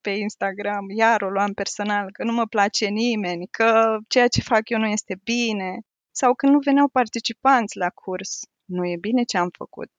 pe 0.00 0.10
Instagram, 0.10 0.90
iar 0.90 1.22
o 1.22 1.30
luam 1.30 1.52
personal, 1.52 2.12
că 2.12 2.24
nu 2.24 2.32
mă 2.32 2.46
place 2.46 2.86
nimeni, 2.86 3.46
că 3.46 3.98
ceea 4.08 4.28
ce 4.28 4.40
fac 4.40 4.68
eu 4.68 4.78
nu 4.78 4.86
este 4.86 5.20
bine. 5.24 5.78
Sau 6.10 6.34
când 6.34 6.52
nu 6.52 6.58
veneau 6.58 6.88
participanți 6.88 7.76
la 7.76 7.90
curs, 7.90 8.40
nu 8.64 8.86
e 8.86 8.96
bine 8.96 9.22
ce 9.22 9.38
am 9.38 9.50
făcut. 9.56 9.92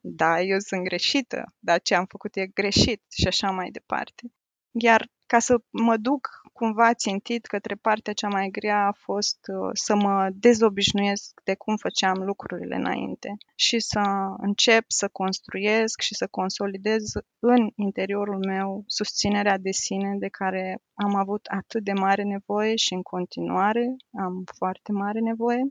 Da, 0.00 0.40
eu 0.40 0.58
sunt 0.58 0.84
greșită, 0.84 1.54
dar 1.58 1.80
ce 1.80 1.94
am 1.94 2.04
făcut 2.08 2.36
e 2.36 2.46
greșit 2.46 3.02
și 3.20 3.26
așa 3.26 3.50
mai 3.50 3.70
departe. 3.70 4.22
Iar 4.70 5.08
ca 5.32 5.38
să 5.38 5.54
mă 5.70 5.96
duc 5.96 6.28
cumva 6.52 6.94
țintit 6.94 7.46
către 7.46 7.74
partea 7.74 8.12
cea 8.12 8.28
mai 8.28 8.48
grea 8.48 8.86
a 8.86 8.92
fost 8.92 9.38
uh, 9.46 9.70
să 9.72 9.94
mă 9.94 10.28
dezobișnuiesc 10.32 11.40
de 11.44 11.54
cum 11.54 11.76
făceam 11.76 12.18
lucrurile 12.30 12.74
înainte 12.74 13.36
și 13.54 13.78
să 13.80 14.00
încep 14.36 14.84
să 14.86 15.08
construiesc 15.08 16.00
și 16.00 16.14
să 16.14 16.26
consolidez 16.30 17.02
în 17.38 17.70
interiorul 17.74 18.38
meu 18.46 18.82
susținerea 18.86 19.58
de 19.58 19.70
sine 19.70 20.16
de 20.18 20.28
care 20.28 20.82
am 20.94 21.14
avut 21.14 21.46
atât 21.46 21.84
de 21.84 21.92
mare 21.92 22.22
nevoie 22.22 22.76
și 22.76 22.92
în 22.94 23.02
continuare 23.02 23.96
am 24.18 24.44
foarte 24.56 24.92
mare 24.92 25.20
nevoie. 25.20 25.62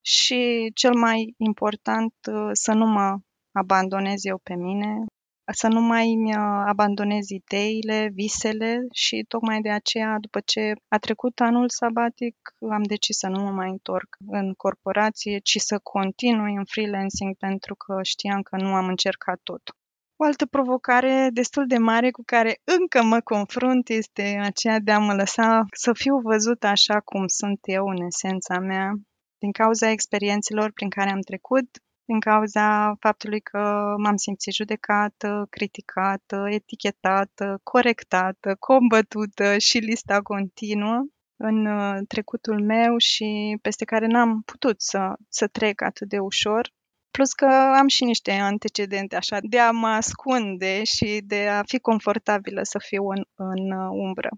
Și 0.00 0.70
cel 0.74 0.94
mai 0.94 1.34
important, 1.36 2.14
uh, 2.32 2.50
să 2.52 2.72
nu 2.72 2.86
mă 2.86 3.18
abandonez 3.52 4.24
eu 4.24 4.38
pe 4.42 4.54
mine, 4.54 5.04
să 5.52 5.68
nu 5.68 5.80
mai 5.80 6.12
îmi 6.12 6.34
uh, 6.36 6.62
abandonez 6.66 7.28
ideile, 7.28 8.10
visele 8.14 8.86
și 8.92 9.24
tocmai 9.28 9.60
de 9.60 9.70
aceea, 9.70 10.16
după 10.20 10.40
ce 10.44 10.72
a 10.88 10.98
trecut 10.98 11.40
anul 11.40 11.68
sabatic, 11.68 12.36
am 12.70 12.82
decis 12.82 13.18
să 13.18 13.28
nu 13.28 13.42
mă 13.42 13.50
mai 13.50 13.70
întorc 13.70 14.16
în 14.26 14.52
corporație, 14.52 15.38
ci 15.38 15.56
să 15.58 15.78
continui 15.78 16.54
în 16.54 16.64
freelancing 16.64 17.36
pentru 17.36 17.74
că 17.74 17.98
știam 18.02 18.42
că 18.42 18.56
nu 18.56 18.74
am 18.74 18.86
încercat 18.86 19.40
tot. 19.42 19.62
O 20.16 20.24
altă 20.24 20.46
provocare 20.46 21.28
destul 21.32 21.66
de 21.66 21.78
mare 21.78 22.10
cu 22.10 22.22
care 22.26 22.60
încă 22.64 23.02
mă 23.02 23.20
confrunt 23.20 23.88
este 23.88 24.40
aceea 24.42 24.78
de 24.78 24.92
a 24.92 24.98
mă 24.98 25.14
lăsa 25.14 25.64
să 25.72 25.92
fiu 25.92 26.18
văzută 26.18 26.66
așa 26.66 27.00
cum 27.00 27.26
sunt 27.26 27.58
eu 27.62 27.86
în 27.86 28.06
esența 28.06 28.58
mea. 28.58 28.92
Din 29.38 29.52
cauza 29.52 29.90
experiențelor 29.90 30.72
prin 30.72 30.88
care 30.88 31.10
am 31.10 31.20
trecut, 31.20 31.68
din 32.06 32.20
cauza 32.20 32.94
faptului 33.00 33.40
că 33.40 33.94
m-am 33.96 34.16
simțit 34.16 34.52
judecată, 34.54 35.46
criticată, 35.50 36.46
etichetată, 36.48 37.60
corectată, 37.62 38.56
combătută 38.58 39.58
și 39.58 39.78
lista 39.78 40.22
continuă 40.22 41.06
în 41.36 41.66
uh, 41.66 41.98
trecutul 42.08 42.64
meu 42.64 42.98
și 42.98 43.58
peste 43.62 43.84
care 43.84 44.06
n-am 44.06 44.42
putut 44.42 44.80
să, 44.80 45.12
să 45.28 45.46
trec 45.46 45.82
atât 45.82 46.08
de 46.08 46.18
ușor. 46.18 46.70
Plus 47.10 47.32
că 47.32 47.46
am 47.78 47.88
și 47.88 48.04
niște 48.04 48.32
antecedente 48.32 49.16
așa 49.16 49.38
de 49.42 49.58
a 49.58 49.70
mă 49.70 49.86
ascunde 49.86 50.84
și 50.84 51.20
de 51.24 51.48
a 51.48 51.62
fi 51.62 51.78
confortabilă 51.78 52.60
să 52.62 52.78
fiu 52.78 53.08
în, 53.08 53.24
în 53.34 53.70
uh, 53.70 53.88
umbră. 53.90 54.28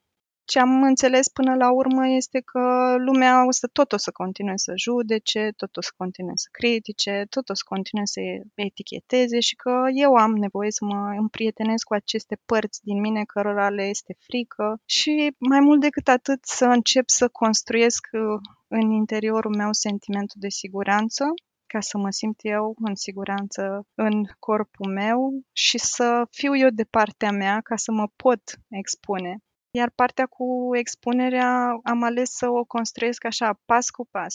Ce 0.51 0.59
am 0.59 0.83
înțeles 0.83 1.29
până 1.29 1.55
la 1.55 1.73
urmă 1.73 2.09
este 2.09 2.41
că 2.41 2.95
lumea 2.99 3.47
o 3.47 3.51
să 3.51 3.67
tot 3.73 3.93
o 3.93 3.97
să 3.97 4.11
continue 4.11 4.57
să 4.57 4.73
judece, 4.77 5.53
tot 5.57 5.77
o 5.77 5.81
să 5.81 5.91
continue 5.97 6.33
să 6.35 6.49
critique, 6.53 7.27
tot 7.31 7.49
o 7.49 7.55
să 7.55 7.63
continue 7.69 8.05
să 8.05 8.21
eticheteze 8.55 9.41
și 9.41 9.55
că 9.55 9.73
eu 9.93 10.15
am 10.15 10.33
nevoie 10.37 10.71
să 10.71 10.85
mă 10.85 11.15
împrietenesc 11.19 11.85
cu 11.87 11.95
aceste 11.95 12.39
părți 12.47 12.81
din 12.83 13.01
mine 13.01 13.25
cărora 13.25 13.69
le 13.71 13.83
este 13.83 14.17
frică 14.19 14.81
și 14.85 15.35
mai 15.39 15.61
mult 15.61 15.81
decât 15.81 16.09
atât 16.09 16.45
să 16.45 16.65
încep 16.65 17.09
să 17.09 17.29
construiesc 17.29 18.09
uh, 18.13 18.21
în 18.69 18.91
interiorul 18.91 19.57
meu 19.57 19.73
sentimentul 19.73 20.41
de 20.41 20.49
siguranță 20.49 21.25
ca 21.67 21.81
să 21.81 21.99
mă 21.99 22.11
simt 22.11 22.39
eu 22.43 22.75
în 22.85 22.95
siguranță 22.95 23.87
în 23.95 24.25
corpul 24.39 24.93
meu 24.93 25.41
și 25.53 25.79
să 25.79 26.27
fiu 26.31 26.57
eu 26.57 26.69
de 26.69 26.85
partea 26.85 27.31
mea 27.31 27.61
ca 27.61 27.77
să 27.77 27.93
mă 27.93 28.07
pot 28.17 28.43
expune 28.69 29.43
iar 29.79 29.91
partea 29.95 30.27
cu 30.27 30.47
expunerea 30.77 31.79
am 31.83 32.03
ales 32.03 32.31
să 32.31 32.49
o 32.49 32.65
construiesc 32.65 33.25
așa, 33.25 33.61
pas 33.65 33.91
cu 33.91 34.07
pas. 34.11 34.35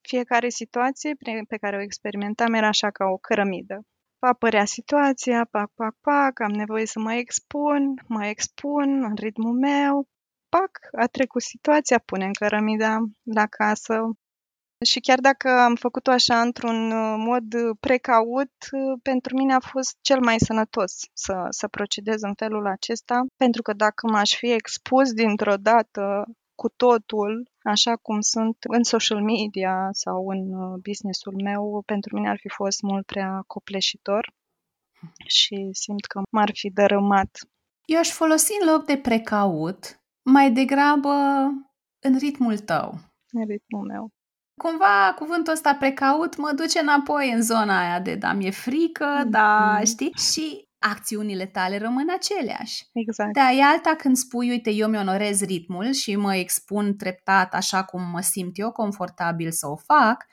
Fiecare 0.00 0.48
situație 0.48 1.14
pe 1.48 1.56
care 1.56 1.76
o 1.76 1.80
experimentam 1.80 2.54
era 2.54 2.66
așa 2.66 2.90
ca 2.90 3.04
o 3.04 3.16
cărămidă. 3.16 3.80
Va 4.18 4.28
apărea 4.28 4.64
situația, 4.64 5.44
pac, 5.50 5.70
pac, 5.74 5.94
pac, 6.00 6.40
am 6.40 6.50
nevoie 6.50 6.86
să 6.86 6.98
mă 6.98 7.12
expun, 7.14 7.94
mă 8.06 8.26
expun 8.26 9.04
în 9.04 9.14
ritmul 9.14 9.58
meu, 9.58 10.08
pac, 10.48 10.70
a 10.98 11.06
trecut 11.06 11.42
situația, 11.42 11.98
punem 11.98 12.32
cărămida 12.32 12.98
la 13.22 13.46
casă, 13.46 13.94
și 14.84 15.00
chiar 15.00 15.18
dacă 15.20 15.48
am 15.48 15.74
făcut-o 15.74 16.10
așa 16.10 16.40
într-un 16.40 16.90
uh, 16.90 17.14
mod 17.18 17.54
uh, 17.54 17.76
precaut, 17.80 18.52
uh, 18.70 18.98
pentru 19.02 19.36
mine 19.36 19.54
a 19.54 19.60
fost 19.60 19.96
cel 20.00 20.20
mai 20.20 20.38
sănătos 20.38 20.92
să, 21.12 21.46
să 21.48 21.68
procedez 21.68 22.22
în 22.22 22.34
felul 22.34 22.66
acesta, 22.66 23.24
pentru 23.36 23.62
că 23.62 23.72
dacă 23.72 24.06
m-aș 24.06 24.34
fi 24.36 24.52
expus 24.52 25.12
dintr-o 25.12 25.56
dată 25.56 26.24
cu 26.54 26.68
totul, 26.68 27.50
așa 27.62 27.96
cum 27.96 28.20
sunt 28.20 28.56
în 28.68 28.82
social 28.82 29.22
media 29.22 29.88
sau 29.90 30.28
în 30.28 30.40
businessul 30.80 31.34
meu, 31.42 31.82
pentru 31.86 32.16
mine 32.16 32.28
ar 32.28 32.38
fi 32.38 32.48
fost 32.48 32.82
mult 32.82 33.06
prea 33.06 33.42
copleșitor 33.46 34.32
și 35.26 35.68
simt 35.72 36.04
că 36.04 36.20
m-ar 36.30 36.50
fi 36.52 36.70
dărâmat. 36.70 37.38
Eu 37.84 37.98
aș 37.98 38.08
folosi 38.08 38.52
în 38.60 38.72
loc 38.72 38.84
de 38.84 38.96
precaut 38.98 40.00
mai 40.22 40.52
degrabă 40.52 41.10
în 41.98 42.18
ritmul 42.18 42.58
tău. 42.58 42.98
În 43.32 43.46
ritmul 43.46 43.86
meu. 43.86 44.10
Cumva 44.62 45.14
cuvântul 45.18 45.52
ăsta 45.52 45.74
precaut 45.74 46.36
mă 46.36 46.52
duce 46.56 46.78
înapoi 46.78 47.32
în 47.32 47.42
zona 47.42 47.80
aia 47.80 48.00
de 48.00 48.14
da, 48.14 48.32
mi-e 48.32 48.50
frică, 48.50 49.20
mm-hmm. 49.20 49.30
da, 49.30 49.80
știi? 49.84 50.12
Și 50.32 50.68
acțiunile 50.78 51.46
tale 51.46 51.78
rămân 51.78 52.06
aceleași. 52.10 52.84
Exact. 52.92 53.32
Da, 53.32 53.50
e 53.50 53.62
alta 53.62 53.94
când 53.98 54.16
spui, 54.16 54.48
uite, 54.48 54.70
eu 54.70 54.88
mi-onorez 54.88 55.42
ritmul 55.42 55.92
și 55.92 56.16
mă 56.16 56.34
expun 56.34 56.96
treptat 56.96 57.54
așa 57.54 57.84
cum 57.84 58.02
mă 58.10 58.20
simt 58.20 58.58
eu 58.58 58.72
confortabil 58.72 59.50
să 59.50 59.66
o 59.66 59.76
fac, 59.76 60.26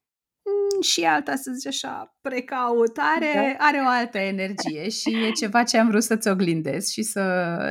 mm, 0.43 0.81
și 0.81 1.03
alta, 1.03 1.35
să 1.35 1.51
zic 1.51 1.67
așa, 1.67 2.15
precaut, 2.21 2.97
are, 2.97 3.57
da. 3.57 3.65
are 3.65 3.77
o 3.77 3.87
altă 3.87 4.17
energie 4.17 4.89
și 4.99 5.09
e 5.25 5.31
ceva 5.31 5.63
ce 5.63 5.77
am 5.77 5.87
vrut 5.87 6.03
să-ți 6.03 6.29
oglindez 6.29 6.87
și 6.87 7.01
să, 7.01 7.23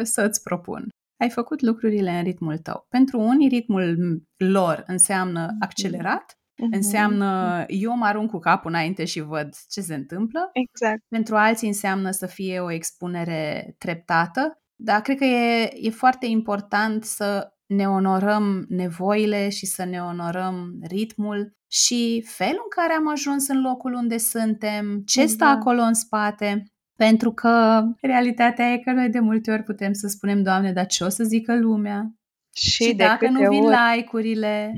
să-ți 0.03 0.42
propun. 0.42 0.88
Ai 1.21 1.31
făcut 1.31 1.61
lucrurile 1.61 2.11
în 2.11 2.23
ritmul 2.23 2.59
tău. 2.59 2.87
Pentru 2.88 3.19
unii, 3.21 3.49
ritmul 3.49 3.97
lor 4.37 4.83
înseamnă 4.87 5.47
mm-hmm. 5.47 5.59
accelerat, 5.61 6.37
Mm-hmm. 6.57 6.75
Înseamnă 6.75 7.64
eu 7.69 7.97
mă 7.97 8.05
arunc 8.05 8.31
cu 8.31 8.38
capul 8.38 8.71
înainte 8.71 9.05
și 9.05 9.21
văd 9.21 9.55
ce 9.69 9.81
se 9.81 9.95
întâmplă. 9.95 10.51
Exact. 10.53 11.03
Pentru 11.09 11.37
alții 11.37 11.69
înseamnă 11.69 12.11
să 12.11 12.27
fie 12.27 12.61
o 12.61 12.73
expunere 12.73 13.75
treptată. 13.79 14.61
Dar 14.75 15.01
cred 15.01 15.16
că 15.16 15.25
e, 15.25 15.71
e 15.75 15.90
foarte 15.90 16.27
important 16.27 17.05
să 17.05 17.51
ne 17.66 17.88
onorăm 17.88 18.64
nevoile 18.69 19.49
și 19.49 19.66
să 19.66 19.85
ne 19.85 20.03
onorăm 20.03 20.79
ritmul 20.83 21.55
și 21.71 22.25
felul 22.27 22.62
în 22.62 22.83
care 22.83 22.92
am 22.92 23.09
ajuns 23.09 23.49
în 23.49 23.61
locul 23.61 23.92
unde 23.92 24.19
suntem, 24.19 25.03
ce 25.07 25.21
da. 25.21 25.27
stă 25.27 25.45
acolo 25.45 25.81
în 25.81 25.95
spate. 25.95 26.64
Pentru 26.97 27.33
că 27.33 27.83
realitatea 28.01 28.73
e 28.73 28.79
că 28.79 28.92
noi 28.92 29.09
de 29.09 29.19
multe 29.19 29.51
ori 29.51 29.62
putem 29.62 29.92
să 29.92 30.07
spunem, 30.07 30.42
Doamne, 30.42 30.73
dar 30.73 30.87
ce 30.87 31.05
o 31.05 31.09
să 31.09 31.25
zică 31.25 31.59
lumea? 31.59 32.11
Și, 32.57 32.85
și 32.85 32.95
dacă 32.95 33.29
nu 33.29 33.49
vin 33.49 33.64
ori... 33.64 33.77
like-urile, 33.77 34.73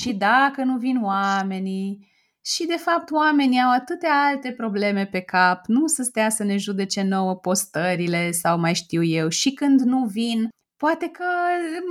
și 0.00 0.12
dacă 0.14 0.62
nu 0.62 0.76
vin 0.76 1.02
oamenii, 1.02 2.08
și 2.44 2.66
de 2.66 2.76
fapt 2.76 3.10
oamenii 3.10 3.60
au 3.60 3.72
atâtea 3.72 4.24
alte 4.26 4.52
probleme 4.52 5.06
pe 5.06 5.20
cap, 5.20 5.66
nu 5.66 5.86
să 5.86 6.02
stea 6.02 6.28
să 6.28 6.44
ne 6.44 6.56
judece 6.56 7.02
nouă 7.02 7.34
postările 7.34 8.30
sau 8.30 8.58
mai 8.58 8.74
știu 8.74 9.02
eu. 9.02 9.28
Și 9.28 9.52
când 9.52 9.80
nu 9.80 10.04
vin, 10.04 10.48
poate 10.76 11.08
că 11.08 11.24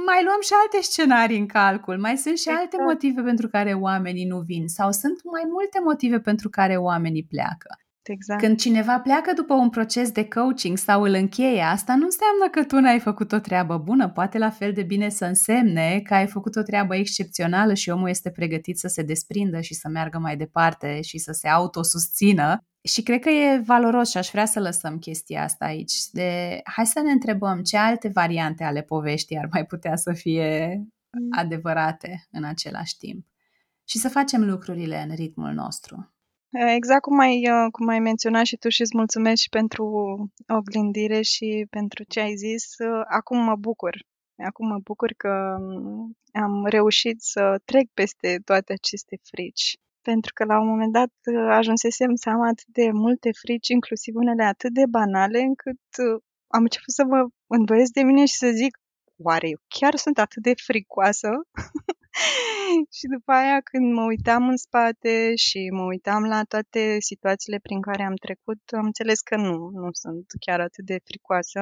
mai 0.06 0.24
luăm 0.24 0.42
și 0.42 0.52
alte 0.64 0.82
scenarii 0.82 1.40
în 1.40 1.48
calcul, 1.48 1.98
mai 2.00 2.18
sunt 2.18 2.38
și 2.38 2.50
exact. 2.50 2.60
alte 2.60 2.84
motive 2.84 3.22
pentru 3.22 3.48
care 3.48 3.74
oamenii 3.74 4.26
nu 4.26 4.40
vin 4.40 4.68
sau 4.68 4.92
sunt 4.92 5.24
mai 5.24 5.44
multe 5.48 5.80
motive 5.84 6.20
pentru 6.20 6.50
care 6.50 6.76
oamenii 6.76 7.28
pleacă. 7.30 7.70
Exact. 8.08 8.42
Când 8.42 8.60
cineva 8.60 9.00
pleacă 9.00 9.34
după 9.34 9.54
un 9.54 9.70
proces 9.70 10.12
de 10.12 10.28
coaching 10.28 10.78
sau 10.78 11.02
îl 11.02 11.14
încheie, 11.14 11.62
asta 11.62 11.96
nu 11.96 12.04
înseamnă 12.04 12.50
că 12.52 12.64
tu 12.64 12.80
n-ai 12.80 13.00
făcut 13.00 13.32
o 13.32 13.40
treabă 13.40 13.78
bună. 13.78 14.10
Poate 14.10 14.38
la 14.38 14.50
fel 14.50 14.74
de 14.74 14.84
bine 14.84 15.10
să 15.10 15.26
însemne 15.26 16.02
că 16.04 16.14
ai 16.14 16.28
făcut 16.28 16.56
o 16.56 16.62
treabă 16.62 16.96
excepțională 16.96 17.74
și 17.74 17.90
omul 17.90 18.10
este 18.10 18.30
pregătit 18.32 18.78
să 18.78 18.88
se 18.88 19.02
desprindă 19.02 19.62
și 19.62 19.74
să 19.74 19.88
meargă 19.88 20.18
mai 20.18 20.38
departe 20.38 21.02
și 21.02 21.18
să 21.18 21.32
se 21.32 21.48
autosusțină. 21.48 22.62
Și 22.82 23.04
cred 23.04 23.20
că 23.20 23.30
e 23.30 23.62
valoros 23.66 24.10
și 24.10 24.18
aș 24.18 24.30
vrea 24.30 24.46
să 24.46 24.60
lăsăm 24.60 24.98
chestia 24.98 25.44
asta 25.44 25.66
aici. 25.66 25.94
De, 26.12 26.60
hai 26.64 26.86
să 26.86 27.02
ne 27.02 27.12
întrebăm 27.12 27.62
ce 27.62 27.78
alte 27.78 28.08
variante 28.08 28.64
ale 28.64 28.82
poveștii 28.82 29.38
ar 29.38 29.48
mai 29.52 29.66
putea 29.66 29.96
să 29.96 30.14
fie 30.14 30.76
mm. 30.76 31.28
adevărate 31.38 32.28
în 32.32 32.44
același 32.44 32.98
timp. 32.98 33.26
Și 33.84 33.98
să 33.98 34.10
facem 34.10 34.46
lucrurile 34.46 35.06
în 35.10 35.16
ritmul 35.16 35.54
nostru. 35.54 36.17
Exact 36.52 37.02
cum 37.02 37.20
ai, 37.20 37.50
uh, 37.52 37.72
cum 37.72 37.88
ai 37.88 38.00
menționat 38.00 38.46
și 38.46 38.58
tu 38.58 38.70
și 38.70 38.82
îți 38.82 38.96
mulțumesc 38.98 39.42
și 39.42 39.50
pentru 39.50 39.86
oglindire 40.48 41.22
și 41.22 41.68
pentru 41.70 42.04
ce 42.04 42.20
ai 42.20 42.36
zis. 42.36 42.78
Uh, 42.78 43.02
acum 43.08 43.38
mă 43.38 43.56
bucur. 43.56 43.96
Acum 44.46 44.68
mă 44.68 44.78
bucur 44.84 45.14
că 45.18 45.58
um, 45.60 46.18
am 46.32 46.66
reușit 46.66 47.22
să 47.22 47.62
trec 47.66 47.88
peste 47.94 48.42
toate 48.46 48.74
aceste 48.74 49.20
frici. 49.24 49.78
Pentru 50.02 50.34
că 50.34 50.44
la 50.44 50.60
un 50.60 50.68
moment 50.68 50.92
dat 50.94 51.14
uh, 51.32 51.48
ajunsesem 51.50 52.16
să 52.16 52.30
am 52.30 52.42
atât 52.42 52.68
de 52.68 52.92
multe 52.92 53.30
frici, 53.32 53.68
inclusiv 53.68 54.16
unele 54.16 54.44
atât 54.44 54.74
de 54.74 54.86
banale, 54.90 55.40
încât 55.40 55.80
am 56.48 56.62
început 56.62 56.94
să 56.94 57.04
mă 57.06 57.28
îndoiesc 57.48 57.92
de 57.92 58.02
mine 58.04 58.26
și 58.26 58.36
să 58.36 58.50
zic, 58.50 58.78
oare 59.18 59.48
eu 59.50 59.60
chiar 59.68 59.96
sunt 59.96 60.18
atât 60.18 60.44
de 60.44 60.54
fricoasă? 60.56 61.30
și 62.98 63.06
după 63.16 63.32
aia 63.32 63.60
când 63.62 63.94
mă 63.94 64.04
uitam 64.04 64.48
în 64.48 64.58
spate 64.58 65.36
și 65.36 65.70
mă 65.72 65.84
uitam 65.84 66.24
la 66.24 66.44
toate 66.44 66.98
situațiile 67.00 67.60
prin 67.62 67.82
care 67.82 68.04
am 68.04 68.16
trecut, 68.16 68.62
am 68.78 68.86
înțeles 68.86 69.20
că 69.22 69.36
nu, 69.36 69.70
nu 69.82 69.90
sunt 69.92 70.26
chiar 70.46 70.60
atât 70.60 70.86
de 70.86 70.98
fricoasă. 71.04 71.62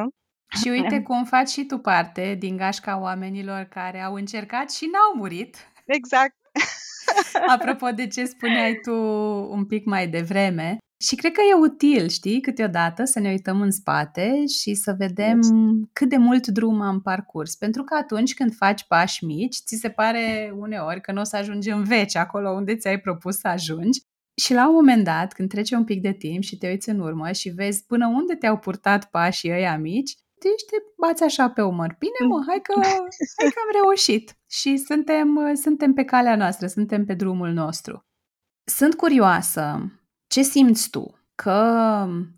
Și 0.62 0.68
uite 0.70 1.02
cum 1.02 1.24
faci 1.24 1.50
și 1.50 1.66
tu 1.66 1.78
parte 1.78 2.36
din 2.40 2.58
gașca 2.58 3.00
oamenilor 3.00 3.64
care 3.64 4.00
au 4.02 4.14
încercat 4.14 4.72
și 4.72 4.86
n-au 4.86 5.16
murit. 5.16 5.58
Exact. 5.86 6.36
Apropo 7.56 7.90
de 7.90 8.08
ce 8.08 8.26
spuneai 8.26 8.80
tu 8.84 8.94
un 9.52 9.66
pic 9.66 9.86
mai 9.86 10.08
devreme, 10.08 10.78
și 10.98 11.16
cred 11.16 11.32
că 11.32 11.42
e 11.42 11.60
util, 11.62 12.08
știi, 12.08 12.42
câteodată 12.42 13.04
să 13.04 13.20
ne 13.20 13.30
uităm 13.30 13.62
în 13.62 13.72
spate 13.72 14.46
și 14.60 14.74
să 14.74 14.96
vedem 14.98 15.40
cât 15.94 16.10
de 16.10 16.18
mult 16.18 16.48
drum 16.48 16.82
am 16.82 17.02
parcurs. 17.02 17.56
Pentru 17.56 17.84
că 17.84 17.96
atunci 17.96 18.34
când 18.34 18.56
faci 18.56 18.86
pași 18.88 19.26
mici, 19.26 19.56
ți 19.56 19.76
se 19.76 19.90
pare 19.90 20.54
uneori 20.58 21.02
că 21.02 21.12
nu 21.12 21.22
o 21.22 21.24
să 21.24 21.36
ajungi 21.36 21.70
în 21.70 21.84
veci 21.84 22.16
acolo 22.16 22.50
unde 22.50 22.76
ți-ai 22.76 23.00
propus 23.00 23.38
să 23.38 23.48
ajungi. 23.48 24.00
Și 24.42 24.54
la 24.54 24.68
un 24.68 24.74
moment 24.74 25.04
dat, 25.04 25.34
când 25.34 25.50
trece 25.50 25.76
un 25.76 25.84
pic 25.84 26.02
de 26.02 26.14
timp 26.14 26.44
și 26.44 26.58
te 26.58 26.68
uiți 26.68 26.90
în 26.90 27.00
urmă 27.00 27.32
și 27.32 27.50
vezi 27.50 27.86
până 27.86 28.08
unde 28.08 28.36
te-au 28.36 28.58
purtat 28.58 29.10
pașii 29.10 29.52
ăia 29.52 29.78
mici, 29.78 30.14
te 30.50 30.78
te 30.78 30.84
bați 30.98 31.24
așa 31.24 31.50
pe 31.50 31.62
umăr. 31.62 31.96
Bine 32.00 32.28
mă, 32.28 32.44
hai 32.48 32.60
că, 32.62 32.74
hai 33.40 33.50
că 33.54 33.60
am 33.66 33.82
reușit 33.82 34.38
și 34.50 34.78
suntem, 34.78 35.56
suntem 35.56 35.94
pe 35.94 36.04
calea 36.04 36.36
noastră, 36.36 36.68
suntem 36.68 37.06
pe 37.06 37.14
drumul 37.14 37.50
nostru. 37.50 38.06
Sunt 38.64 38.96
curioasă 38.96 39.92
ce 40.28 40.42
simți 40.42 40.90
tu? 40.90 41.20
Că 41.36 41.52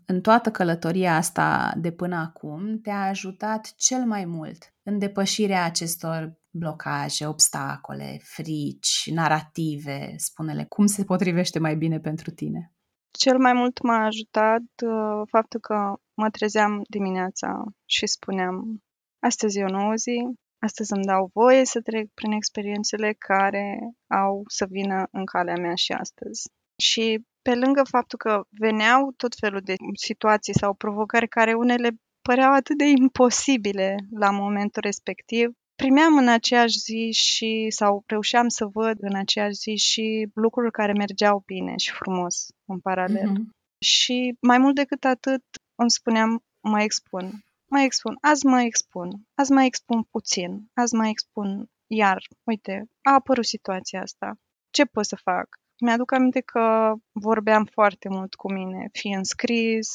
în 0.06 0.20
toată 0.20 0.50
călătoria 0.50 1.16
asta 1.16 1.72
de 1.76 1.92
până 1.92 2.16
acum 2.16 2.80
te-a 2.80 3.02
ajutat 3.02 3.74
cel 3.76 4.04
mai 4.04 4.24
mult 4.24 4.74
în 4.82 4.98
depășirea 4.98 5.64
acestor 5.64 6.38
blocaje, 6.50 7.26
obstacole, 7.26 8.20
frici, 8.22 9.10
narrative, 9.12 10.14
spune-le, 10.16 10.64
cum 10.64 10.86
se 10.86 11.04
potrivește 11.04 11.58
mai 11.58 11.76
bine 11.76 12.00
pentru 12.00 12.30
tine? 12.30 12.72
Cel 13.10 13.38
mai 13.38 13.52
mult 13.52 13.82
m-a 13.82 14.04
ajutat 14.04 14.62
uh, 14.84 15.22
faptul 15.30 15.60
că 15.60 15.94
mă 16.20 16.30
trezeam 16.30 16.82
dimineața 16.88 17.64
și 17.84 18.06
spuneam 18.06 18.82
astăzi 19.18 19.58
e 19.58 19.64
o 19.64 19.76
nouă 19.78 19.94
zi, 19.94 20.18
astăzi 20.66 20.92
îmi 20.92 21.04
dau 21.04 21.30
voie 21.32 21.64
să 21.64 21.80
trec 21.80 22.06
prin 22.14 22.32
experiențele 22.32 23.12
care 23.18 23.78
au 24.06 24.42
să 24.46 24.66
vină 24.70 25.08
în 25.10 25.24
calea 25.24 25.54
mea 25.54 25.74
și 25.74 25.92
astăzi. 25.92 26.42
Și 26.82 27.24
pe 27.42 27.54
lângă 27.54 27.82
faptul 27.90 28.18
că 28.18 28.42
veneau 28.50 29.12
tot 29.16 29.34
felul 29.40 29.60
de 29.60 29.74
situații 30.06 30.58
sau 30.58 30.74
provocări 30.74 31.28
care 31.28 31.54
unele 31.54 31.90
păreau 32.28 32.52
atât 32.52 32.76
de 32.78 32.84
imposibile 32.84 33.96
la 34.10 34.30
momentul 34.30 34.82
respectiv, 34.82 35.50
primeam 35.82 36.16
în 36.16 36.28
aceeași 36.28 36.78
zi 36.78 37.10
și, 37.12 37.66
sau 37.68 38.02
reușeam 38.06 38.48
să 38.48 38.64
văd 38.66 38.96
în 39.00 39.14
aceeași 39.16 39.54
zi 39.54 39.74
și 39.76 40.28
lucruri 40.34 40.70
care 40.70 40.92
mergeau 40.92 41.42
bine 41.46 41.76
și 41.76 41.92
frumos 41.92 42.46
în 42.64 42.78
paralel. 42.78 43.30
Mm-hmm. 43.30 43.56
Și 43.78 44.36
mai 44.40 44.58
mult 44.58 44.74
decât 44.74 45.04
atât 45.04 45.42
îmi 45.78 45.90
spuneam, 45.90 46.44
mă 46.60 46.82
expun, 46.82 47.30
mă 47.70 47.80
expun, 47.80 48.16
azi 48.20 48.46
mă 48.46 48.60
expun, 48.60 49.10
azi 49.34 49.52
mă 49.52 49.62
expun 49.62 50.02
puțin, 50.02 50.70
azi 50.74 50.94
mă 50.94 51.06
expun 51.06 51.70
iar, 51.86 52.22
uite, 52.44 52.88
a 53.02 53.12
apărut 53.12 53.44
situația 53.44 54.02
asta, 54.02 54.38
ce 54.70 54.84
pot 54.84 55.04
să 55.04 55.16
fac? 55.16 55.46
Mi-aduc 55.80 56.12
aminte 56.12 56.40
că 56.40 56.94
vorbeam 57.12 57.64
foarte 57.64 58.08
mult 58.08 58.34
cu 58.34 58.52
mine, 58.52 58.88
fie 58.92 59.16
în 59.16 59.24
scris, 59.24 59.88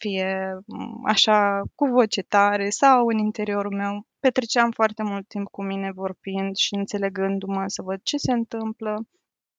fie 0.00 0.58
mm, 0.66 1.02
așa 1.06 1.62
cu 1.74 1.86
voce 1.86 2.22
tare 2.22 2.70
sau 2.70 3.06
în 3.06 3.18
interiorul 3.18 3.74
meu. 3.74 4.06
Petreceam 4.20 4.70
foarte 4.70 5.02
mult 5.02 5.28
timp 5.28 5.48
cu 5.48 5.62
mine 5.62 5.90
vorbind 5.92 6.56
și 6.56 6.74
înțelegându-mă 6.74 7.64
să 7.66 7.82
văd 7.82 8.00
ce 8.02 8.16
se 8.16 8.32
întâmplă. 8.32 9.06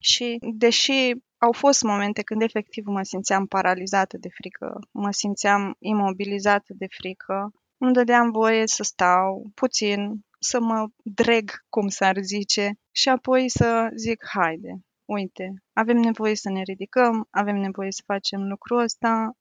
Și 0.03 0.37
deși 0.39 1.11
au 1.37 1.51
fost 1.51 1.81
momente 1.81 2.21
când 2.21 2.41
efectiv 2.41 2.85
mă 2.85 3.03
simțeam 3.03 3.45
paralizată 3.45 4.17
de 4.17 4.29
frică, 4.29 4.79
mă 4.91 5.11
simțeam 5.11 5.75
imobilizată 5.79 6.73
de 6.73 6.85
frică, 6.89 7.51
îmi 7.77 7.93
dădeam 7.93 8.31
voie 8.31 8.67
să 8.67 8.83
stau 8.83 9.51
puțin, 9.53 10.25
să 10.39 10.59
mă 10.59 10.87
dreg, 11.03 11.51
cum 11.69 11.87
s-ar 11.87 12.17
zice, 12.21 12.71
și 12.91 13.09
apoi 13.09 13.49
să 13.49 13.89
zic, 13.95 14.25
haide, 14.33 14.73
uite, 15.05 15.53
avem 15.73 15.97
nevoie 15.97 16.35
să 16.35 16.49
ne 16.49 16.61
ridicăm, 16.61 17.27
avem 17.29 17.55
nevoie 17.55 17.91
să 17.91 18.01
facem 18.05 18.41
lucrul 18.41 18.79
ăsta, 18.79 19.31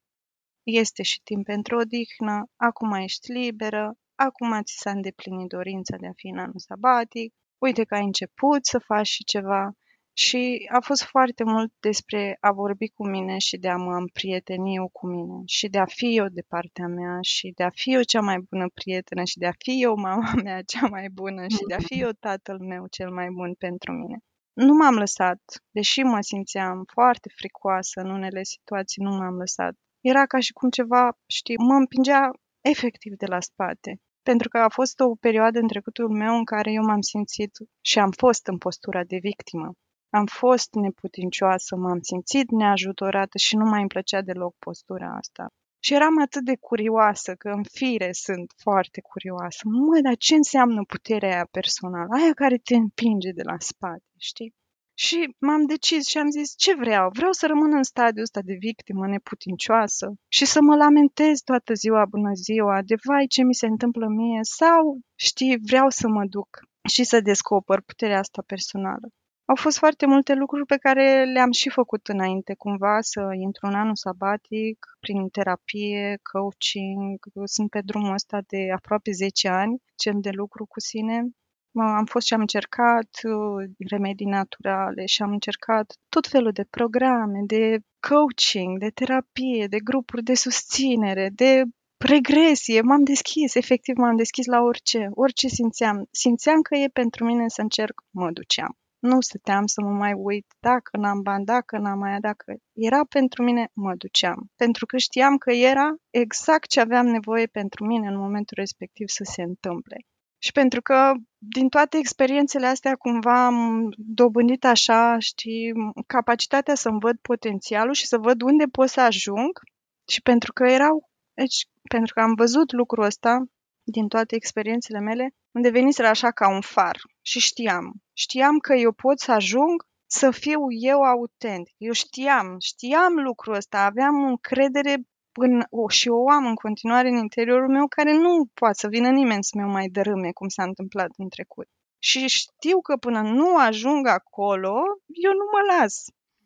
este 0.62 1.02
și 1.02 1.20
timp 1.22 1.44
pentru 1.44 1.76
odihnă, 1.76 2.44
acum 2.56 2.92
ești 2.92 3.32
liberă, 3.32 3.94
acum 4.14 4.62
ți 4.62 4.78
s-a 4.78 4.90
îndeplinit 4.90 5.48
dorința 5.48 5.96
de 5.96 6.06
a 6.06 6.12
fi 6.16 6.26
în 6.26 6.38
anul 6.38 6.58
sabatic, 6.58 7.34
uite 7.58 7.84
că 7.84 7.94
ai 7.94 8.04
început 8.04 8.66
să 8.66 8.78
faci 8.78 9.06
și 9.06 9.24
ceva 9.24 9.74
Și 10.12 10.68
a 10.72 10.80
fost 10.80 11.02
foarte 11.02 11.44
mult 11.44 11.72
despre 11.80 12.36
a 12.40 12.52
vorbi 12.52 12.88
cu 12.88 13.08
mine 13.08 13.38
și 13.38 13.56
de 13.56 13.68
a 13.68 13.76
mă 13.76 13.96
împrieteni 13.96 14.74
eu 14.74 14.88
cu 14.88 15.06
mine 15.06 15.42
și 15.44 15.68
de 15.68 15.78
a 15.78 15.84
fi 15.84 16.16
eu 16.16 16.26
de 16.28 16.42
partea 16.48 16.86
mea 16.86 17.18
și 17.20 17.52
de 17.56 17.62
a 17.62 17.70
fi 17.70 17.94
eu 17.94 18.02
cea 18.02 18.20
mai 18.20 18.38
bună 18.50 18.68
prietenă 18.74 19.24
și 19.24 19.38
de 19.38 19.46
a 19.46 19.52
fi 19.58 19.82
eu 19.82 19.94
mama 19.94 20.32
mea 20.44 20.62
cea 20.62 20.86
mai 20.86 21.08
bună 21.08 21.42
și 21.48 21.64
de 21.68 21.74
a 21.74 21.78
fi 21.78 22.00
eu 22.00 22.10
tatăl 22.10 22.58
meu 22.58 22.86
cel 22.86 23.10
mai 23.10 23.28
bun 23.30 23.54
pentru 23.54 23.92
mine. 23.92 24.18
Nu 24.52 24.74
m-am 24.74 24.94
lăsat, 24.94 25.40
deși 25.70 26.00
mă 26.02 26.20
simțeam 26.20 26.84
foarte 26.92 27.28
fricoasă 27.36 28.00
în 28.00 28.10
unele 28.10 28.42
situații, 28.42 29.02
nu 29.02 29.10
m-am 29.10 29.36
lăsat. 29.36 29.74
Era 30.00 30.26
ca 30.26 30.40
și 30.40 30.52
cum 30.52 30.70
ceva, 30.70 31.18
știi, 31.26 31.56
mă 31.56 31.74
împingea 31.74 32.30
efectiv 32.60 33.12
de 33.16 33.26
la 33.26 33.40
spate. 33.40 34.00
Pentru 34.22 34.48
că 34.48 34.58
a 34.58 34.68
fost 34.68 35.00
o 35.00 35.14
perioadă 35.14 35.58
în 35.58 35.68
trecutul 35.68 36.08
meu 36.08 36.36
în 36.36 36.44
care 36.44 36.72
eu 36.72 36.82
m-am 36.82 37.00
simțit 37.00 37.50
și 37.80 37.98
am 37.98 38.10
fost 38.10 38.46
în 38.46 38.58
postura 38.58 39.04
de 39.04 39.18
victimă. 39.20 39.72
Am 40.10 40.26
fost 40.26 40.74
neputincioasă, 40.74 41.76
m-am 41.76 42.00
simțit 42.00 42.50
neajutorată 42.50 43.38
și 43.38 43.56
nu 43.56 43.64
mai 43.64 43.80
îmi 43.80 43.88
plăcea 43.88 44.20
deloc 44.22 44.54
postura 44.58 45.16
asta. 45.16 45.52
Și 45.82 45.94
eram 45.94 46.20
atât 46.20 46.44
de 46.44 46.56
curioasă, 46.56 47.34
că 47.34 47.48
în 47.48 47.62
fire 47.62 48.12
sunt 48.12 48.52
foarte 48.56 49.00
curioasă. 49.00 49.60
Mă, 49.64 50.00
dar 50.02 50.16
ce 50.16 50.34
înseamnă 50.34 50.82
puterea 50.84 51.28
aia 51.28 51.48
personală? 51.50 52.08
Aia 52.10 52.32
care 52.32 52.56
te 52.56 52.74
împinge 52.74 53.30
de 53.30 53.42
la 53.42 53.56
spate, 53.58 54.10
știi? 54.18 54.54
Și 54.94 55.36
m-am 55.38 55.66
decis 55.66 56.06
și 56.06 56.18
am 56.18 56.30
zis, 56.30 56.54
ce 56.56 56.74
vreau? 56.74 57.10
Vreau 57.12 57.32
să 57.32 57.46
rămân 57.46 57.72
în 57.74 57.82
stadiul 57.82 58.22
ăsta 58.22 58.40
de 58.40 58.56
victimă 58.58 59.06
neputincioasă 59.06 60.14
și 60.28 60.44
să 60.44 60.58
mă 60.62 60.76
lamentez 60.76 61.40
toată 61.40 61.74
ziua, 61.74 62.04
bună 62.04 62.32
ziua, 62.34 62.82
de 62.82 62.94
vai 63.04 63.26
ce 63.26 63.42
mi 63.42 63.54
se 63.54 63.66
întâmplă 63.66 64.06
mie 64.06 64.40
sau, 64.42 65.00
știi, 65.14 65.58
vreau 65.62 65.88
să 65.88 66.08
mă 66.08 66.24
duc 66.24 66.48
și 66.88 67.04
să 67.04 67.20
descoper 67.20 67.80
puterea 67.80 68.18
asta 68.18 68.42
personală. 68.46 69.08
Au 69.50 69.56
fost 69.56 69.78
foarte 69.78 70.06
multe 70.06 70.34
lucruri 70.34 70.66
pe 70.66 70.76
care 70.76 71.24
le-am 71.24 71.52
și 71.52 71.70
făcut 71.70 72.08
înainte, 72.08 72.54
cumva, 72.54 73.00
să 73.00 73.20
intru 73.40 73.66
în 73.66 73.74
anul 73.74 73.96
sabatic, 73.96 74.86
prin 75.00 75.28
terapie, 75.28 76.18
coaching. 76.32 77.18
Sunt 77.44 77.70
pe 77.70 77.80
drumul 77.80 78.12
ăsta 78.12 78.38
de 78.46 78.70
aproape 78.74 79.10
10 79.10 79.48
ani, 79.48 79.82
cel 79.96 80.14
de 80.20 80.30
lucru 80.30 80.66
cu 80.66 80.80
sine. 80.80 81.28
Am 81.74 82.04
fost 82.04 82.26
și 82.26 82.34
am 82.34 82.40
încercat 82.40 83.08
uh, 83.22 83.70
remedii 83.88 84.26
naturale 84.26 85.06
și 85.06 85.22
am 85.22 85.30
încercat 85.30 85.96
tot 86.08 86.26
felul 86.26 86.52
de 86.52 86.64
programe, 86.70 87.40
de 87.46 87.78
coaching, 88.08 88.78
de 88.78 88.88
terapie, 88.88 89.66
de 89.66 89.78
grupuri 89.78 90.22
de 90.22 90.34
susținere, 90.34 91.30
de 91.34 91.62
regresie. 91.98 92.80
M-am 92.80 93.04
deschis, 93.04 93.54
efectiv 93.54 93.96
m-am 93.96 94.16
deschis 94.16 94.46
la 94.46 94.60
orice, 94.60 95.08
orice 95.14 95.48
simțeam. 95.48 96.08
Simțeam 96.10 96.60
că 96.60 96.74
e 96.74 96.88
pentru 96.92 97.24
mine 97.24 97.48
să 97.48 97.60
încerc, 97.60 98.02
mă 98.10 98.30
duceam. 98.30 98.74
Nu 99.00 99.20
stăteam 99.20 99.66
să 99.66 99.80
mă 99.80 99.90
mai 99.90 100.12
uit 100.12 100.46
dacă 100.60 100.96
n-am 100.96 101.22
bani, 101.22 101.44
dacă 101.44 101.78
n-am 101.78 102.02
aia, 102.02 102.20
dacă... 102.20 102.56
Era 102.72 103.04
pentru 103.04 103.42
mine, 103.42 103.70
mă 103.72 103.94
duceam. 103.94 104.50
Pentru 104.56 104.86
că 104.86 104.96
știam 104.96 105.36
că 105.36 105.52
era 105.52 105.94
exact 106.10 106.68
ce 106.68 106.80
aveam 106.80 107.06
nevoie 107.06 107.46
pentru 107.46 107.86
mine 107.86 108.08
în 108.08 108.16
momentul 108.16 108.56
respectiv 108.60 109.08
să 109.08 109.24
se 109.24 109.42
întâmple. 109.42 109.96
Și 110.42 110.52
pentru 110.52 110.82
că 110.82 111.12
din 111.38 111.68
toate 111.68 111.96
experiențele 111.96 112.66
astea 112.66 112.94
cumva 112.94 113.46
am 113.46 113.88
dobândit 113.96 114.64
așa, 114.64 115.18
știi, 115.18 115.72
capacitatea 116.06 116.74
să-mi 116.74 117.00
văd 117.00 117.16
potențialul 117.16 117.94
și 117.94 118.06
să 118.06 118.18
văd 118.18 118.42
unde 118.42 118.64
pot 118.64 118.88
să 118.88 119.00
ajung 119.00 119.60
și 120.08 120.22
pentru 120.22 120.52
că 120.52 120.64
erau, 120.64 121.08
deci, 121.34 121.66
pentru 121.88 122.14
că 122.14 122.20
am 122.20 122.34
văzut 122.34 122.72
lucrul 122.72 123.04
ăsta 123.04 123.44
din 123.90 124.08
toate 124.08 124.34
experiențele 124.34 124.98
mele, 124.98 125.34
unde 125.50 125.70
veniseră 125.70 126.08
așa 126.08 126.30
ca 126.30 126.48
un 126.48 126.60
far 126.60 126.96
și 127.20 127.38
știam. 127.38 127.92
Știam 128.12 128.58
că 128.58 128.74
eu 128.74 128.92
pot 128.92 129.18
să 129.18 129.32
ajung 129.32 129.88
să 130.06 130.30
fiu 130.30 130.60
eu 130.68 131.00
autentic. 131.02 131.74
Eu 131.76 131.92
știam, 131.92 132.56
știam 132.58 133.14
lucrul 133.14 133.54
ăsta, 133.54 133.84
aveam 133.84 134.24
încredere 134.24 134.94
în, 135.32 135.62
o, 135.70 135.88
și 135.88 136.08
o 136.08 136.30
am 136.30 136.46
în 136.46 136.54
continuare 136.54 137.08
în 137.08 137.16
interiorul 137.16 137.68
meu 137.68 137.86
care 137.86 138.12
nu 138.12 138.46
poate 138.54 138.78
să 138.78 138.88
vină 138.88 139.10
nimeni 139.10 139.44
să 139.44 139.52
mi 139.58 139.70
mai 139.70 139.88
dărâme 139.88 140.30
cum 140.30 140.48
s-a 140.48 140.62
întâmplat 140.62 141.10
în 141.16 141.28
trecut. 141.28 141.68
Și 141.98 142.28
știu 142.28 142.80
că 142.80 142.96
până 142.96 143.20
nu 143.20 143.56
ajung 143.56 144.06
acolo, 144.06 144.74
eu 145.06 145.32
nu 145.32 145.46
mă 145.52 145.74
las. 145.78 146.04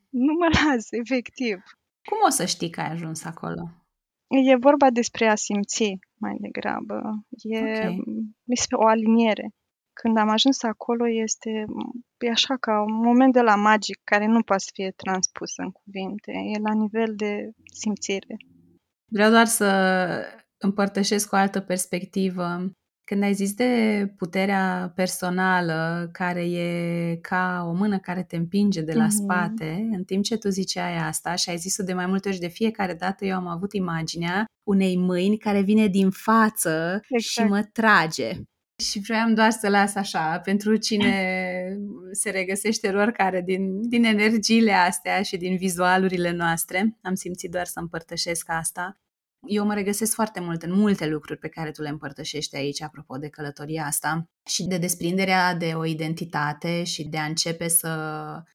Nu 0.09 0.33
mă 0.33 0.49
las, 0.65 0.87
efectiv. 0.91 1.57
Cum 2.09 2.19
o 2.27 2.31
să 2.31 2.45
știi 2.45 2.71
că 2.71 2.81
ai 2.81 2.91
ajuns 2.91 3.25
acolo? 3.25 3.84
E 4.29 4.57
vorba 4.57 4.91
despre 4.91 5.27
a 5.27 5.35
simți 5.35 5.99
mai 6.19 6.37
degrabă. 6.41 7.25
E, 7.43 7.59
okay. 7.59 8.03
este 8.45 8.75
o 8.75 8.87
aliniere. 8.87 9.51
Când 9.93 10.17
am 10.17 10.29
ajuns 10.29 10.63
acolo 10.63 11.09
este 11.09 11.65
e 12.19 12.31
așa 12.31 12.57
ca 12.57 12.83
un 12.83 12.95
moment 12.95 13.33
de 13.33 13.41
la 13.41 13.55
magic 13.55 14.01
care 14.05 14.27
nu 14.27 14.43
poate 14.43 14.63
să 14.63 14.71
fie 14.75 14.91
transpus 14.97 15.57
în 15.57 15.71
cuvinte. 15.71 16.33
E 16.33 16.59
la 16.59 16.75
nivel 16.75 17.15
de 17.17 17.51
simțire. 17.73 18.37
Vreau 19.13 19.31
doar 19.31 19.47
să 19.47 19.69
împărtășesc 20.59 21.33
o 21.33 21.37
altă 21.37 21.61
perspectivă. 21.61 22.45
Când 23.05 23.23
ai 23.23 23.33
zis 23.33 23.53
de 23.53 24.13
puterea 24.17 24.93
personală 24.95 26.09
care 26.13 26.45
e 26.45 27.17
ca 27.17 27.65
o 27.69 27.73
mână 27.73 27.99
care 27.99 28.23
te 28.23 28.37
împinge 28.37 28.81
de 28.81 28.93
la 28.93 29.07
mm-hmm. 29.07 29.23
spate, 29.23 29.89
în 29.93 30.05
timp 30.05 30.25
ce 30.25 30.37
tu 30.37 30.49
ziceai 30.49 30.97
asta 30.97 31.35
și 31.35 31.51
ai 31.51 31.57
zis-o 31.57 31.83
de 31.83 31.93
mai 31.93 32.07
multe 32.07 32.29
ori 32.29 32.39
de 32.39 32.49
fiecare 32.49 32.95
dată 32.95 33.25
eu 33.25 33.37
am 33.37 33.47
avut 33.47 33.73
imaginea 33.73 34.45
unei 34.63 34.97
mâini 34.97 35.39
care 35.39 35.61
vine 35.61 35.87
din 35.87 36.11
față 36.11 37.01
exact. 37.09 37.23
și 37.23 37.43
mă 37.53 37.63
trage. 37.73 38.33
Și 38.83 39.01
vreau 39.01 39.33
doar 39.33 39.51
să 39.51 39.69
las 39.69 39.95
așa, 39.95 40.39
pentru 40.39 40.77
cine 40.77 41.77
se 42.13 42.31
regăsește 42.31 42.89
oricare 42.89 43.43
din, 43.43 43.89
din 43.89 44.05
energiile 44.05 44.73
astea 44.73 45.23
și 45.23 45.37
din 45.37 45.57
vizualurile 45.57 46.31
noastre, 46.31 46.99
am 47.03 47.15
simțit 47.15 47.51
doar 47.51 47.65
să 47.65 47.81
împărtășesc 47.81 48.45
asta 48.51 48.99
eu 49.47 49.67
mă 49.67 49.75
regăsesc 49.75 50.15
foarte 50.15 50.41
mult 50.41 50.63
în 50.63 50.73
multe 50.73 51.07
lucruri 51.07 51.39
pe 51.39 51.49
care 51.49 51.71
tu 51.71 51.83
le 51.83 51.89
împărtășești 51.89 52.57
aici, 52.57 52.83
apropo 52.83 53.17
de 53.17 53.29
călătoria 53.29 53.85
asta 53.85 54.29
și 54.47 54.65
de 54.67 54.79
desprinderea 54.79 55.55
de 55.55 55.73
o 55.77 55.85
identitate 55.85 56.85
și 56.85 57.05
de 57.09 57.19
a 57.19 57.25
începe 57.25 57.69
să 57.69 57.89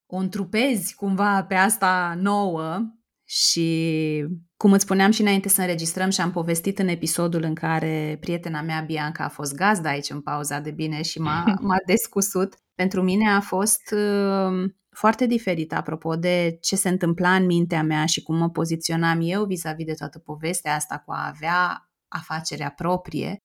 o 0.05 0.15
întrupezi 0.15 0.95
cumva 0.95 1.43
pe 1.43 1.55
asta 1.55 2.17
nouă. 2.17 2.79
Și 3.25 4.25
cum 4.57 4.73
îți 4.73 4.83
spuneam 4.83 5.11
și 5.11 5.21
înainte 5.21 5.49
să 5.49 5.61
înregistrăm 5.61 6.09
și 6.09 6.21
am 6.21 6.31
povestit 6.31 6.79
în 6.79 6.87
episodul 6.87 7.43
în 7.43 7.53
care 7.53 8.17
prietena 8.19 8.61
mea 8.61 8.81
Bianca 8.81 9.23
a 9.23 9.29
fost 9.29 9.55
gazda 9.55 9.89
aici 9.89 10.09
în 10.09 10.21
pauza 10.21 10.59
de 10.59 10.71
bine 10.71 11.01
și 11.01 11.19
m-a, 11.19 11.43
m-a 11.61 11.77
descusut, 11.85 12.53
pentru 12.75 13.01
mine 13.01 13.29
a 13.29 13.39
fost 13.39 13.91
uh, 13.91 14.71
foarte 14.99 15.25
diferit 15.25 15.73
apropo 15.73 16.15
de 16.15 16.57
ce 16.61 16.75
se 16.75 16.89
întâmpla 16.89 17.35
în 17.35 17.45
mintea 17.45 17.83
mea 17.83 18.05
și 18.05 18.21
cum 18.21 18.37
mă 18.37 18.49
poziționam 18.49 19.19
eu 19.21 19.45
vis-a-vis 19.45 19.85
de 19.85 19.93
toată 19.93 20.19
povestea 20.19 20.75
asta 20.75 21.03
cu 21.05 21.11
a 21.11 21.27
avea 21.27 21.89
afacerea 22.07 22.69
proprie. 22.69 23.37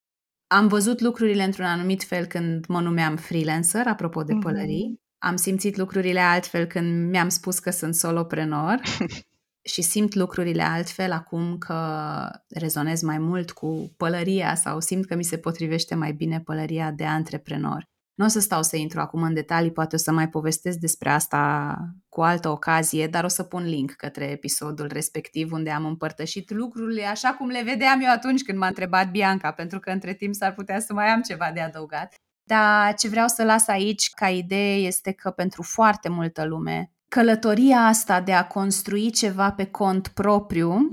Am 0.47 0.67
văzut 0.67 1.01
lucrurile 1.01 1.43
într-un 1.43 1.65
anumit 1.65 2.03
fel 2.03 2.27
când 2.27 2.67
mă 2.67 2.81
numeam 2.81 3.17
freelancer, 3.17 3.87
apropo 3.87 4.23
de 4.23 4.35
pălării. 4.41 4.93
Mm-hmm. 4.93 5.19
Am 5.19 5.37
simțit 5.37 5.77
lucrurile 5.77 6.21
altfel 6.21 6.67
când 6.67 7.11
mi-am 7.11 7.29
spus 7.29 7.59
că 7.59 7.71
sunt 7.71 7.95
soloprenor 7.95 8.81
și 9.73 9.83
simt 9.83 10.15
lucrurile 10.15 10.63
altfel 10.63 11.13
acum 11.13 11.59
că 11.59 11.77
rezonez 12.49 13.03
mai 13.03 13.19
mult 13.19 13.51
cu 13.51 13.95
pălăria 13.97 14.55
sau 14.55 14.81
simt 14.81 15.07
că 15.07 15.15
mi 15.15 15.25
se 15.25 15.39
potrivește 15.39 15.95
mai 15.95 16.13
bine 16.13 16.41
pălăria 16.41 16.91
de 16.91 17.05
antreprenor. 17.05 17.93
Nu 18.15 18.25
o 18.25 18.29
să 18.29 18.41
stau 18.41 18.63
să 18.63 18.77
intru 18.77 19.01
acum 19.01 19.23
în 19.23 19.35
detalii, 19.35 19.73
poate 19.73 19.95
o 19.95 19.99
să 19.99 20.13
mai 20.13 20.29
povestesc 20.29 20.79
despre 20.79 21.11
asta 21.11 21.77
cu 22.09 22.23
altă 22.23 22.49
ocazie, 22.49 23.07
dar 23.07 23.25
o 23.25 23.29
să 23.29 23.43
pun 23.43 23.65
link 23.65 23.91
către 23.91 24.25
episodul 24.25 24.87
respectiv 24.93 25.53
unde 25.53 25.71
am 25.71 25.85
împărtășit 25.85 26.51
lucrurile 26.51 27.05
așa 27.05 27.33
cum 27.33 27.49
le 27.49 27.63
vedeam 27.63 28.01
eu 28.01 28.11
atunci 28.11 28.43
când 28.43 28.59
m-a 28.59 28.67
întrebat 28.67 29.11
Bianca, 29.11 29.53
pentru 29.53 29.79
că 29.79 29.91
între 29.91 30.15
timp 30.15 30.35
s-ar 30.35 30.55
putea 30.55 30.81
să 30.81 30.93
mai 30.93 31.07
am 31.07 31.21
ceva 31.21 31.51
de 31.55 31.61
adăugat. 31.61 32.15
Dar 32.47 32.95
ce 32.95 33.09
vreau 33.09 33.29
să 33.29 33.45
las 33.45 33.69
aici 33.69 34.11
ca 34.11 34.29
idee 34.29 34.77
este 34.77 35.13
că 35.13 35.31
pentru 35.31 35.63
foarte 35.63 36.09
multă 36.09 36.45
lume, 36.45 36.93
călătoria 37.09 37.79
asta 37.79 38.21
de 38.21 38.33
a 38.33 38.47
construi 38.47 39.11
ceva 39.11 39.53
pe 39.53 39.67
cont 39.67 40.09
propriu 40.09 40.89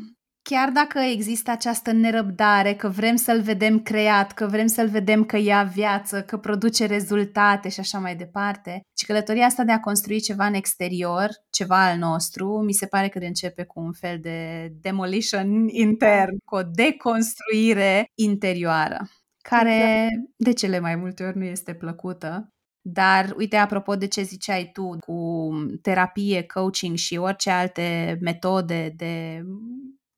chiar 0.52 0.70
dacă 0.70 1.00
există 1.00 1.52
această 1.52 1.92
nerăbdare, 1.92 2.74
că 2.74 2.88
vrem 2.88 3.16
să-l 3.16 3.42
vedem 3.42 3.80
creat, 3.80 4.32
că 4.32 4.46
vrem 4.46 4.68
să-l 4.68 4.88
vedem 4.88 5.24
că 5.24 5.38
ia 5.38 5.64
viață, 5.64 6.22
că 6.22 6.38
produce 6.38 6.86
rezultate 6.86 7.70
și 7.70 7.80
așa 7.80 8.00
mai 8.00 8.16
departe, 8.16 8.82
și 9.00 9.06
călătoria 9.06 9.46
asta 9.46 9.64
de 9.64 9.72
a 9.72 9.80
construi 9.80 10.20
ceva 10.20 10.46
în 10.46 10.54
exterior, 10.54 11.30
ceva 11.50 11.90
al 11.90 11.98
nostru, 11.98 12.64
mi 12.66 12.74
se 12.74 12.86
pare 12.86 13.08
că 13.08 13.20
începe 13.20 13.64
cu 13.64 13.80
un 13.80 13.92
fel 13.92 14.18
de 14.20 14.70
demolition 14.82 15.68
intern, 15.68 16.38
cu 16.46 16.56
o 16.56 16.64
deconstruire 16.64 18.06
interioară, 18.16 19.10
care 19.42 19.76
exact. 19.76 20.12
de 20.36 20.54
cele 20.54 20.80
mai 20.80 20.96
multe 20.96 21.24
ori 21.24 21.38
nu 21.38 21.46
este 21.46 21.74
plăcută, 21.74 22.48
dar, 22.82 23.34
uite, 23.38 23.56
apropo 23.56 23.96
de 23.96 24.08
ce 24.08 24.22
ziceai 24.22 24.70
tu 24.74 24.98
cu 25.00 25.50
terapie, 25.82 26.44
coaching 26.44 26.96
și 26.96 27.18
orice 27.18 27.50
alte 27.50 28.18
metode 28.22 28.94
de 28.96 29.44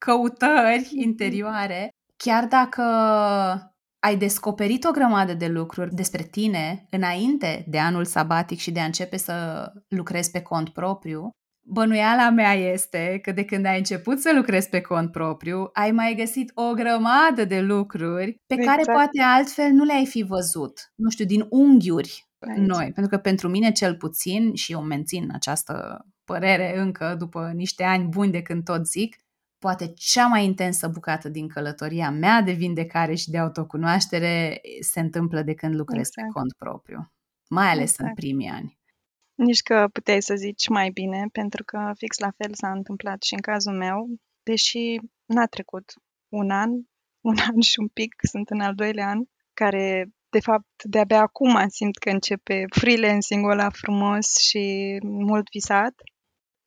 căutări 0.06 0.90
interioare, 0.92 1.90
chiar 2.18 2.46
dacă 2.46 2.84
ai 4.00 4.18
descoperit 4.18 4.84
o 4.84 4.92
grămadă 4.92 5.34
de 5.34 5.48
lucruri 5.48 5.96
despre 5.96 6.24
tine 6.24 6.88
înainte 6.90 7.66
de 7.68 7.80
anul 7.80 8.06
sabatic 8.06 8.58
și 8.60 8.72
de 8.72 8.80
a 8.80 8.86
începe 8.86 9.18
să 9.18 9.68
lucrezi 9.88 10.32
pe 10.32 10.42
cont 10.42 10.70
propriu, 10.70 11.30
Bănuiala 11.66 12.30
mea 12.30 12.54
este 12.54 13.20
că 13.22 13.32
de 13.32 13.46
când 13.46 13.66
ai 13.66 13.78
început 13.78 14.20
să 14.20 14.32
lucrezi 14.36 14.70
pe 14.70 14.82
cont 14.82 15.12
propriu, 15.12 15.70
ai 15.74 15.92
mai 15.92 16.16
găsit 16.18 16.52
o 16.54 16.74
grămadă 16.74 17.46
de 17.46 17.62
lucruri 17.62 18.36
pe 18.48 18.54
exact. 18.54 18.78
care 18.78 18.94
poate 18.94 19.22
altfel 19.22 19.72
nu 19.72 19.84
le-ai 19.84 20.06
fi 20.06 20.24
văzut, 20.24 20.92
nu 20.96 21.10
știu, 21.10 21.26
din 21.26 21.46
unghiuri 21.50 22.28
Aici. 22.40 22.58
noi. 22.58 22.84
Pentru 22.84 23.08
că 23.08 23.18
pentru 23.18 23.50
mine 23.50 23.72
cel 23.72 23.96
puțin, 23.96 24.54
și 24.56 24.72
eu 24.72 24.82
mențin 24.82 25.30
această 25.34 26.06
părere 26.24 26.80
încă 26.80 27.16
după 27.18 27.52
niște 27.56 27.84
ani 27.84 28.08
buni 28.08 28.32
de 28.32 28.42
când 28.42 28.64
tot 28.64 28.88
zic, 28.88 29.16
poate 29.66 29.94
cea 29.96 30.28
mai 30.28 30.46
intensă 30.46 30.88
bucată 30.88 31.30
din 31.30 31.48
călătoria 31.48 32.10
mea 32.12 32.42
de 32.42 32.52
vindecare 32.52 33.16
și 33.16 33.30
de 33.30 33.38
autocunoaștere 33.38 34.62
se 34.80 35.00
întâmplă 35.00 35.42
de 35.42 35.54
când 35.54 35.76
lucrez 35.76 36.08
exact. 36.08 36.28
pe 36.28 36.34
cont 36.34 36.54
propriu, 36.54 37.12
mai 37.50 37.70
ales 37.70 37.92
exact. 37.92 38.10
în 38.10 38.16
primii 38.16 38.48
ani. 38.48 38.80
Nici 39.36 39.62
că 39.62 39.88
puteai 39.94 40.22
să 40.22 40.36
zici 40.36 40.68
mai 40.68 40.90
bine, 40.90 41.28
pentru 41.32 41.64
că 41.64 41.92
fix 41.98 42.18
la 42.18 42.32
fel 42.38 42.52
s-a 42.54 42.72
întâmplat 42.72 43.24
și 43.24 43.34
în 43.34 43.40
cazul 43.40 43.74
meu, 43.74 44.08
deși 44.44 45.00
n-a 45.26 45.46
trecut 45.46 45.94
un 46.30 46.50
an, 46.50 46.70
un 47.30 47.36
an 47.50 47.60
și 47.60 47.80
un 47.80 47.88
pic, 47.88 48.14
sunt 48.32 48.50
în 48.50 48.60
al 48.60 48.76
doilea 48.76 49.08
an, 49.08 49.20
care 49.54 50.12
de 50.30 50.40
fapt 50.40 50.84
de-abia 50.84 51.22
acum 51.22 51.68
simt 51.68 51.98
că 51.98 52.10
începe 52.10 52.66
freelancing-ul 52.70 53.52
ăla 53.52 53.70
frumos 53.70 54.38
și 54.38 54.64
mult 55.04 55.50
visat. 55.50 55.94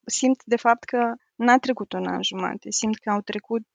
Simt 0.06 0.40
de 0.44 0.56
fapt 0.56 0.84
că 0.84 1.14
n-a 1.36 1.58
trecut 1.58 1.92
un 1.92 2.06
an 2.06 2.22
jumate, 2.22 2.70
simt 2.70 2.98
că 2.98 3.10
au 3.10 3.20
trecut 3.20 3.66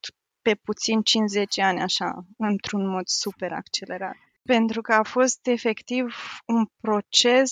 pe 0.41 0.55
puțin 0.55 1.01
50 1.01 1.59
ani 1.59 1.81
așa, 1.81 2.25
într-un 2.37 2.87
mod 2.87 3.07
super 3.07 3.51
accelerat. 3.51 4.15
Pentru 4.43 4.81
că 4.81 4.93
a 4.93 5.03
fost 5.03 5.47
efectiv 5.47 6.15
un 6.45 6.65
proces 6.81 7.51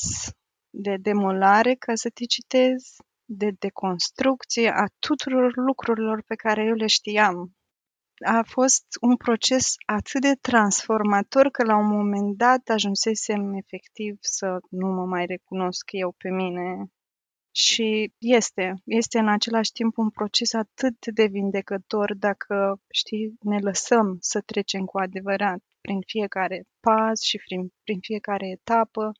de 0.69 0.95
demolare, 0.99 1.73
ca 1.73 1.95
să 1.95 2.09
te 2.09 2.25
citez, 2.25 2.95
de 3.25 3.51
deconstrucție 3.59 4.69
a 4.69 4.85
tuturor 4.99 5.51
lucrurilor 5.55 6.23
pe 6.27 6.35
care 6.35 6.63
eu 6.63 6.73
le 6.73 6.87
știam. 6.87 7.53
A 8.25 8.43
fost 8.45 8.85
un 9.01 9.15
proces 9.15 9.73
atât 9.85 10.21
de 10.21 10.33
transformator 10.41 11.49
că 11.49 11.63
la 11.63 11.77
un 11.77 11.87
moment 11.87 12.37
dat 12.37 12.67
ajunsesem 12.67 13.53
efectiv 13.53 14.17
să 14.19 14.57
nu 14.69 14.87
mă 14.87 15.05
mai 15.05 15.25
recunosc 15.25 15.91
eu 15.91 16.15
pe 16.17 16.29
mine. 16.29 16.91
Și 17.51 18.13
este, 18.17 18.73
este 18.83 19.19
în 19.19 19.29
același 19.29 19.71
timp 19.71 19.97
un 19.97 20.09
proces 20.09 20.53
atât 20.53 21.05
de 21.05 21.25
vindecător 21.25 22.15
dacă, 22.15 22.81
știi, 22.91 23.33
ne 23.39 23.59
lăsăm 23.59 24.17
să 24.19 24.41
trecem 24.41 24.85
cu 24.85 24.97
adevărat 24.97 25.59
prin 25.81 25.99
fiecare 26.05 26.63
pas 26.79 27.21
și 27.21 27.37
prin, 27.37 27.73
prin 27.83 27.99
fiecare 27.99 28.47
etapă 28.47 29.11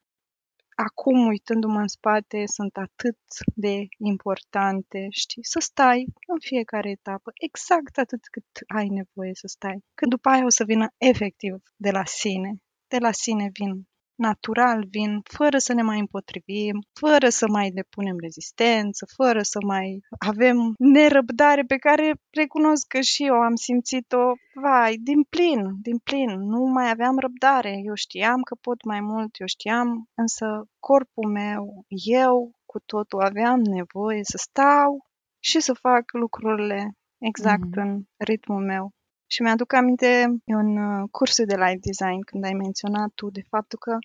acum, 0.87 1.27
uitându-mă 1.27 1.79
în 1.79 1.87
spate, 1.87 2.43
sunt 2.45 2.77
atât 2.77 3.17
de 3.55 3.87
importante, 3.97 5.07
știi? 5.09 5.45
Să 5.45 5.59
stai 5.59 6.05
în 6.27 6.39
fiecare 6.39 6.89
etapă, 6.89 7.31
exact 7.33 7.97
atât 7.97 8.27
cât 8.27 8.45
ai 8.67 8.87
nevoie 8.87 9.33
să 9.33 9.47
stai. 9.47 9.83
Că 9.93 10.05
după 10.05 10.29
aia 10.29 10.45
o 10.45 10.49
să 10.49 10.63
vină 10.63 10.87
efectiv 10.97 11.53
de 11.75 11.91
la 11.91 12.05
sine. 12.05 12.51
De 12.87 12.97
la 12.97 13.11
sine 13.11 13.49
vin 13.53 13.88
natural 14.19 14.85
vin, 14.89 15.21
fără 15.23 15.57
să 15.57 15.73
ne 15.73 15.81
mai 15.81 15.99
împotrivim, 15.99 16.77
fără 16.99 17.29
să 17.29 17.45
mai 17.47 17.69
depunem 17.69 18.15
rezistență, 18.19 19.05
fără 19.15 19.41
să 19.41 19.59
mai 19.65 19.99
avem 20.17 20.73
nerăbdare 20.77 21.63
pe 21.63 21.75
care 21.75 22.11
recunosc 22.29 22.87
că 22.87 22.99
și 23.01 23.25
eu 23.25 23.35
am 23.35 23.55
simțit-o, 23.55 24.25
vai, 24.53 24.95
din 25.09 25.21
plin, 25.23 25.61
din 25.81 25.97
plin, 25.97 26.31
nu 26.53 26.61
mai 26.63 26.89
aveam 26.89 27.17
răbdare. 27.17 27.73
Eu 27.83 27.93
știam 27.93 28.41
că 28.41 28.55
pot 28.61 28.83
mai 28.85 28.99
mult, 28.99 29.39
eu 29.39 29.47
știam, 29.47 30.09
însă 30.13 30.45
corpul 30.79 31.31
meu, 31.31 31.85
eu 32.23 32.51
cu 32.65 32.79
totul 32.85 33.21
aveam 33.21 33.59
nevoie 33.59 34.19
să 34.23 34.37
stau 34.37 35.05
și 35.39 35.59
să 35.59 35.73
fac 35.73 36.03
lucrurile 36.11 36.93
exact 37.17 37.69
mm-hmm. 37.69 37.83
în 37.83 38.01
ritmul 38.17 38.63
meu. 38.65 38.91
Și 39.31 39.41
mi-aduc 39.41 39.73
aminte 39.73 40.41
în 40.45 40.77
uh, 40.77 41.07
cursul 41.11 41.45
de 41.45 41.55
live 41.55 41.79
design, 41.89 42.19
când 42.19 42.43
ai 42.43 42.53
menționat 42.53 43.09
tu 43.15 43.29
de 43.29 43.41
faptul 43.49 43.79
că 43.79 43.97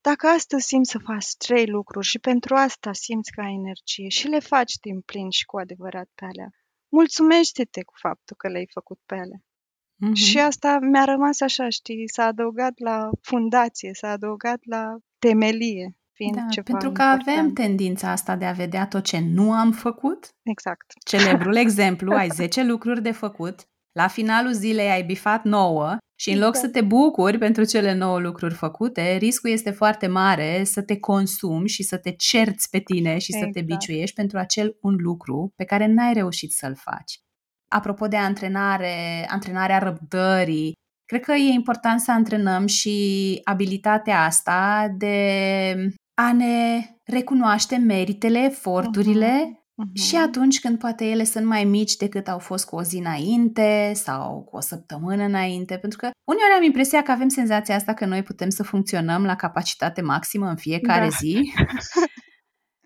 dacă 0.00 0.26
astăzi 0.26 0.66
simți 0.66 0.90
să 0.90 0.98
faci 0.98 1.34
trei 1.36 1.66
lucruri 1.66 2.06
și 2.06 2.18
pentru 2.18 2.54
asta 2.54 2.92
simți 2.92 3.32
că 3.32 3.40
ai 3.40 3.54
energie 3.54 4.08
și 4.08 4.26
le 4.26 4.38
faci 4.38 4.74
din 4.74 5.00
plin 5.00 5.30
și 5.30 5.44
cu 5.44 5.58
adevărat 5.58 6.08
pe 6.14 6.24
alea, 6.24 6.50
mulțumește-te 6.88 7.82
cu 7.82 7.92
faptul 7.96 8.36
că 8.36 8.48
le-ai 8.48 8.68
făcut 8.72 9.00
pe 9.06 9.14
alea. 9.14 9.40
Mm-hmm. 9.40 10.14
Și 10.14 10.38
asta 10.38 10.78
mi-a 10.78 11.04
rămas 11.04 11.40
așa, 11.40 11.68
știi, 11.68 12.08
s-a 12.08 12.24
adăugat 12.24 12.78
la 12.78 13.10
fundație, 13.20 13.90
s-a 13.92 14.10
adăugat 14.10 14.60
la 14.64 14.96
temelie. 15.18 15.94
Fiind 16.12 16.36
da, 16.36 16.46
ceva 16.50 16.66
pentru 16.70 16.92
că 16.92 17.02
important. 17.02 17.38
avem 17.38 17.52
tendința 17.52 18.10
asta 18.10 18.36
de 18.36 18.44
a 18.44 18.52
vedea 18.52 18.86
tot 18.86 19.04
ce 19.04 19.18
nu 19.18 19.52
am 19.52 19.72
făcut. 19.72 20.34
Exact. 20.42 20.92
Celebrul 21.04 21.56
exemplu, 21.66 22.12
ai 22.12 22.28
10 22.28 22.64
lucruri 22.64 23.02
de 23.02 23.10
făcut 23.10 23.69
la 23.92 24.08
finalul 24.08 24.52
zilei 24.52 24.90
ai 24.90 25.02
bifat 25.02 25.44
9 25.44 25.96
și 26.20 26.30
în 26.30 26.38
loc 26.38 26.56
să 26.56 26.68
te 26.68 26.80
bucuri 26.80 27.38
pentru 27.38 27.64
cele 27.64 27.94
9 27.94 28.18
lucruri 28.18 28.54
făcute, 28.54 29.16
riscul 29.16 29.50
este 29.50 29.70
foarte 29.70 30.06
mare 30.06 30.64
să 30.64 30.82
te 30.82 30.98
consumi 30.98 31.68
și 31.68 31.82
să 31.82 31.96
te 31.96 32.10
cerți 32.10 32.70
pe 32.70 32.78
tine 32.78 33.18
și 33.18 33.30
exact. 33.34 33.46
să 33.46 33.52
te 33.52 33.58
exact. 33.58 33.66
biciuiești 33.66 34.14
pentru 34.14 34.38
acel 34.38 34.76
un 34.80 34.96
lucru 34.98 35.52
pe 35.56 35.64
care 35.64 35.86
n-ai 35.86 36.12
reușit 36.12 36.52
să-l 36.52 36.74
faci. 36.74 37.18
Apropo 37.68 38.06
de 38.06 38.16
antrenare, 38.16 39.26
antrenarea 39.28 39.78
răbdării, 39.78 40.72
cred 41.04 41.24
că 41.24 41.32
e 41.32 41.52
important 41.52 42.00
să 42.00 42.12
antrenăm 42.12 42.66
și 42.66 43.40
abilitatea 43.44 44.24
asta 44.24 44.94
de 44.96 45.74
a 46.14 46.32
ne 46.32 46.86
recunoaște 47.04 47.76
meritele, 47.76 48.38
eforturile 48.44 49.42
uh-huh 49.44 49.59
Uh-huh. 49.80 50.02
Și 50.02 50.16
atunci 50.16 50.60
când 50.60 50.78
poate 50.78 51.04
ele 51.04 51.24
sunt 51.24 51.44
mai 51.44 51.64
mici 51.64 51.96
decât 51.96 52.28
au 52.28 52.38
fost 52.38 52.66
cu 52.66 52.76
o 52.76 52.82
zi 52.82 52.96
înainte 52.96 53.92
sau 53.94 54.42
cu 54.42 54.56
o 54.56 54.60
săptămână 54.60 55.22
înainte, 55.22 55.76
pentru 55.76 55.98
că 55.98 56.10
uneori 56.24 56.52
am 56.56 56.62
impresia 56.62 57.02
că 57.02 57.10
avem 57.10 57.28
senzația 57.28 57.74
asta 57.74 57.94
că 57.94 58.06
noi 58.06 58.22
putem 58.22 58.48
să 58.48 58.62
funcționăm 58.62 59.24
la 59.24 59.36
capacitate 59.36 60.00
maximă 60.00 60.48
în 60.48 60.56
fiecare 60.56 61.08
da. 61.08 61.16
zi. 61.18 61.40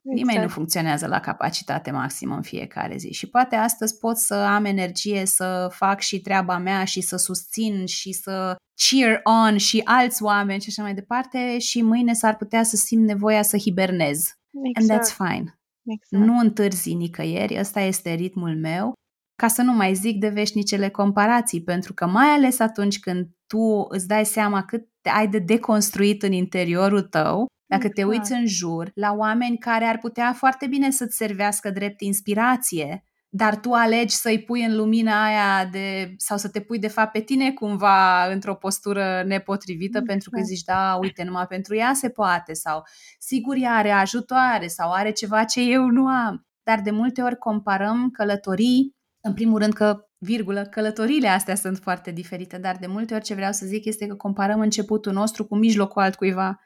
Nimeni 0.02 0.28
exact. 0.28 0.42
nu 0.42 0.48
funcționează 0.48 1.06
la 1.06 1.20
capacitate 1.20 1.90
maximă 1.90 2.34
în 2.34 2.42
fiecare 2.42 2.96
zi 2.96 3.12
și 3.12 3.28
poate 3.28 3.56
astăzi 3.56 3.98
pot 3.98 4.16
să 4.16 4.34
am 4.34 4.64
energie 4.64 5.26
să 5.26 5.68
fac 5.70 6.00
și 6.00 6.20
treaba 6.20 6.58
mea 6.58 6.84
și 6.84 7.00
să 7.00 7.16
susțin 7.16 7.86
și 7.86 8.12
să 8.12 8.56
cheer 8.74 9.20
on 9.22 9.56
și 9.56 9.80
alți 9.84 10.22
oameni 10.22 10.60
și 10.60 10.68
așa 10.68 10.82
mai 10.82 10.94
departe 10.94 11.58
și 11.58 11.82
mâine 11.82 12.12
s-ar 12.12 12.36
putea 12.36 12.62
să 12.62 12.76
simt 12.76 13.06
nevoia 13.06 13.42
să 13.42 13.58
hibernez. 13.58 14.18
Exact. 14.62 14.90
And 14.90 15.00
that's 15.00 15.10
exact. 15.10 15.30
fine. 15.30 15.58
Exact. 15.84 16.24
Nu 16.24 16.38
întârzi 16.38 16.94
nicăieri, 16.94 17.58
ăsta 17.58 17.80
este 17.80 18.14
ritmul 18.14 18.56
meu, 18.56 18.92
ca 19.36 19.48
să 19.48 19.62
nu 19.62 19.72
mai 19.72 19.94
zic 19.94 20.20
de 20.20 20.28
veșnicele 20.28 20.88
comparații, 20.88 21.62
pentru 21.62 21.94
că 21.94 22.06
mai 22.06 22.26
ales 22.26 22.58
atunci 22.58 22.98
când 23.00 23.28
tu 23.46 23.86
îți 23.88 24.06
dai 24.06 24.24
seama 24.24 24.64
cât 24.64 24.88
ai 25.02 25.28
de 25.28 25.38
deconstruit 25.38 26.22
în 26.22 26.32
interiorul 26.32 27.02
tău, 27.02 27.46
dacă 27.66 27.86
exact. 27.86 27.94
te 27.94 28.04
uiți 28.04 28.32
în 28.32 28.46
jur 28.46 28.90
la 28.94 29.12
oameni 29.12 29.58
care 29.58 29.84
ar 29.84 29.98
putea 29.98 30.32
foarte 30.32 30.66
bine 30.66 30.90
să-ți 30.90 31.16
servească 31.16 31.70
drept 31.70 32.00
inspirație, 32.00 33.04
dar 33.36 33.56
tu 33.56 33.72
alegi 33.72 34.14
să-i 34.14 34.42
pui 34.42 34.64
în 34.64 34.76
lumina 34.76 35.24
aia 35.24 35.68
de, 35.70 36.14
sau 36.16 36.36
să 36.36 36.48
te 36.48 36.60
pui 36.60 36.78
de 36.78 36.88
fapt 36.88 37.12
pe 37.12 37.20
tine 37.20 37.52
cumva 37.52 38.26
într-o 38.26 38.54
postură 38.54 39.22
nepotrivită 39.26 39.98
exact. 39.98 40.06
pentru 40.06 40.30
că 40.30 40.40
zici, 40.40 40.62
da, 40.62 40.98
uite, 41.00 41.22
numai 41.22 41.46
pentru 41.46 41.76
ea 41.76 41.92
se 41.94 42.08
poate 42.08 42.52
sau 42.52 42.82
sigur 43.18 43.56
ea 43.56 43.72
are 43.72 43.90
ajutoare 43.90 44.66
sau 44.66 44.92
are 44.92 45.10
ceva 45.10 45.44
ce 45.44 45.60
eu 45.60 45.86
nu 45.86 46.06
am. 46.06 46.46
Dar 46.62 46.80
de 46.80 46.90
multe 46.90 47.22
ori 47.22 47.38
comparăm 47.38 48.10
călătorii, 48.10 48.96
în 49.20 49.34
primul 49.34 49.58
rând 49.58 49.72
că 49.72 50.08
virgulă, 50.18 50.62
călătoriile 50.62 51.28
astea 51.28 51.54
sunt 51.54 51.78
foarte 51.78 52.10
diferite, 52.10 52.58
dar 52.58 52.76
de 52.76 52.86
multe 52.86 53.14
ori 53.14 53.24
ce 53.24 53.34
vreau 53.34 53.52
să 53.52 53.66
zic 53.66 53.84
este 53.84 54.06
că 54.06 54.14
comparăm 54.14 54.60
începutul 54.60 55.12
nostru 55.12 55.44
cu 55.44 55.56
mijlocul 55.56 56.02
altcuiva 56.02 56.60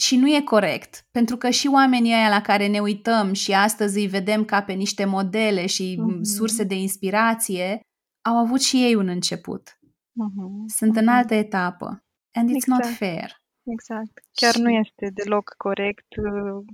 și 0.00 0.16
nu 0.16 0.28
e 0.28 0.40
corect, 0.40 1.06
pentru 1.10 1.36
că 1.36 1.50
și 1.50 1.68
oamenii 1.72 2.12
ăia 2.12 2.28
la 2.28 2.40
care 2.40 2.66
ne 2.66 2.80
uităm 2.80 3.32
și 3.32 3.52
astăzi 3.52 3.98
îi 3.98 4.06
vedem 4.06 4.44
ca 4.44 4.62
pe 4.62 4.72
niște 4.72 5.04
modele 5.04 5.66
și 5.66 5.96
mm-hmm. 5.96 6.20
surse 6.22 6.64
de 6.64 6.74
inspirație, 6.74 7.80
au 8.28 8.36
avut 8.36 8.60
și 8.60 8.76
ei 8.76 8.94
un 8.94 9.08
început. 9.08 9.78
Mm-hmm. 9.80 10.66
Sunt 10.66 10.92
mm-hmm. 10.92 11.00
în 11.00 11.08
altă 11.08 11.34
etapă. 11.34 12.04
And 12.32 12.50
it's 12.50 12.54
exact. 12.54 12.84
not 12.84 12.94
fair. 12.94 13.30
Exact. 13.62 14.12
Chiar 14.32 14.54
și... 14.54 14.60
nu 14.60 14.70
este 14.70 15.10
deloc 15.14 15.54
corect. 15.56 16.06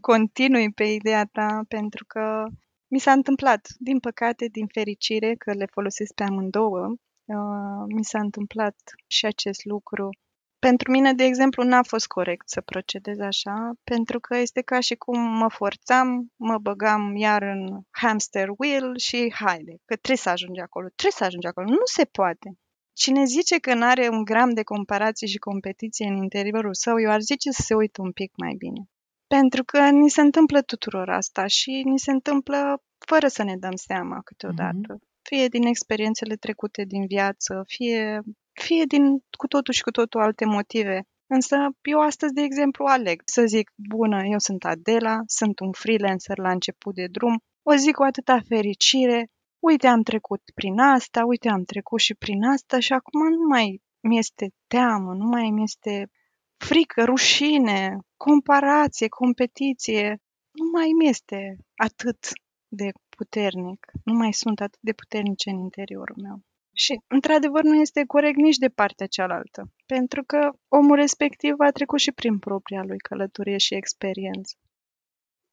Continui 0.00 0.72
pe 0.72 0.84
ideea 0.84 1.24
ta 1.24 1.64
pentru 1.68 2.04
că 2.04 2.44
mi 2.90 2.98
s-a 2.98 3.12
întâmplat, 3.12 3.68
din 3.78 3.98
păcate, 3.98 4.46
din 4.46 4.66
fericire, 4.66 5.34
că 5.34 5.52
le 5.52 5.66
folosesc 5.72 6.14
pe 6.14 6.22
amândouă, 6.22 6.86
uh, 7.24 7.84
mi 7.96 8.04
s-a 8.04 8.18
întâmplat 8.18 8.76
și 9.06 9.26
acest 9.26 9.64
lucru 9.64 10.08
pentru 10.68 10.90
mine, 10.90 11.12
de 11.12 11.24
exemplu, 11.24 11.62
n-a 11.62 11.82
fost 11.82 12.06
corect 12.06 12.48
să 12.48 12.60
procedez 12.60 13.18
așa, 13.18 13.72
pentru 13.84 14.20
că 14.20 14.36
este 14.36 14.60
ca 14.60 14.80
și 14.80 14.94
cum 14.94 15.20
mă 15.20 15.48
forțam, 15.48 16.32
mă 16.36 16.58
băgam 16.58 17.16
iar 17.16 17.42
în 17.42 17.80
hamster 17.90 18.48
wheel 18.56 18.98
și 18.98 19.34
haide, 19.34 19.74
că 19.84 19.94
trebuie 19.96 20.16
să 20.16 20.28
ajungi 20.28 20.60
acolo, 20.60 20.86
trebuie 20.86 21.18
să 21.18 21.24
ajungi 21.24 21.46
acolo. 21.46 21.66
Nu 21.70 21.84
se 21.84 22.04
poate. 22.04 22.58
Cine 22.92 23.24
zice 23.24 23.58
că 23.58 23.74
nu 23.74 23.84
are 23.84 24.08
un 24.08 24.24
gram 24.24 24.50
de 24.50 24.62
comparație 24.62 25.26
și 25.26 25.38
competiție 25.38 26.06
în 26.06 26.16
interiorul 26.16 26.74
său, 26.74 27.00
eu 27.00 27.10
ar 27.10 27.20
zice 27.20 27.50
să 27.50 27.62
se 27.62 27.74
uită 27.74 28.02
un 28.02 28.12
pic 28.12 28.32
mai 28.36 28.54
bine. 28.58 28.82
Pentru 29.26 29.64
că 29.64 29.90
ni 29.90 30.10
se 30.10 30.20
întâmplă 30.20 30.62
tuturor 30.62 31.08
asta 31.10 31.46
și 31.46 31.82
ni 31.84 31.98
se 31.98 32.10
întâmplă 32.10 32.82
fără 33.06 33.28
să 33.28 33.42
ne 33.42 33.56
dăm 33.56 33.74
seama 33.74 34.20
câteodată. 34.24 34.94
Mm-hmm. 34.94 35.12
Fie 35.22 35.48
din 35.48 35.66
experiențele 35.66 36.34
trecute 36.34 36.84
din 36.84 37.06
viață, 37.06 37.64
fie, 37.66 38.20
fie 38.54 38.84
din 38.84 39.24
cu 39.38 39.46
totul 39.46 39.74
și 39.74 39.82
cu 39.82 39.90
totul 39.90 40.20
alte 40.20 40.44
motive. 40.44 41.02
Însă 41.26 41.56
eu 41.82 42.00
astăzi, 42.00 42.32
de 42.32 42.42
exemplu, 42.42 42.84
aleg 42.84 43.22
să 43.24 43.44
zic, 43.46 43.70
bună, 43.76 44.22
eu 44.24 44.38
sunt 44.38 44.64
Adela, 44.64 45.20
sunt 45.26 45.58
un 45.60 45.72
freelancer 45.72 46.38
la 46.38 46.50
început 46.50 46.94
de 46.94 47.06
drum, 47.06 47.38
o 47.62 47.74
zic 47.74 47.94
cu 47.94 48.02
atâta 48.02 48.40
fericire, 48.48 49.30
uite, 49.58 49.86
am 49.86 50.02
trecut 50.02 50.42
prin 50.54 50.78
asta, 50.78 51.24
uite, 51.24 51.48
am 51.48 51.64
trecut 51.64 52.00
și 52.00 52.14
prin 52.14 52.44
asta 52.44 52.78
și 52.78 52.92
acum 52.92 53.28
nu 53.28 53.46
mai 53.48 53.80
mi 54.00 54.18
este 54.18 54.50
teamă, 54.66 55.14
nu 55.14 55.24
mai 55.24 55.50
mi 55.50 55.62
este 55.62 56.10
frică, 56.56 57.04
rușine, 57.04 57.98
comparație, 58.16 59.08
competiție, 59.08 60.20
nu 60.50 60.70
mai 60.72 60.88
mi 60.98 61.08
este 61.08 61.56
atât 61.74 62.18
de 62.68 62.88
puternic, 63.16 63.86
nu 64.04 64.12
mai 64.12 64.32
sunt 64.32 64.60
atât 64.60 64.80
de 64.80 64.92
puternice 64.92 65.50
în 65.50 65.58
interiorul 65.58 66.16
meu. 66.22 66.42
Și, 66.74 67.00
într-adevăr, 67.06 67.62
nu 67.62 67.74
este 67.74 68.04
corect 68.06 68.36
nici 68.36 68.56
de 68.56 68.68
partea 68.68 69.06
cealaltă, 69.06 69.70
pentru 69.86 70.24
că 70.24 70.50
omul 70.68 70.96
respectiv 70.96 71.54
a 71.58 71.70
trecut 71.70 71.98
și 71.98 72.12
prin 72.12 72.38
propria 72.38 72.82
lui 72.82 72.98
călătorie 72.98 73.58
și 73.58 73.74
experiență. 73.74 74.54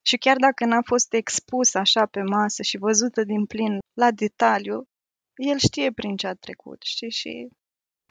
Și 0.02 0.18
chiar 0.18 0.38
dacă 0.38 0.66
n-a 0.66 0.82
fost 0.86 1.14
expus 1.14 1.74
așa 1.74 2.06
pe 2.06 2.22
masă 2.22 2.62
și 2.62 2.78
văzută 2.78 3.24
din 3.24 3.46
plin 3.46 3.78
la 3.94 4.12
detaliu, 4.12 4.88
el 5.36 5.58
știe 5.58 5.92
prin 5.92 6.16
ce 6.16 6.28
a 6.28 6.34
trecut, 6.34 6.82
știi? 6.82 7.12
Și 7.12 7.50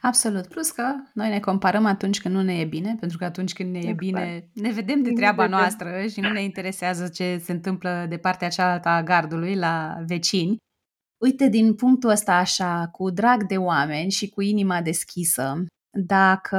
Absolut. 0.01 0.47
Plus 0.47 0.71
că 0.71 0.95
noi 1.13 1.29
ne 1.29 1.39
comparăm 1.39 1.85
atunci 1.85 2.21
când 2.21 2.35
nu 2.35 2.41
ne 2.41 2.59
e 2.59 2.65
bine, 2.65 2.95
pentru 2.99 3.17
că 3.17 3.23
atunci 3.23 3.53
când 3.53 3.71
ne 3.71 3.77
e 3.77 3.81
exact. 3.81 3.97
bine, 3.97 4.49
ne 4.53 4.71
vedem 4.71 5.01
de 5.03 5.11
treaba 5.11 5.43
vedem. 5.43 5.57
noastră 5.59 6.07
și 6.07 6.19
nu 6.19 6.29
ne 6.29 6.43
interesează 6.43 7.07
ce 7.07 7.37
se 7.37 7.51
întâmplă 7.51 8.05
de 8.09 8.17
partea 8.17 8.49
cealaltă 8.49 8.89
a 8.89 9.03
gardului, 9.03 9.55
la 9.55 10.03
vecini. 10.05 10.57
Uite, 11.21 11.47
din 11.47 11.75
punctul 11.75 12.09
ăsta 12.09 12.33
așa, 12.33 12.87
cu 12.91 13.09
drag 13.09 13.43
de 13.43 13.57
oameni 13.57 14.11
și 14.11 14.29
cu 14.29 14.41
inima 14.41 14.81
deschisă, 14.81 15.65
dacă 15.89 16.57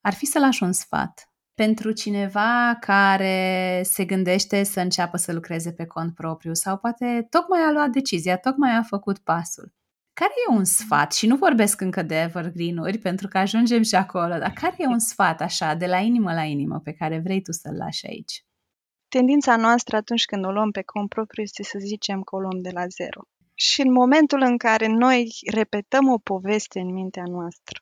ar 0.00 0.14
fi 0.14 0.26
să 0.26 0.38
lași 0.38 0.62
un 0.62 0.72
sfat 0.72 1.30
pentru 1.54 1.92
cineva 1.92 2.76
care 2.80 3.80
se 3.84 4.04
gândește 4.04 4.62
să 4.62 4.80
înceapă 4.80 5.16
să 5.16 5.32
lucreze 5.32 5.72
pe 5.72 5.86
cont 5.86 6.14
propriu 6.14 6.54
sau 6.54 6.78
poate 6.78 7.26
tocmai 7.30 7.60
a 7.60 7.72
luat 7.72 7.90
decizia, 7.90 8.36
tocmai 8.36 8.76
a 8.76 8.82
făcut 8.82 9.18
pasul. 9.18 9.72
Care 10.12 10.32
e 10.48 10.54
un 10.54 10.64
sfat? 10.64 11.12
Și 11.12 11.26
nu 11.26 11.36
vorbesc 11.36 11.80
încă 11.80 12.02
de 12.02 12.20
evergreen-uri, 12.20 12.98
pentru 12.98 13.28
că 13.28 13.38
ajungem 13.38 13.82
și 13.82 13.94
acolo, 13.94 14.38
dar 14.38 14.52
care 14.52 14.76
e 14.78 14.86
un 14.86 14.98
sfat 14.98 15.40
așa, 15.40 15.74
de 15.74 15.86
la 15.86 15.98
inimă 15.98 16.34
la 16.34 16.42
inimă, 16.42 16.80
pe 16.80 16.92
care 16.92 17.18
vrei 17.18 17.42
tu 17.42 17.52
să-l 17.52 17.76
lași 17.76 18.06
aici? 18.06 18.44
Tendința 19.08 19.56
noastră 19.56 19.96
atunci 19.96 20.24
când 20.24 20.44
o 20.44 20.50
luăm 20.50 20.70
pe 20.70 20.82
cont 20.82 21.08
propriu 21.08 21.42
este 21.42 21.62
să 21.62 21.78
zicem 21.78 22.22
că 22.22 22.36
o 22.36 22.40
luăm 22.40 22.58
de 22.58 22.70
la 22.70 22.86
zero. 22.86 23.20
Și 23.60 23.80
în 23.80 23.92
momentul 23.92 24.40
în 24.40 24.56
care 24.56 24.86
noi 24.86 25.30
repetăm 25.50 26.08
o 26.08 26.18
poveste 26.18 26.80
în 26.80 26.92
mintea 26.92 27.22
noastră, 27.26 27.80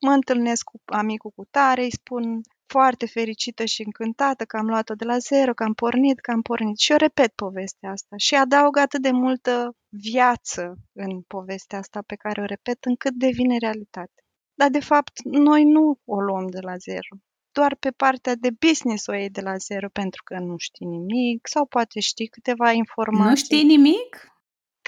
mă 0.00 0.10
întâlnesc 0.10 0.64
cu 0.64 0.80
amicul 0.84 1.30
cu 1.30 1.44
tare, 1.50 1.82
îi 1.82 1.92
spun 1.92 2.40
foarte 2.66 3.06
fericită 3.06 3.64
și 3.64 3.82
încântată 3.82 4.44
că 4.44 4.56
am 4.56 4.66
luat-o 4.66 4.94
de 4.94 5.04
la 5.04 5.18
zero, 5.18 5.54
că 5.54 5.62
am 5.62 5.72
pornit, 5.72 6.20
că 6.20 6.30
am 6.30 6.42
pornit. 6.42 6.78
Și 6.78 6.90
eu 6.90 6.96
repet 6.96 7.32
povestea 7.34 7.90
asta 7.90 8.16
și 8.16 8.34
adaug 8.34 8.76
atât 8.76 9.02
de 9.02 9.10
multă 9.10 9.76
viață 9.88 10.74
în 10.92 11.22
povestea 11.22 11.78
asta 11.78 12.02
pe 12.06 12.14
care 12.14 12.40
o 12.40 12.44
repet 12.44 12.84
încât 12.84 13.12
devine 13.12 13.56
realitate. 13.58 14.24
Dar 14.54 14.70
de 14.70 14.80
fapt 14.80 15.22
noi 15.24 15.64
nu 15.64 15.98
o 16.04 16.20
luăm 16.20 16.46
de 16.46 16.60
la 16.60 16.76
zero. 16.76 17.16
Doar 17.52 17.74
pe 17.74 17.90
partea 17.90 18.34
de 18.34 18.50
business 18.66 19.06
o 19.06 19.14
iei 19.14 19.30
de 19.30 19.40
la 19.40 19.56
zero 19.56 19.88
pentru 19.88 20.22
că 20.24 20.38
nu 20.38 20.56
știi 20.56 20.86
nimic 20.86 21.48
sau 21.48 21.66
poate 21.66 22.00
știi 22.00 22.26
câteva 22.26 22.70
informații. 22.70 23.28
Nu 23.28 23.36
știi 23.36 23.62
nimic? 23.62 24.30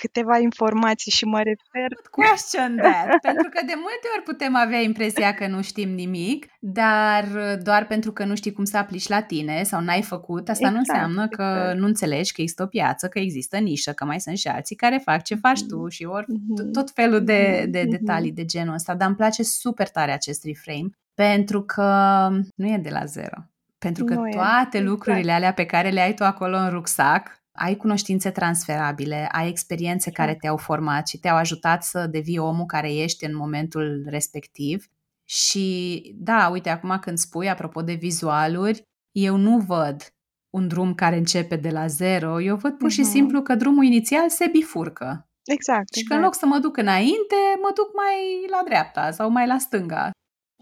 Câteva 0.05 0.39
informații 0.39 1.13
și 1.13 1.25
mă 1.25 1.41
refer... 1.51 1.89
Question 2.11 2.77
that, 2.77 3.09
pentru 3.29 3.49
că 3.55 3.61
de 3.67 3.77
multe 3.77 4.07
ori 4.15 4.25
putem 4.25 4.57
avea 4.57 4.81
impresia 4.81 5.35
că 5.35 5.47
nu 5.47 5.63
știm 5.63 5.91
nimic, 5.91 6.47
dar 6.61 7.25
doar 7.63 7.87
pentru 7.87 8.13
că 8.13 8.25
nu 8.25 8.35
știi 8.35 8.53
cum 8.53 8.65
să 8.65 8.77
aplici 8.77 9.09
la 9.09 9.23
tine 9.23 9.63
sau 9.63 9.81
n-ai 9.81 10.03
făcut, 10.03 10.49
asta 10.49 10.67
exact, 10.67 10.73
nu 10.73 10.79
înseamnă 10.79 11.29
că 11.29 11.55
exact. 11.59 11.79
nu 11.79 11.87
înțelegi 11.87 12.33
că 12.33 12.41
există 12.41 12.63
o 12.63 12.67
piață, 12.67 13.09
că 13.09 13.19
există 13.19 13.59
nișă, 13.59 13.93
că 13.93 14.05
mai 14.05 14.21
sunt 14.21 14.37
și 14.37 14.49
alții 14.49 14.77
care 14.77 15.01
fac 15.05 15.23
ce 15.23 15.35
faci 15.35 15.63
tu 15.69 15.89
și 15.89 16.05
ori 16.05 16.25
mm-hmm. 16.25 16.71
tot 16.73 16.91
felul 16.91 17.25
de, 17.25 17.67
de 17.69 17.83
mm-hmm. 17.83 17.89
detalii 17.89 18.33
de 18.33 18.45
genul 18.45 18.75
ăsta, 18.75 18.95
dar 18.95 19.07
îmi 19.09 19.17
place 19.17 19.43
super 19.43 19.89
tare 19.89 20.13
acest 20.13 20.45
reframe 20.45 20.91
pentru 21.15 21.63
că 21.63 22.29
nu 22.55 22.67
e 22.67 22.79
de 22.83 22.91
la 22.91 23.05
zero. 23.05 23.37
Pentru 23.79 24.05
că 24.05 24.15
nu 24.15 24.29
toate 24.29 24.79
e. 24.79 24.83
lucrurile 24.83 25.21
exact. 25.21 25.37
alea 25.37 25.53
pe 25.53 25.67
care 25.67 25.89
le 25.89 26.01
ai 26.01 26.15
tu 26.15 26.25
acolo 26.25 26.57
în 26.57 26.71
rucsac 26.71 27.42
ai 27.53 27.77
cunoștințe 27.77 28.31
transferabile, 28.31 29.29
ai 29.33 29.49
experiențe 29.49 30.11
care 30.11 30.31
exact. 30.31 30.41
te-au 30.41 30.57
format 30.57 31.09
și 31.09 31.19
te-au 31.19 31.37
ajutat 31.37 31.85
să 31.85 32.07
devii 32.07 32.39
omul 32.39 32.67
care 32.67 32.95
ești 32.95 33.25
în 33.25 33.37
momentul 33.37 34.05
respectiv. 34.07 34.87
Și 35.25 36.03
da, 36.17 36.49
uite, 36.49 36.69
acum 36.69 36.99
când 36.99 37.19
spui, 37.19 37.49
apropo 37.49 37.83
de 37.83 37.93
vizualuri, 37.93 38.89
eu 39.11 39.37
nu 39.37 39.59
văd 39.59 40.15
un 40.51 40.69
drum 40.69 40.95
care 40.95 41.17
începe 41.17 41.57
de 41.57 41.71
la 41.71 41.87
zero, 41.87 42.41
eu 42.41 42.57
văd 42.57 42.73
pur 42.73 42.91
și 42.91 43.01
uh-huh. 43.01 43.11
simplu 43.11 43.43
că 43.43 43.55
drumul 43.55 43.85
inițial 43.85 44.29
se 44.29 44.47
bifurcă. 44.47 45.29
Exact. 45.45 45.95
Și 45.95 46.01
exact. 46.01 46.09
că 46.09 46.15
în 46.15 46.19
exact. 46.19 46.23
loc 46.23 46.35
să 46.35 46.47
mă 46.47 46.59
duc 46.59 46.77
înainte, 46.77 47.37
mă 47.63 47.71
duc 47.75 47.95
mai 47.95 48.47
la 48.51 48.63
dreapta 48.65 49.11
sau 49.11 49.31
mai 49.31 49.47
la 49.47 49.59
stânga. 49.59 50.11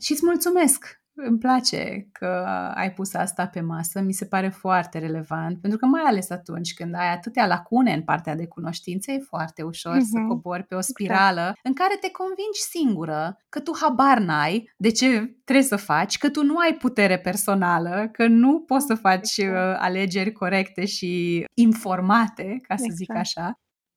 Și 0.00 0.12
îți 0.12 0.24
mulțumesc 0.24 0.99
îmi 1.26 1.38
place 1.38 2.08
că 2.12 2.46
ai 2.74 2.92
pus 2.92 3.14
asta 3.14 3.46
pe 3.46 3.60
masă, 3.60 4.00
mi 4.00 4.12
se 4.12 4.24
pare 4.24 4.48
foarte 4.48 4.98
relevant, 4.98 5.60
pentru 5.60 5.78
că 5.78 5.86
mai 5.86 6.02
ales 6.04 6.30
atunci 6.30 6.74
când 6.74 6.94
ai 6.94 7.12
atâtea 7.12 7.46
lacune 7.46 7.92
în 7.92 8.02
partea 8.02 8.34
de 8.34 8.46
cunoștințe, 8.46 9.12
e 9.12 9.18
foarte 9.18 9.62
ușor 9.62 9.96
uh-huh. 9.96 10.10
să 10.10 10.18
mhm. 10.18 10.28
cobori 10.28 10.62
pe 10.62 10.74
o 10.74 10.78
exact. 10.78 10.98
spirală 10.98 11.40
exact. 11.40 11.58
în 11.62 11.72
care 11.72 11.96
te 12.00 12.10
convingi 12.10 12.60
singură 12.70 13.38
că 13.48 13.60
tu 13.60 13.72
habar 13.80 14.18
n-ai 14.18 14.70
de 14.76 14.90
ce 14.90 15.36
trebuie 15.44 15.64
să 15.64 15.76
faci, 15.76 16.18
că 16.18 16.30
tu 16.30 16.44
nu 16.44 16.56
ai 16.56 16.74
putere 16.74 17.18
personală, 17.18 18.08
că 18.12 18.26
nu 18.26 18.60
poți 18.60 18.86
să 18.86 18.94
faci 18.94 19.36
exact. 19.36 19.74
Uh, 19.74 19.76
alegeri 19.78 20.32
corecte 20.32 20.86
și 20.86 21.44
informate, 21.54 22.60
ca 22.62 22.76
să 22.76 22.84
exact. 22.84 22.96
zic 22.96 23.14
așa. 23.14 23.52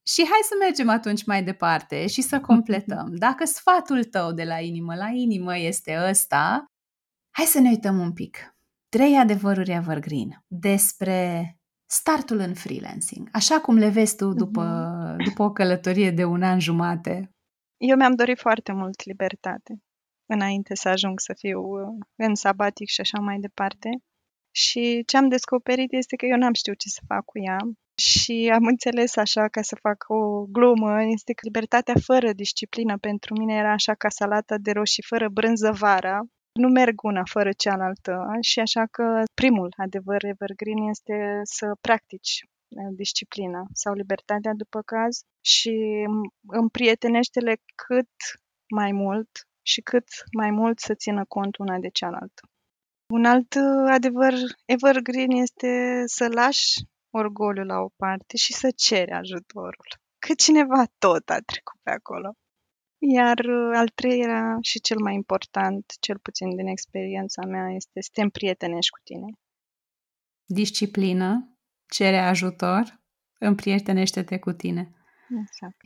Și 0.06 0.22
hai 0.22 0.40
să 0.44 0.56
mergem 0.60 0.90
atunci 0.90 1.26
mai 1.26 1.44
departe 1.44 2.08
și 2.08 2.22
să 2.22 2.40
completăm. 2.40 3.14
Dacă 3.16 3.46
sfatul 3.46 4.04
tău 4.04 4.32
de 4.32 4.44
la 4.44 4.60
inimă 4.60 4.96
la 4.96 5.08
inimă 5.08 5.58
este 5.58 5.98
ăsta, 6.10 6.66
Hai 7.36 7.46
să 7.46 7.60
ne 7.60 7.70
uităm 7.70 8.00
un 8.00 8.14
pic. 8.14 8.56
Trei 8.90 9.18
adevăruri 9.18 9.72
evergreen 9.72 10.44
despre 10.48 11.56
startul 11.86 12.38
în 12.38 12.54
freelancing, 12.54 13.30
așa 13.32 13.62
cum 13.62 13.76
le 13.76 13.90
vezi 13.90 14.16
tu 14.16 14.34
după, 14.34 14.64
uh-huh. 14.64 15.24
după 15.24 15.44
o 15.44 15.52
călătorie 15.52 16.12
de 16.12 16.24
un 16.24 16.44
an 16.44 16.60
jumate. 16.60 17.32
Eu 17.78 17.96
mi-am 17.98 18.16
dorit 18.16 18.40
foarte 18.40 18.72
mult 18.72 19.06
libertate 19.06 19.82
înainte 20.26 20.76
să 20.76 20.90
ajung 20.90 21.20
să 21.20 21.34
fiu 21.38 21.60
uh, 21.60 21.88
în 22.16 22.36
sabatic 22.36 22.88
și 22.88 23.02
așa 23.02 23.20
mai 23.20 23.40
departe. 23.40 23.90
Și 24.52 25.04
ce 25.06 25.18
am 25.18 25.28
descoperit 25.30 25.94
este 25.94 26.16
că 26.16 26.26
eu 26.26 26.38
n-am 26.38 26.54
știut 26.54 26.78
ce 26.78 26.90
să 26.90 27.02
fac 27.08 27.26
cu 27.26 27.40
ea 27.40 27.58
și 27.98 28.52
am 28.54 28.66
înțeles 28.66 29.16
așa 29.16 29.48
ca 29.48 29.62
să 29.62 29.78
fac 29.82 30.04
o 30.08 30.46
glumă, 30.46 31.04
este 31.04 31.34
că 31.34 31.42
libertatea 31.44 31.94
fără 32.04 32.34
disciplină 32.34 32.98
pentru 32.98 33.34
mine 33.40 33.54
era 33.54 33.72
așa 33.72 33.94
ca 33.94 34.10
salata 34.10 34.58
de 34.58 34.72
roșii 34.72 35.04
fără 35.04 35.30
brânză 35.30 35.72
vara 35.72 36.20
nu 36.54 36.68
merg 36.68 37.04
una 37.04 37.24
fără 37.26 37.52
cealaltă 37.58 38.26
și 38.42 38.60
așa 38.60 38.86
că 38.86 39.24
primul 39.34 39.74
adevăr 39.78 40.24
evergreen 40.24 40.88
este 40.90 41.40
să 41.44 41.76
practici 41.82 42.44
uh, 42.44 42.96
disciplina 42.96 43.64
sau 43.74 43.94
libertatea 43.94 44.54
după 44.54 44.82
caz 44.82 45.22
și 45.42 46.06
împrietenește-le 46.48 47.56
cât 47.76 48.12
mai 48.76 48.92
mult 48.92 49.30
și 49.62 49.82
cât 49.82 50.08
mai 50.38 50.52
mult 50.52 50.80
să 50.80 50.94
țină 50.94 51.26
cont 51.28 51.58
una 51.58 51.78
de 51.80 51.90
cealaltă. 51.90 52.42
Un 53.14 53.26
alt 53.26 53.54
uh, 53.54 53.92
adevăr 53.92 54.34
evergreen 54.66 55.32
este 55.32 56.04
să 56.06 56.28
lași 56.28 56.70
orgoliul 57.10 57.66
la 57.66 57.80
o 57.80 57.90
parte 57.96 58.38
și 58.38 58.54
să 58.54 58.72
ceri 58.76 59.12
ajutorul. 59.12 59.88
Că 60.20 60.34
cineva 60.34 60.84
tot 60.98 61.30
a 61.30 61.38
trecut 61.46 61.80
pe 61.84 61.92
acolo. 61.92 62.34
Iar 63.06 63.40
uh, 63.40 63.72
al 63.76 63.90
treilea 63.90 64.58
și 64.62 64.80
cel 64.80 64.98
mai 65.00 65.14
important, 65.14 65.94
cel 66.00 66.20
puțin 66.20 66.56
din 66.56 66.68
experiența 66.68 67.46
mea, 67.46 67.74
este 67.76 68.02
să 68.02 68.10
te 68.14 68.22
împrietenești 68.22 68.92
cu 68.92 69.00
tine. 69.04 69.28
Disciplină, 70.46 71.58
cere 71.88 72.18
ajutor, 72.18 73.02
împrietenește-te 73.40 74.40
cu 74.40 74.52
tine. 74.52 74.94
Exact. 75.42 75.78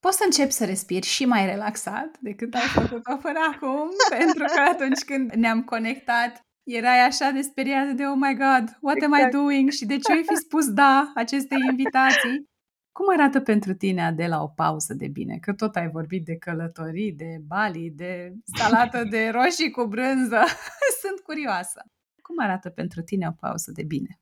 Poți 0.00 0.16
să 0.16 0.24
începi 0.24 0.52
să 0.52 0.64
respiri 0.64 1.06
și 1.06 1.24
mai 1.24 1.46
relaxat 1.46 2.18
decât 2.20 2.54
ai 2.54 2.68
făcut-o 2.68 3.16
până 3.16 3.38
acum, 3.52 3.88
pentru 4.18 4.44
că 4.44 4.60
atunci 4.70 5.00
când 5.00 5.32
ne-am 5.32 5.64
conectat, 5.64 6.40
erai 6.62 7.00
așa 7.06 7.30
de 7.30 7.40
speriat 7.40 7.88
de 7.88 8.06
oh 8.06 8.16
my 8.16 8.34
god, 8.34 8.78
what 8.80 8.96
exact. 8.96 9.02
am 9.02 9.12
I 9.12 9.16
exact. 9.16 9.32
doing 9.32 9.70
și 9.70 9.84
de 9.84 9.98
ce 9.98 10.12
ai 10.12 10.24
fi 10.26 10.34
spus 10.34 10.68
da 10.68 11.12
acestei 11.14 11.58
invitații? 11.70 12.52
Cum 12.98 13.06
arată 13.12 13.40
pentru 13.40 13.74
tine, 13.74 14.04
Adela, 14.04 14.42
o 14.42 14.48
pauză 14.48 14.94
de 14.94 15.08
bine? 15.08 15.38
Că 15.38 15.52
tot 15.52 15.76
ai 15.76 15.88
vorbit 15.88 16.24
de 16.24 16.36
călătorii, 16.36 17.12
de 17.12 17.38
Bali, 17.46 17.90
de 17.90 18.32
salată 18.56 19.04
de 19.04 19.28
roșii 19.36 19.70
cu 19.70 19.84
brânză. 19.86 20.42
Sunt 21.02 21.20
curioasă. 21.20 21.82
Cum 22.22 22.36
arată 22.38 22.70
pentru 22.70 23.02
tine 23.02 23.26
o 23.28 23.32
pauză 23.32 23.70
de 23.70 23.82
bine? 23.82 24.20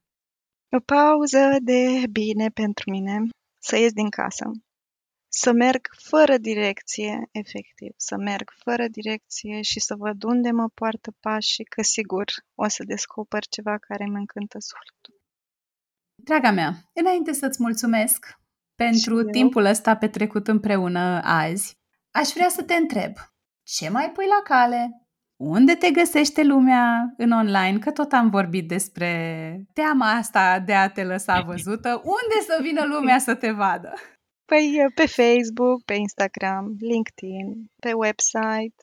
O 0.76 0.80
pauză 0.80 1.56
de 1.60 2.02
bine 2.10 2.48
pentru 2.48 2.90
mine, 2.90 3.26
să 3.58 3.76
ies 3.76 3.92
din 3.92 4.08
casă, 4.08 4.50
să 5.28 5.52
merg 5.52 5.86
fără 5.98 6.36
direcție, 6.36 7.28
efectiv, 7.30 7.92
să 7.96 8.16
merg 8.16 8.52
fără 8.64 8.86
direcție 8.88 9.62
și 9.62 9.80
să 9.80 9.94
văd 9.94 10.22
unde 10.22 10.50
mă 10.50 10.68
poartă 10.74 11.14
pașii, 11.20 11.64
că 11.64 11.82
sigur 11.82 12.24
o 12.54 12.68
să 12.68 12.84
descoper 12.84 13.44
ceva 13.46 13.78
care 13.78 14.04
mă 14.04 14.16
încântă 14.16 14.58
sufletul. 14.58 15.20
Draga 16.14 16.50
mea, 16.50 16.72
înainte 16.92 17.32
să-ți 17.32 17.62
mulțumesc 17.62 18.40
pentru 18.84 19.22
timpul 19.22 19.64
ăsta 19.64 19.96
petrecut 19.96 20.48
împreună 20.48 21.20
azi, 21.24 21.78
aș 22.10 22.28
vrea 22.28 22.48
să 22.48 22.62
te 22.62 22.74
întreb, 22.74 23.12
ce 23.62 23.88
mai 23.88 24.10
pui 24.10 24.26
la 24.26 24.54
cale? 24.54 25.02
Unde 25.36 25.74
te 25.74 25.90
găsește 25.90 26.42
lumea 26.42 27.14
în 27.16 27.30
online? 27.30 27.78
Că 27.78 27.90
tot 27.90 28.12
am 28.12 28.30
vorbit 28.30 28.68
despre 28.68 29.10
teama 29.72 30.10
asta 30.10 30.58
de 30.66 30.74
a 30.74 30.88
te 30.88 31.04
lăsa 31.04 31.40
văzută. 31.46 31.88
Unde 32.04 32.46
să 32.46 32.58
vină 32.62 32.84
lumea 32.84 33.18
să 33.18 33.34
te 33.34 33.50
vadă? 33.50 33.92
Păi 34.44 34.84
pe 34.94 35.06
Facebook, 35.06 35.84
pe 35.84 35.94
Instagram, 35.94 36.76
LinkedIn, 36.78 37.70
pe 37.80 37.92
website. 37.92 38.74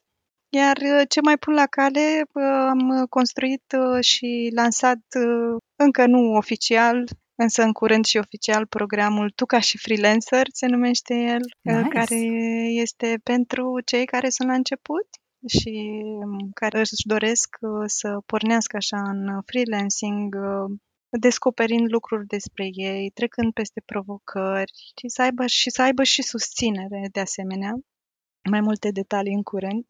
Iar 0.49 0.77
ce 1.07 1.21
mai 1.21 1.37
pun 1.37 1.53
la 1.53 1.65
cale, 1.65 2.21
am 2.69 3.05
construit 3.09 3.63
și 3.99 4.51
lansat 4.55 4.99
încă 5.75 6.05
nu 6.05 6.33
oficial, 6.35 7.05
însă 7.43 7.61
în 7.63 7.71
curând 7.71 8.05
și 8.05 8.17
oficial 8.17 8.65
programul 8.65 9.31
Tu 9.35 9.45
ca 9.45 9.59
și 9.59 9.77
freelancer 9.77 10.47
se 10.53 10.65
numește 10.67 11.13
el, 11.13 11.41
nice. 11.61 11.87
care 11.87 12.15
este 12.85 13.19
pentru 13.23 13.79
cei 13.85 14.05
care 14.05 14.29
sunt 14.29 14.47
la 14.47 14.53
început 14.53 15.07
și 15.47 16.01
care 16.53 16.79
își 16.79 17.07
doresc 17.07 17.57
să 17.85 18.21
pornească 18.25 18.75
așa 18.75 18.97
în 18.97 19.41
freelancing, 19.45 20.35
descoperind 21.09 21.91
lucruri 21.91 22.27
despre 22.27 22.69
ei, 22.71 23.09
trecând 23.13 23.53
peste 23.53 23.81
provocări 23.85 24.71
și 24.99 25.07
să 25.07 25.21
aibă 25.21 25.45
și, 25.47 25.69
să 25.69 25.81
aibă 25.81 26.03
și 26.03 26.21
susținere 26.21 27.07
de 27.11 27.19
asemenea. 27.19 27.73
Mai 28.49 28.61
multe 28.61 28.91
detalii 28.91 29.33
în 29.33 29.43
curând. 29.43 29.85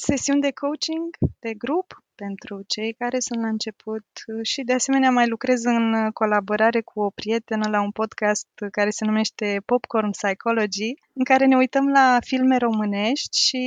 Sesiuni 0.00 0.40
de 0.40 0.50
coaching, 0.52 1.16
de 1.38 1.54
grup, 1.54 2.04
pentru 2.14 2.62
cei 2.66 2.92
care 2.92 3.18
sunt 3.20 3.40
la 3.40 3.48
început 3.48 4.06
și 4.42 4.62
de 4.62 4.72
asemenea 4.72 5.10
mai 5.10 5.28
lucrez 5.28 5.64
în 5.64 6.10
colaborare 6.10 6.80
cu 6.80 7.00
o 7.00 7.10
prietenă 7.10 7.68
la 7.68 7.80
un 7.80 7.90
podcast 7.90 8.48
care 8.70 8.90
se 8.90 9.04
numește 9.04 9.62
Popcorn 9.64 10.10
Psychology, 10.10 10.90
în 11.12 11.24
care 11.24 11.46
ne 11.46 11.56
uităm 11.56 11.88
la 11.88 12.18
filme 12.20 12.56
românești 12.56 13.40
și 13.40 13.62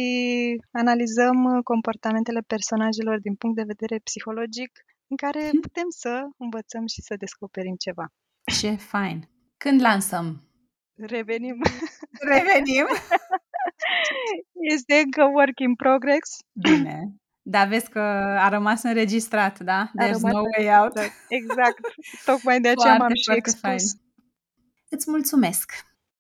analizăm 0.72 1.62
comportamentele 1.64 2.42
personajelor 2.48 3.20
din 3.20 3.36
punct 3.36 3.56
de 3.56 3.72
vedere 3.74 3.98
psihologic, 4.04 4.72
în 5.08 5.18
care 5.18 5.50
hm. 5.50 5.60
putem 5.60 5.90
să 5.90 6.28
învățăm 6.38 6.88
și 6.88 7.02
să 7.02 7.16
descoperim 7.16 7.76
ceva. 7.76 8.06
Ce 8.60 8.72
fain! 8.72 9.30
Când 9.58 9.82
lansăm? 9.82 10.42
Revenim. 10.96 11.62
Revenim. 12.32 12.88
Este 14.74 14.94
încă 15.06 15.24
work 15.34 15.60
in 15.60 15.76
progress. 15.76 16.30
Bine. 16.54 17.16
Dar 17.42 17.68
vezi 17.68 17.90
că 17.90 18.00
a 18.40 18.50
rămas 18.50 18.84
înregistrat, 18.84 19.60
da? 19.60 19.92
There's 20.02 20.22
no 20.22 20.42
way 20.58 20.80
out. 20.80 20.98
Exact. 21.28 21.80
Tocmai 22.26 22.62
de 22.62 22.70
aceea 22.70 22.98
m-am 22.98 23.14
și 23.14 23.32
expus. 23.36 23.60
Fain. 23.60 23.78
Îți 24.90 25.10
mulțumesc. 25.10 25.72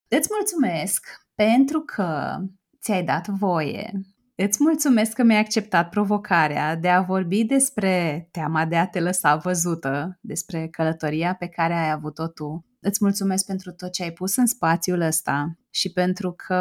Îți 0.07 0.29
mulțumesc 0.31 1.05
pentru 1.35 1.79
că 1.81 2.37
ți-ai 2.81 3.03
dat 3.03 3.27
voie. 3.27 3.91
Îți 4.35 4.57
mulțumesc 4.61 5.13
că 5.13 5.23
mi-ai 5.23 5.39
acceptat 5.39 5.89
provocarea 5.89 6.75
de 6.75 6.89
a 6.89 7.01
vorbi 7.01 7.43
despre 7.43 8.27
teama 8.31 8.65
de 8.65 8.77
a 8.77 8.87
te 8.87 8.99
lăsa 8.99 9.35
văzută, 9.35 10.17
despre 10.21 10.67
călătoria 10.67 11.35
pe 11.35 11.47
care 11.47 11.73
ai 11.73 11.91
avut-o 11.91 12.27
tu. 12.27 12.65
Îți 12.79 12.97
mulțumesc 13.01 13.45
pentru 13.45 13.71
tot 13.71 13.91
ce 13.91 14.03
ai 14.03 14.11
pus 14.11 14.35
în 14.35 14.45
spațiul 14.45 15.01
ăsta 15.01 15.57
și 15.77 15.91
pentru 15.91 16.31
că 16.31 16.53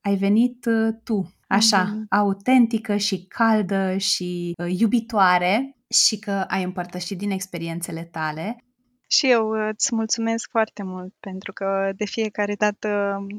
ai 0.00 0.16
venit 0.18 0.64
uh, 0.64 0.88
tu 1.04 1.34
așa, 1.46 1.84
mm-hmm. 1.86 2.08
autentică 2.08 2.96
și 2.96 3.26
caldă 3.26 3.96
și 3.96 4.52
uh, 4.62 4.80
iubitoare 4.80 5.76
și 6.06 6.18
că 6.18 6.30
ai 6.30 6.62
împărtășit 6.62 7.18
din 7.18 7.30
experiențele 7.30 8.04
tale. 8.04 8.64
Și 9.06 9.30
eu 9.30 9.48
uh, 9.48 9.68
îți 9.72 9.94
mulțumesc 9.94 10.48
foarte 10.50 10.82
mult 10.82 11.14
pentru 11.20 11.52
că 11.52 11.90
de 11.96 12.04
fiecare 12.04 12.54
dată 12.54 12.88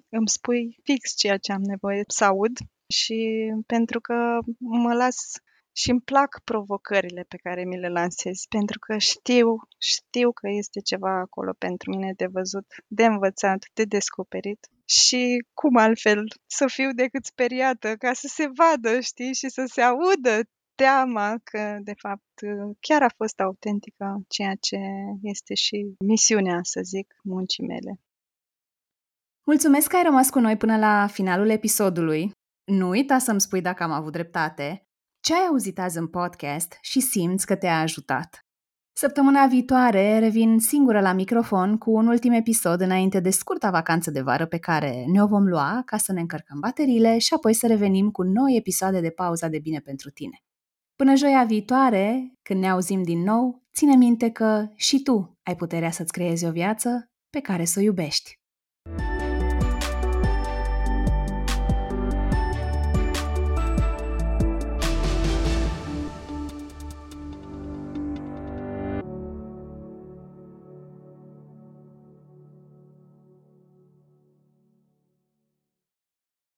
îmi 0.10 0.30
spui 0.30 0.80
fix 0.84 1.16
ceea 1.16 1.38
ce 1.38 1.52
am 1.52 1.62
nevoie 1.62 2.04
să 2.08 2.26
aud 2.26 2.58
și 2.88 3.20
pentru 3.66 4.00
că 4.00 4.14
mă 4.58 4.94
las 4.94 5.16
și 5.72 5.90
îmi 5.90 6.02
plac 6.02 6.42
provocările 6.44 7.26
pe 7.28 7.38
care 7.38 7.64
mi 7.64 7.80
le 7.80 7.90
lansez, 7.90 8.38
pentru 8.50 8.80
că 8.80 8.98
știu, 8.98 9.48
știu 9.78 10.32
că 10.32 10.48
este 10.50 10.80
ceva 10.80 11.20
acolo 11.20 11.54
pentru 11.58 11.90
mine 11.90 12.14
de 12.16 12.26
văzut, 12.26 12.66
de 12.88 13.06
învățat, 13.06 13.66
de 13.74 13.84
descoperit 13.84 14.68
și 14.90 15.46
cum 15.54 15.76
altfel 15.76 16.24
să 16.46 16.68
fiu 16.68 16.92
decât 16.92 17.26
speriată, 17.26 17.96
ca 17.96 18.14
să 18.14 18.28
se 18.28 18.50
vadă, 18.56 19.00
știi, 19.00 19.34
și 19.34 19.50
să 19.50 19.64
se 19.66 19.82
audă 19.82 20.40
teama 20.76 21.36
că, 21.44 21.78
de 21.82 21.94
fapt, 21.98 22.40
chiar 22.80 23.02
a 23.02 23.14
fost 23.16 23.40
autentică 23.40 24.22
ceea 24.28 24.56
ce 24.56 24.78
este 25.22 25.54
și 25.54 25.96
misiunea, 26.06 26.60
să 26.62 26.82
zic, 26.84 27.16
muncii 27.24 27.66
mele. 27.66 28.00
Mulțumesc 29.44 29.90
că 29.90 29.96
ai 29.96 30.04
rămas 30.04 30.30
cu 30.30 30.40
noi 30.40 30.58
până 30.58 30.78
la 30.78 31.08
finalul 31.08 31.50
episodului. 31.50 32.32
Nu 32.72 32.90
uita 32.90 33.18
să-mi 33.18 33.42
spui 33.42 33.62
dacă 33.62 33.84
am 33.84 33.92
avut 33.92 34.12
dreptate, 34.12 34.84
ce 35.20 35.34
ai 35.34 35.46
auzit 35.50 35.80
azi 35.80 35.98
în 35.98 36.08
podcast 36.08 36.78
și 36.82 37.00
simți 37.00 37.46
că 37.46 37.56
te-a 37.56 37.80
ajutat. 37.80 38.49
Săptămâna 38.94 39.46
viitoare 39.46 40.20
revin 40.20 40.60
singură 40.60 41.02
la 41.02 41.14
microfon 41.14 41.78
cu 41.78 41.92
un 41.92 42.08
ultim 42.08 42.32
episod 42.32 42.82
înainte 42.82 43.20
de 43.20 43.30
scurta 43.30 43.70
vacanță 43.70 44.12
de 44.12 44.22
vară 44.22 44.46
pe 44.46 44.58
care 44.58 45.06
ne-o 45.08 45.28
vom 45.28 45.48
lua 45.48 45.82
ca 45.86 45.98
să 45.98 46.14
ne 46.14 46.20
încărcăm 46.20 46.60
bateriile 46.60 47.18
și 47.18 47.34
apoi 47.34 47.54
să 47.54 47.68
revenim 47.68 48.10
cu 48.10 48.24
noi 48.24 48.56
episoade 48.56 49.02
de 49.02 49.10
pauza 49.10 49.48
de 49.48 49.60
bine 49.60 49.80
pentru 49.80 50.10
tine. 50.10 50.44
Până 50.96 51.16
joia 51.16 51.44
viitoare, 51.44 52.34
când 52.42 52.60
ne 52.60 52.70
auzim 52.70 53.04
din 53.04 53.24
nou, 53.24 53.64
ține 53.74 53.96
minte 53.96 54.30
că 54.30 54.68
și 54.76 55.02
tu 55.02 55.38
ai 55.44 55.56
puterea 55.56 55.92
să-ți 55.92 56.12
creezi 56.12 56.46
o 56.46 56.52
viață 56.52 57.12
pe 57.30 57.40
care 57.40 57.66
să 57.66 57.80
o 57.80 57.82
iubești. 57.82 58.40